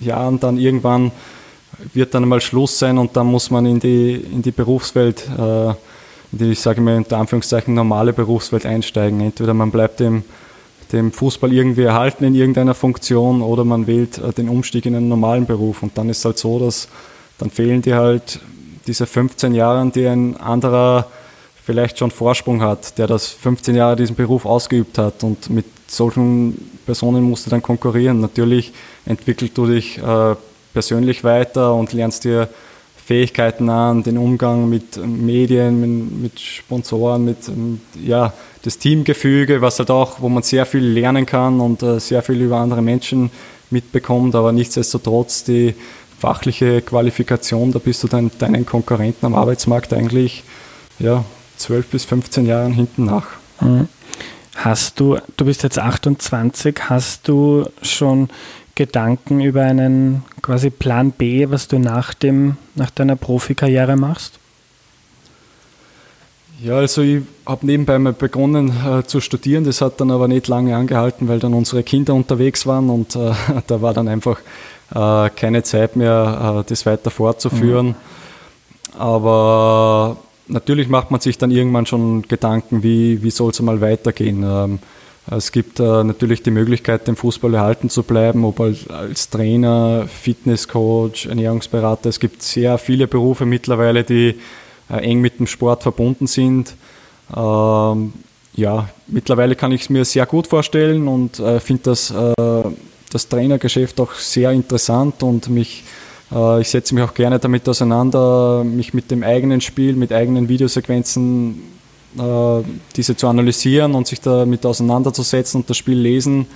Jahren 0.00 0.40
dann 0.40 0.58
irgendwann 0.58 1.12
wird 1.92 2.14
dann 2.14 2.28
mal 2.28 2.40
Schluss 2.40 2.78
sein 2.78 2.98
und 2.98 3.16
dann 3.16 3.26
muss 3.26 3.50
man 3.50 3.66
in 3.66 3.78
die, 3.78 4.14
in 4.14 4.42
die 4.42 4.50
Berufswelt, 4.50 5.28
äh, 5.38 5.68
in 5.68 6.38
die, 6.38 6.50
ich 6.52 6.60
sage 6.60 6.80
mal, 6.80 6.96
unter 6.96 7.18
Anführungszeichen 7.18 7.74
normale 7.74 8.12
Berufswelt 8.12 8.66
einsteigen. 8.66 9.20
Entweder 9.20 9.54
man 9.54 9.70
bleibt 9.70 10.00
dem, 10.00 10.24
dem 10.92 11.12
Fußball 11.12 11.52
irgendwie 11.52 11.82
erhalten 11.82 12.24
in 12.24 12.34
irgendeiner 12.34 12.74
Funktion 12.74 13.42
oder 13.42 13.64
man 13.64 13.86
wählt 13.86 14.18
äh, 14.18 14.32
den 14.32 14.48
Umstieg 14.48 14.86
in 14.86 14.96
einen 14.96 15.08
normalen 15.08 15.46
Beruf. 15.46 15.82
Und 15.82 15.96
dann 15.96 16.08
ist 16.08 16.18
es 16.18 16.24
halt 16.24 16.38
so, 16.38 16.58
dass 16.58 16.88
dann 17.38 17.50
fehlen 17.50 17.82
dir 17.82 17.96
halt 17.96 18.40
diese 18.86 19.06
15 19.06 19.54
Jahre, 19.54 19.88
die 19.90 20.06
ein 20.06 20.36
anderer 20.36 21.06
vielleicht 21.68 21.98
schon 21.98 22.10
Vorsprung 22.10 22.62
hat, 22.62 22.96
der 22.96 23.06
das 23.06 23.28
15 23.28 23.74
Jahre 23.74 23.94
diesen 23.94 24.16
Beruf 24.16 24.46
ausgeübt 24.46 24.96
hat 24.96 25.22
und 25.22 25.50
mit 25.50 25.66
solchen 25.86 26.80
Personen 26.86 27.22
musst 27.22 27.44
du 27.44 27.50
dann 27.50 27.60
konkurrieren. 27.60 28.20
Natürlich 28.20 28.72
entwickelst 29.04 29.58
du 29.58 29.66
dich 29.66 29.98
äh, 29.98 30.34
persönlich 30.72 31.24
weiter 31.24 31.74
und 31.74 31.92
lernst 31.92 32.24
dir 32.24 32.48
Fähigkeiten 33.04 33.68
an, 33.68 34.02
den 34.02 34.16
Umgang 34.16 34.70
mit 34.70 34.96
Medien, 34.96 35.78
mit, 35.78 36.22
mit 36.22 36.40
Sponsoren, 36.40 37.26
mit 37.26 37.36
ja, 38.02 38.32
das 38.62 38.78
Teamgefüge, 38.78 39.60
was 39.60 39.78
halt 39.78 39.90
auch, 39.90 40.22
wo 40.22 40.30
man 40.30 40.42
sehr 40.42 40.64
viel 40.64 40.82
lernen 40.82 41.26
kann 41.26 41.60
und 41.60 41.82
äh, 41.82 42.00
sehr 42.00 42.22
viel 42.22 42.40
über 42.40 42.56
andere 42.56 42.80
Menschen 42.80 43.30
mitbekommt, 43.68 44.34
aber 44.34 44.52
nichtsdestotrotz 44.52 45.44
die 45.44 45.74
fachliche 46.18 46.80
Qualifikation, 46.80 47.72
da 47.72 47.78
bist 47.78 48.02
du 48.04 48.08
dann 48.08 48.30
deinen 48.38 48.64
Konkurrenten 48.64 49.26
am 49.26 49.34
Arbeitsmarkt 49.34 49.92
eigentlich 49.92 50.44
ja, 50.98 51.26
12 51.58 51.86
bis 51.88 52.04
15 52.04 52.46
Jahren 52.46 52.72
hinten 52.72 53.04
nach. 53.04 53.26
Mhm. 53.60 53.88
Hast 54.56 54.98
du, 54.98 55.18
du 55.36 55.44
bist 55.44 55.62
jetzt 55.62 55.78
28, 55.78 56.90
hast 56.90 57.28
du 57.28 57.66
schon 57.82 58.28
Gedanken 58.74 59.40
über 59.40 59.62
einen 59.62 60.24
quasi 60.42 60.70
Plan 60.70 61.12
B, 61.12 61.50
was 61.50 61.68
du 61.68 61.78
nach, 61.78 62.14
dem, 62.14 62.56
nach 62.74 62.90
deiner 62.90 63.16
Profikarriere 63.16 63.96
machst? 63.96 64.38
Ja, 66.60 66.76
also 66.78 67.02
ich 67.02 67.22
habe 67.46 67.66
nebenbei 67.66 67.98
mal 68.00 68.12
begonnen 68.12 68.72
äh, 68.84 69.04
zu 69.04 69.20
studieren, 69.20 69.62
das 69.62 69.80
hat 69.80 70.00
dann 70.00 70.10
aber 70.10 70.26
nicht 70.26 70.48
lange 70.48 70.76
angehalten, 70.76 71.28
weil 71.28 71.38
dann 71.38 71.54
unsere 71.54 71.84
Kinder 71.84 72.14
unterwegs 72.14 72.66
waren 72.66 72.90
und 72.90 73.14
äh, 73.14 73.32
da 73.68 73.80
war 73.80 73.94
dann 73.94 74.08
einfach 74.08 74.40
äh, 74.92 75.30
keine 75.30 75.62
Zeit 75.62 75.94
mehr, 75.94 76.62
äh, 76.64 76.68
das 76.68 76.84
weiter 76.84 77.10
fortzuführen. 77.10 77.88
Mhm. 77.88 77.94
Aber 79.00 80.16
natürlich 80.48 80.88
macht 80.88 81.10
man 81.10 81.20
sich 81.20 81.38
dann 81.38 81.50
irgendwann 81.50 81.86
schon 81.86 82.22
Gedanken, 82.22 82.82
wie, 82.82 83.22
wie 83.22 83.30
soll 83.30 83.50
es 83.50 83.60
mal 83.60 83.80
weitergehen. 83.80 84.42
Ähm, 84.42 84.78
es 85.30 85.52
gibt 85.52 85.78
äh, 85.78 86.04
natürlich 86.04 86.42
die 86.42 86.50
Möglichkeit, 86.50 87.06
dem 87.06 87.16
Fußball 87.16 87.52
erhalten 87.52 87.90
zu 87.90 88.02
bleiben, 88.02 88.44
ob 88.44 88.60
als, 88.60 88.88
als 88.88 89.28
Trainer, 89.28 90.06
Fitnesscoach, 90.08 91.26
Ernährungsberater. 91.28 92.08
Es 92.08 92.18
gibt 92.18 92.42
sehr 92.42 92.78
viele 92.78 93.06
Berufe 93.06 93.44
mittlerweile, 93.44 94.04
die 94.04 94.36
äh, 94.90 94.96
eng 94.96 95.20
mit 95.20 95.38
dem 95.38 95.46
Sport 95.46 95.82
verbunden 95.82 96.26
sind. 96.26 96.74
Ähm, 97.36 98.14
ja, 98.54 98.88
mittlerweile 99.06 99.54
kann 99.54 99.70
ich 99.72 99.82
es 99.82 99.90
mir 99.90 100.04
sehr 100.04 100.24
gut 100.24 100.46
vorstellen 100.46 101.08
und 101.08 101.38
äh, 101.40 101.60
finde 101.60 101.82
das, 101.84 102.10
äh, 102.10 102.62
das 103.12 103.28
Trainergeschäft 103.28 104.00
auch 104.00 104.14
sehr 104.14 104.50
interessant 104.52 105.22
und 105.22 105.50
mich 105.50 105.84
ich 106.30 106.68
setze 106.68 106.94
mich 106.94 107.02
auch 107.04 107.14
gerne 107.14 107.38
damit 107.38 107.66
auseinander, 107.68 108.62
mich 108.62 108.92
mit 108.92 109.10
dem 109.10 109.22
eigenen 109.22 109.62
Spiel, 109.62 109.96
mit 109.96 110.12
eigenen 110.12 110.48
Videosequenzen, 110.48 111.62
äh, 112.18 112.62
diese 112.96 113.16
zu 113.16 113.28
analysieren 113.28 113.94
und 113.94 114.06
sich 114.06 114.20
damit 114.20 114.66
auseinanderzusetzen 114.66 115.62
und 115.62 115.70
das 115.70 115.78
Spiel 115.78 115.98
lesen. 115.98 116.46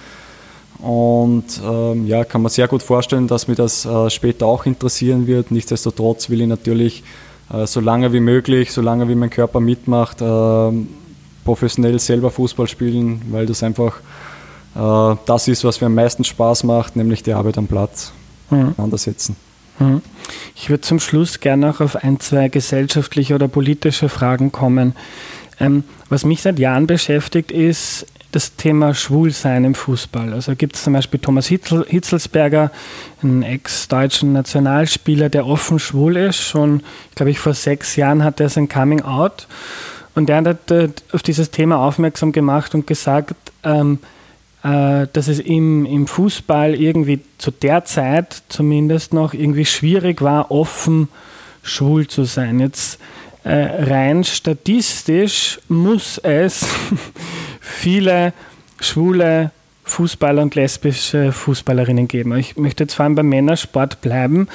Und 0.78 1.44
ähm, 1.64 2.06
ja, 2.06 2.24
kann 2.24 2.42
man 2.42 2.50
sehr 2.50 2.68
gut 2.68 2.82
vorstellen, 2.82 3.28
dass 3.28 3.48
mir 3.48 3.54
das 3.54 3.86
äh, 3.86 4.10
später 4.10 4.46
auch 4.46 4.66
interessieren 4.66 5.26
wird. 5.26 5.50
Nichtsdestotrotz 5.50 6.28
will 6.28 6.40
ich 6.42 6.48
natürlich 6.48 7.02
so 7.64 7.80
lange 7.80 8.14
wie 8.14 8.20
möglich, 8.20 8.72
so 8.72 8.80
lange 8.80 9.10
wie 9.10 9.14
mein 9.14 9.28
Körper 9.28 9.60
mitmacht, 9.60 10.22
professionell 11.44 11.98
selber 11.98 12.30
Fußball 12.30 12.66
spielen, 12.66 13.20
weil 13.30 13.44
das 13.44 13.62
einfach 13.62 14.00
das 14.72 15.48
ist, 15.48 15.62
was 15.62 15.82
mir 15.82 15.88
am 15.88 15.94
meisten 15.94 16.24
Spaß 16.24 16.64
macht, 16.64 16.96
nämlich 16.96 17.22
die 17.22 17.34
Arbeit 17.34 17.58
am 17.58 17.66
Platz. 17.66 18.10
Mhm. 18.48 18.58
Aneinandersetzen. 18.58 19.36
Mhm. 19.78 20.02
Ich 20.54 20.70
würde 20.70 20.82
zum 20.82 21.00
Schluss 21.00 21.40
gerne 21.40 21.66
noch 21.66 21.80
auf 21.80 21.96
ein, 21.96 22.20
zwei 22.20 22.48
gesellschaftliche 22.48 23.34
oder 23.34 23.48
politische 23.48 24.08
Fragen 24.08 24.52
kommen. 24.52 24.94
Ähm, 25.60 25.84
was 26.08 26.24
mich 26.24 26.42
seit 26.42 26.58
Jahren 26.58 26.86
beschäftigt, 26.86 27.50
ist 27.52 28.06
das 28.32 28.56
Thema 28.56 28.94
Schwulsein 28.94 29.64
im 29.64 29.74
Fußball. 29.74 30.32
Also 30.32 30.56
gibt 30.56 30.76
es 30.76 30.84
zum 30.84 30.94
Beispiel 30.94 31.20
Thomas 31.20 31.46
Hitzelsberger, 31.48 32.70
einen 33.22 33.42
ex-deutschen 33.42 34.32
Nationalspieler, 34.32 35.28
der 35.28 35.46
offen 35.46 35.78
schwul 35.78 36.16
ist. 36.16 36.40
Schon, 36.40 36.82
glaube 37.14 37.30
ich, 37.30 37.38
vor 37.38 37.52
sechs 37.52 37.96
Jahren 37.96 38.24
hat 38.24 38.40
er 38.40 38.48
sein 38.48 38.68
Coming 38.68 39.02
Out. 39.02 39.46
Und 40.14 40.28
der 40.28 40.42
hat 40.42 40.70
äh, 40.70 40.88
auf 41.12 41.22
dieses 41.22 41.50
Thema 41.50 41.76
aufmerksam 41.78 42.32
gemacht 42.32 42.74
und 42.74 42.86
gesagt, 42.86 43.34
ähm, 43.64 43.98
äh, 44.02 44.06
dass 44.62 45.26
es 45.28 45.40
im, 45.40 45.84
im 45.86 46.06
Fußball 46.06 46.74
irgendwie 46.74 47.20
zu 47.38 47.50
der 47.50 47.84
Zeit 47.84 48.42
zumindest 48.48 49.12
noch 49.12 49.34
irgendwie 49.34 49.64
schwierig 49.64 50.22
war, 50.22 50.50
offen 50.50 51.08
schwul 51.62 52.06
zu 52.06 52.24
sein. 52.24 52.60
Jetzt 52.60 53.00
äh, 53.44 53.54
rein 53.54 54.24
statistisch 54.24 55.58
muss 55.68 56.18
es 56.18 56.64
viele 57.60 58.32
schwule 58.80 59.50
Fußballer 59.84 60.42
und 60.42 60.54
lesbische 60.54 61.32
Fußballerinnen 61.32 62.06
geben. 62.06 62.36
Ich 62.36 62.56
möchte 62.56 62.84
jetzt 62.84 62.94
vor 62.94 63.04
allem 63.04 63.16
beim 63.16 63.28
Männersport 63.28 64.00
bleiben. 64.00 64.48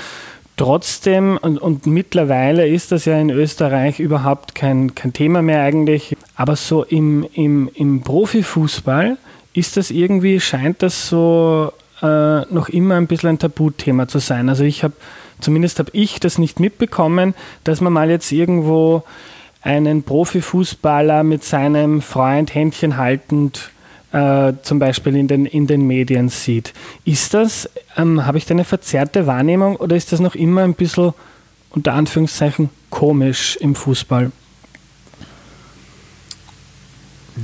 Trotzdem, 0.55 1.38
und, 1.39 1.60
und, 1.60 1.86
mittlerweile 1.86 2.68
ist 2.68 2.91
das 2.91 3.05
ja 3.05 3.20
in 3.20 3.30
Österreich 3.30 3.99
überhaupt 3.99 4.55
kein, 4.55 4.95
kein 4.95 5.14
Thema 5.14 5.43
mehr 5.43 5.62
eigentlich, 5.62 6.16
aber 6.36 6.55
so 6.55 6.84
im, 6.84 7.28
im, 7.34 7.70
im 7.76 8.01
Profifußball 8.01 9.18
ist 9.58 9.76
das 9.76 9.89
irgendwie, 9.89 10.39
scheint 10.39 10.84
das 10.84 11.10
so 11.10 11.74
äh, 12.03 12.41
noch 12.53 12.70
immer 12.70 12.95
ein 12.95 13.08
bisschen 13.08 13.30
ein 13.30 13.39
Tabuthema 13.39 14.08
zu 14.08 14.20
sein. 14.20 14.49
Also 14.49 14.64
ich 14.64 14.84
habe, 14.84 14.93
zumindest 15.41 15.80
habe 15.80 15.89
ich 15.93 16.20
das 16.20 16.38
nicht 16.38 16.60
mitbekommen, 16.60 17.34
dass 17.64 17.82
man 17.82 17.91
mal 17.91 18.12
jetzt 18.12 18.32
irgendwo 18.32 19.03
einen 19.64 20.03
Profifußballer 20.03 21.24
mit 21.24 21.43
seinem 21.43 22.03
Freund 22.03 22.53
Händchen 22.53 22.97
haltend 22.97 23.72
äh, 24.12 24.53
zum 24.62 24.78
Beispiel 24.78 25.16
in 25.16 25.28
den, 25.28 25.47
in 25.47 25.66
den 25.66 25.88
Medien 25.88 26.30
sieht. 26.30 26.74
Ist 27.03 27.34
das, 27.34 27.68
ähm, 27.97 28.28
habe 28.28 28.38
ich 28.38 28.45
da 28.45 28.53
eine 28.53 28.64
verzerrte 28.64 29.26
Wahrnehmung 29.26 29.76
oder 29.78 29.95
ist 29.95 30.12
das 30.12 30.20
noch 30.20 30.36
immer 30.36 30.62
ein 30.64 30.76
bisschen 30.76 31.14
unter 31.72 31.93
Anführungszeichen 31.93 32.70
komisch 32.91 33.58
im 33.60 33.74
Fußball? 33.74 34.32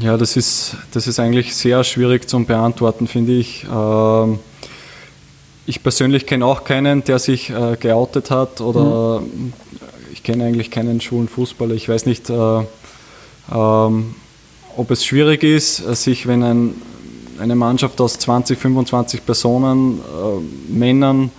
Ja, 0.01 0.17
das 0.17 0.35
ist, 0.37 0.75
das 0.91 1.07
ist 1.07 1.19
eigentlich 1.19 1.55
sehr 1.55 1.83
schwierig 1.83 2.27
zu 2.27 2.43
beantworten, 2.43 3.07
finde 3.07 3.33
ich. 3.33 3.65
Ähm, 3.71 4.39
ich 5.65 5.83
persönlich 5.83 6.25
kenne 6.25 6.45
auch 6.45 6.63
keinen, 6.63 7.03
der 7.03 7.19
sich 7.19 7.49
äh, 7.49 7.77
geoutet 7.79 8.31
hat 8.31 8.59
oder 8.59 9.21
mhm. 9.21 9.53
ich 10.11 10.23
kenne 10.23 10.45
eigentlich 10.45 10.71
keinen 10.71 10.99
schwulen 10.99 11.27
Fußballer. 11.27 11.75
Ich 11.75 11.87
weiß 11.87 12.05
nicht, 12.05 12.29
äh, 12.29 12.61
ähm, 13.53 14.15
ob 14.75 14.91
es 14.91 15.05
schwierig 15.05 15.43
ist, 15.43 15.77
sich, 15.95 16.27
wenn 16.27 16.43
ein, 16.43 16.81
eine 17.39 17.55
Mannschaft 17.55 18.01
aus 18.01 18.17
20, 18.17 18.57
25 18.57 19.25
Personen, 19.25 19.99
äh, 19.99 20.71
Männern, 20.73 21.29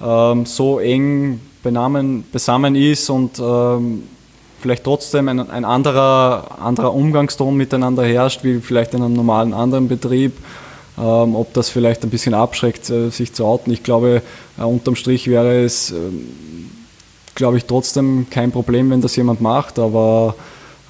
ähm, 0.00 0.46
so 0.46 0.78
eng 0.78 1.40
benamen, 1.62 2.24
besammen 2.30 2.76
ist 2.76 3.10
und 3.10 3.38
ähm, 3.40 4.04
vielleicht 4.60 4.84
trotzdem 4.84 5.28
ein, 5.28 5.50
ein 5.50 5.64
anderer, 5.64 6.58
anderer 6.60 6.94
Umgangston 6.94 7.56
miteinander 7.56 8.04
herrscht, 8.04 8.44
wie 8.44 8.60
vielleicht 8.60 8.94
in 8.94 9.02
einem 9.02 9.14
normalen 9.14 9.54
anderen 9.54 9.88
Betrieb. 9.88 10.32
Ähm, 10.98 11.36
ob 11.36 11.52
das 11.54 11.68
vielleicht 11.68 12.02
ein 12.02 12.10
bisschen 12.10 12.34
abschreckt, 12.34 12.90
äh, 12.90 13.10
sich 13.10 13.32
zu 13.32 13.44
outen. 13.44 13.72
Ich 13.72 13.84
glaube, 13.84 14.20
äh, 14.58 14.62
unterm 14.62 14.96
Strich 14.96 15.28
wäre 15.28 15.62
es, 15.64 15.92
äh, 15.92 15.96
glaube 17.36 17.56
ich, 17.56 17.66
trotzdem 17.66 18.26
kein 18.30 18.50
Problem, 18.50 18.90
wenn 18.90 19.00
das 19.00 19.14
jemand 19.14 19.40
macht, 19.40 19.78
aber 19.78 20.34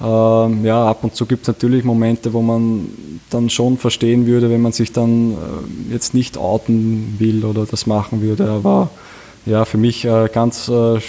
ähm, 0.01 0.65
ja, 0.65 0.87
ab 0.87 1.03
und 1.03 1.13
zu 1.13 1.25
gibt 1.25 1.43
es 1.43 1.47
natürlich 1.49 1.83
Momente, 1.83 2.33
wo 2.33 2.41
man 2.41 2.89
dann 3.29 3.49
schon 3.49 3.77
verstehen 3.77 4.25
würde, 4.25 4.49
wenn 4.49 4.61
man 4.61 4.71
sich 4.71 4.93
dann 4.93 5.33
äh, 5.33 5.93
jetzt 5.93 6.15
nicht 6.15 6.37
outen 6.37 7.15
will 7.19 7.45
oder 7.45 7.65
das 7.65 7.85
machen 7.85 8.21
würde. 8.21 8.49
Aber 8.49 8.89
ja, 9.45 9.65
für 9.65 9.77
mich 9.77 10.05
äh, 10.05 10.27
ganz 10.33 10.69
äh, 10.69 10.99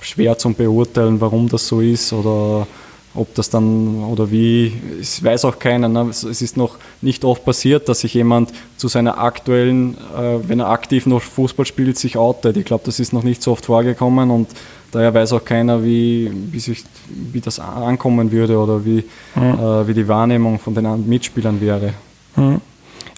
schwer 0.00 0.38
zum 0.38 0.54
Beurteilen, 0.54 1.20
warum 1.20 1.48
das 1.48 1.66
so 1.66 1.80
ist 1.80 2.12
oder 2.12 2.66
ob 3.14 3.34
das 3.34 3.50
dann 3.50 4.04
oder 4.04 4.30
wie, 4.30 4.72
es 5.00 5.22
weiß 5.22 5.44
auch 5.44 5.58
keiner. 5.58 5.88
Ne? 5.88 6.08
Es 6.10 6.22
ist 6.22 6.56
noch 6.56 6.76
nicht 7.02 7.24
oft 7.24 7.44
passiert, 7.44 7.88
dass 7.88 8.00
sich 8.00 8.14
jemand 8.14 8.52
zu 8.76 8.86
seiner 8.88 9.18
aktuellen, 9.18 9.96
äh, 10.16 10.38
wenn 10.46 10.60
er 10.60 10.68
aktiv 10.68 11.06
noch 11.06 11.22
Fußball 11.22 11.66
spielt, 11.66 11.98
sich 11.98 12.16
outet. 12.16 12.56
Ich 12.56 12.64
glaube, 12.64 12.84
das 12.86 13.00
ist 13.00 13.12
noch 13.12 13.24
nicht 13.24 13.42
so 13.42 13.52
oft 13.52 13.66
vorgekommen 13.66 14.30
und 14.30 14.48
daher 14.92 15.12
weiß 15.12 15.32
auch 15.32 15.44
keiner, 15.44 15.82
wie, 15.82 16.30
wie, 16.52 16.60
sich, 16.60 16.84
wie 17.08 17.40
das 17.40 17.58
ankommen 17.58 18.30
würde 18.30 18.58
oder 18.58 18.84
wie, 18.84 19.04
mhm. 19.34 19.42
äh, 19.42 19.88
wie 19.88 19.94
die 19.94 20.06
Wahrnehmung 20.06 20.60
von 20.60 20.74
den 20.74 21.08
Mitspielern 21.08 21.60
wäre. 21.60 21.94
Mhm. 22.36 22.60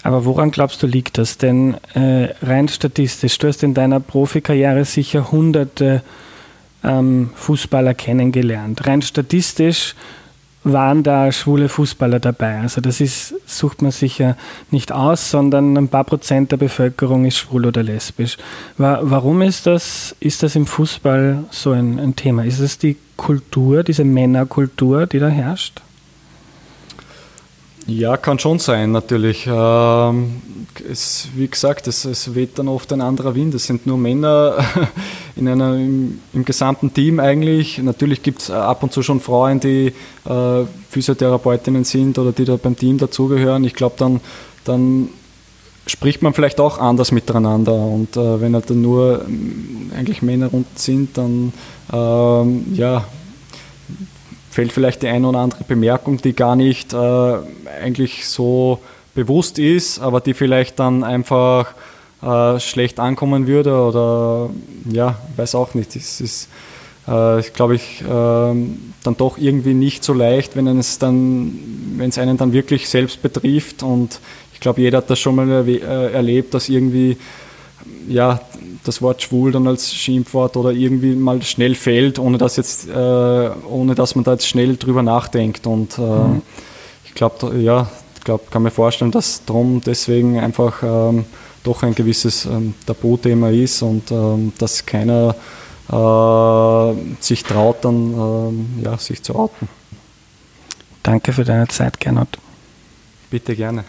Aber 0.01 0.25
woran 0.25 0.51
glaubst 0.51 0.81
du, 0.83 0.87
liegt 0.87 1.17
das? 1.17 1.37
Denn 1.37 1.75
äh, 1.93 2.29
rein 2.41 2.67
statistisch, 2.67 3.37
du 3.37 3.47
hast 3.47 3.63
in 3.63 3.73
deiner 3.73 3.99
Profikarriere 3.99 4.85
sicher 4.85 5.31
hunderte 5.31 6.01
ähm, 6.83 7.29
Fußballer 7.35 7.93
kennengelernt. 7.93 8.85
Rein 8.87 9.01
statistisch 9.01 9.95
waren 10.63 11.03
da 11.03 11.31
schwule 11.31 11.67
Fußballer 11.67 12.19
dabei. 12.19 12.59
Also 12.59 12.79
das 12.79 13.01
ist, 13.01 13.35
sucht 13.45 13.81
man 13.81 13.91
sicher 13.91 14.37
nicht 14.71 14.91
aus, 14.91 15.29
sondern 15.29 15.77
ein 15.77 15.89
paar 15.89 16.05
Prozent 16.05 16.51
der 16.51 16.57
Bevölkerung 16.57 17.25
ist 17.25 17.37
schwul 17.37 17.65
oder 17.65 17.83
lesbisch. 17.83 18.37
Warum 18.77 19.41
ist 19.41 19.67
das, 19.67 20.15
ist 20.19 20.43
das 20.43 20.55
im 20.55 20.65
Fußball 20.65 21.43
so 21.51 21.71
ein, 21.71 21.99
ein 21.99 22.15
Thema? 22.15 22.45
Ist 22.45 22.59
es 22.59 22.77
die 22.77 22.97
Kultur, 23.17 23.83
diese 23.83 24.05
Männerkultur, 24.05 25.05
die 25.05 25.19
da 25.19 25.27
herrscht? 25.27 25.81
Ja, 27.85 28.15
kann 28.15 28.39
schon 28.39 28.59
sein, 28.59 28.91
natürlich. 28.91 29.45
Ähm, 29.45 30.41
es, 30.89 31.27
wie 31.35 31.47
gesagt, 31.47 31.87
es, 31.87 32.05
es 32.05 32.33
weht 32.33 32.57
dann 32.57 32.69
oft 32.69 32.91
ein 32.93 33.01
anderer 33.01 33.35
Wind. 33.35 33.53
Es 33.53 33.65
sind 33.65 33.85
nur 33.85 33.97
Männer 33.97 34.57
in 35.35 35.47
einer, 35.47 35.75
im, 35.75 36.19
im 36.31 36.45
gesamten 36.45 36.93
Team 36.93 37.19
eigentlich. 37.19 37.79
Natürlich 37.79 38.23
gibt 38.23 38.41
es 38.41 38.51
ab 38.51 38.83
und 38.83 38.93
zu 38.93 39.03
schon 39.03 39.19
Frauen, 39.19 39.59
die 39.59 39.93
äh, 40.25 40.63
Physiotherapeutinnen 40.89 41.83
sind 41.83 42.17
oder 42.17 42.31
die 42.31 42.45
da 42.45 42.55
beim 42.55 42.77
Team 42.77 42.97
dazugehören. 42.97 43.65
Ich 43.65 43.73
glaube, 43.73 43.95
dann, 43.97 44.21
dann 44.63 45.09
spricht 45.85 46.21
man 46.21 46.33
vielleicht 46.33 46.61
auch 46.61 46.77
anders 46.77 47.11
miteinander. 47.11 47.73
Und 47.73 48.15
äh, 48.15 48.39
wenn 48.39 48.53
halt 48.53 48.69
dann 48.69 48.81
nur 48.81 49.25
äh, 49.25 49.97
eigentlich 49.97 50.21
Männer 50.21 50.47
rund 50.47 50.79
sind, 50.79 51.17
dann 51.17 51.51
ähm, 51.91 52.65
ja, 52.75 53.05
fällt 54.53 54.71
vielleicht 54.71 55.01
die 55.01 55.07
eine 55.07 55.27
oder 55.27 55.39
andere 55.39 55.63
Bemerkung, 55.63 56.17
die 56.21 56.33
gar 56.33 56.55
nicht 56.55 56.93
äh, 56.93 56.97
eigentlich 57.83 58.27
so 58.27 58.79
bewusst 59.15 59.57
ist, 59.57 59.99
aber 59.99 60.21
die 60.21 60.33
vielleicht 60.33 60.79
dann 60.79 61.03
einfach 61.03 61.73
äh, 62.21 62.59
schlecht 62.59 62.99
ankommen 62.99 63.47
würde 63.47 63.75
oder 63.75 64.49
ja, 64.91 65.17
weiß 65.37 65.55
auch 65.55 65.73
nicht. 65.73 65.95
Es 65.95 66.21
ist, 66.21 66.49
äh, 67.07 67.41
glaube 67.53 67.75
ich, 67.75 68.01
äh, 68.01 68.05
dann 68.05 69.17
doch 69.17 69.37
irgendwie 69.39 69.73
nicht 69.73 70.03
so 70.03 70.13
leicht, 70.13 70.55
wenn 70.55 70.67
es 70.67 70.99
dann, 70.99 71.59
wenn 71.97 72.09
es 72.09 72.19
einen 72.19 72.37
dann 72.37 72.53
wirklich 72.53 72.87
selbst 72.87 73.21
betrifft 73.23 73.81
und 73.81 74.19
ich 74.53 74.59
glaube, 74.59 74.81
jeder 74.81 74.99
hat 74.99 75.09
das 75.09 75.19
schon 75.19 75.35
mal 75.35 75.67
äh, 75.67 76.13
erlebt, 76.13 76.53
dass 76.53 76.69
irgendwie 76.69 77.17
ja, 78.07 78.41
das 78.83 79.01
Wort 79.01 79.21
schwul 79.21 79.51
dann 79.51 79.67
als 79.67 79.93
Schimpfwort 79.93 80.57
oder 80.57 80.71
irgendwie 80.71 81.15
mal 81.15 81.41
schnell 81.41 81.75
fällt, 81.75 82.19
ohne 82.19 82.37
dass 82.37 82.57
jetzt, 82.57 82.87
äh, 82.89 83.49
ohne 83.69 83.95
dass 83.95 84.15
man 84.15 84.23
da 84.23 84.33
jetzt 84.33 84.47
schnell 84.47 84.77
drüber 84.77 85.03
nachdenkt. 85.03 85.67
Und 85.67 85.97
äh, 85.97 86.01
mhm. 86.01 86.41
ich 87.05 87.13
glaube, 87.13 87.57
ja, 87.57 87.89
ich 88.15 88.23
glaube, 88.23 88.43
kann 88.49 88.63
mir 88.63 88.71
vorstellen, 88.71 89.11
dass 89.11 89.45
darum 89.45 89.81
deswegen 89.85 90.39
einfach 90.39 90.81
ähm, 90.83 91.25
doch 91.63 91.83
ein 91.83 91.95
gewisses 91.95 92.45
ähm, 92.45 92.73
Tabuthema 92.85 93.49
ist 93.49 93.81
und 93.81 94.11
ähm, 94.11 94.53
dass 94.57 94.85
keiner 94.85 95.35
äh, 95.89 96.93
sich 97.19 97.43
traut, 97.43 97.83
dann 97.83 98.13
ähm, 98.13 98.83
ja, 98.83 98.97
sich 98.97 99.21
zu 99.23 99.35
outen. 99.35 99.67
Danke 101.01 101.33
für 101.33 101.43
deine 101.43 101.67
Zeit, 101.67 101.99
Gernot. 101.99 102.37
Bitte 103.29 103.55
gerne. 103.55 103.83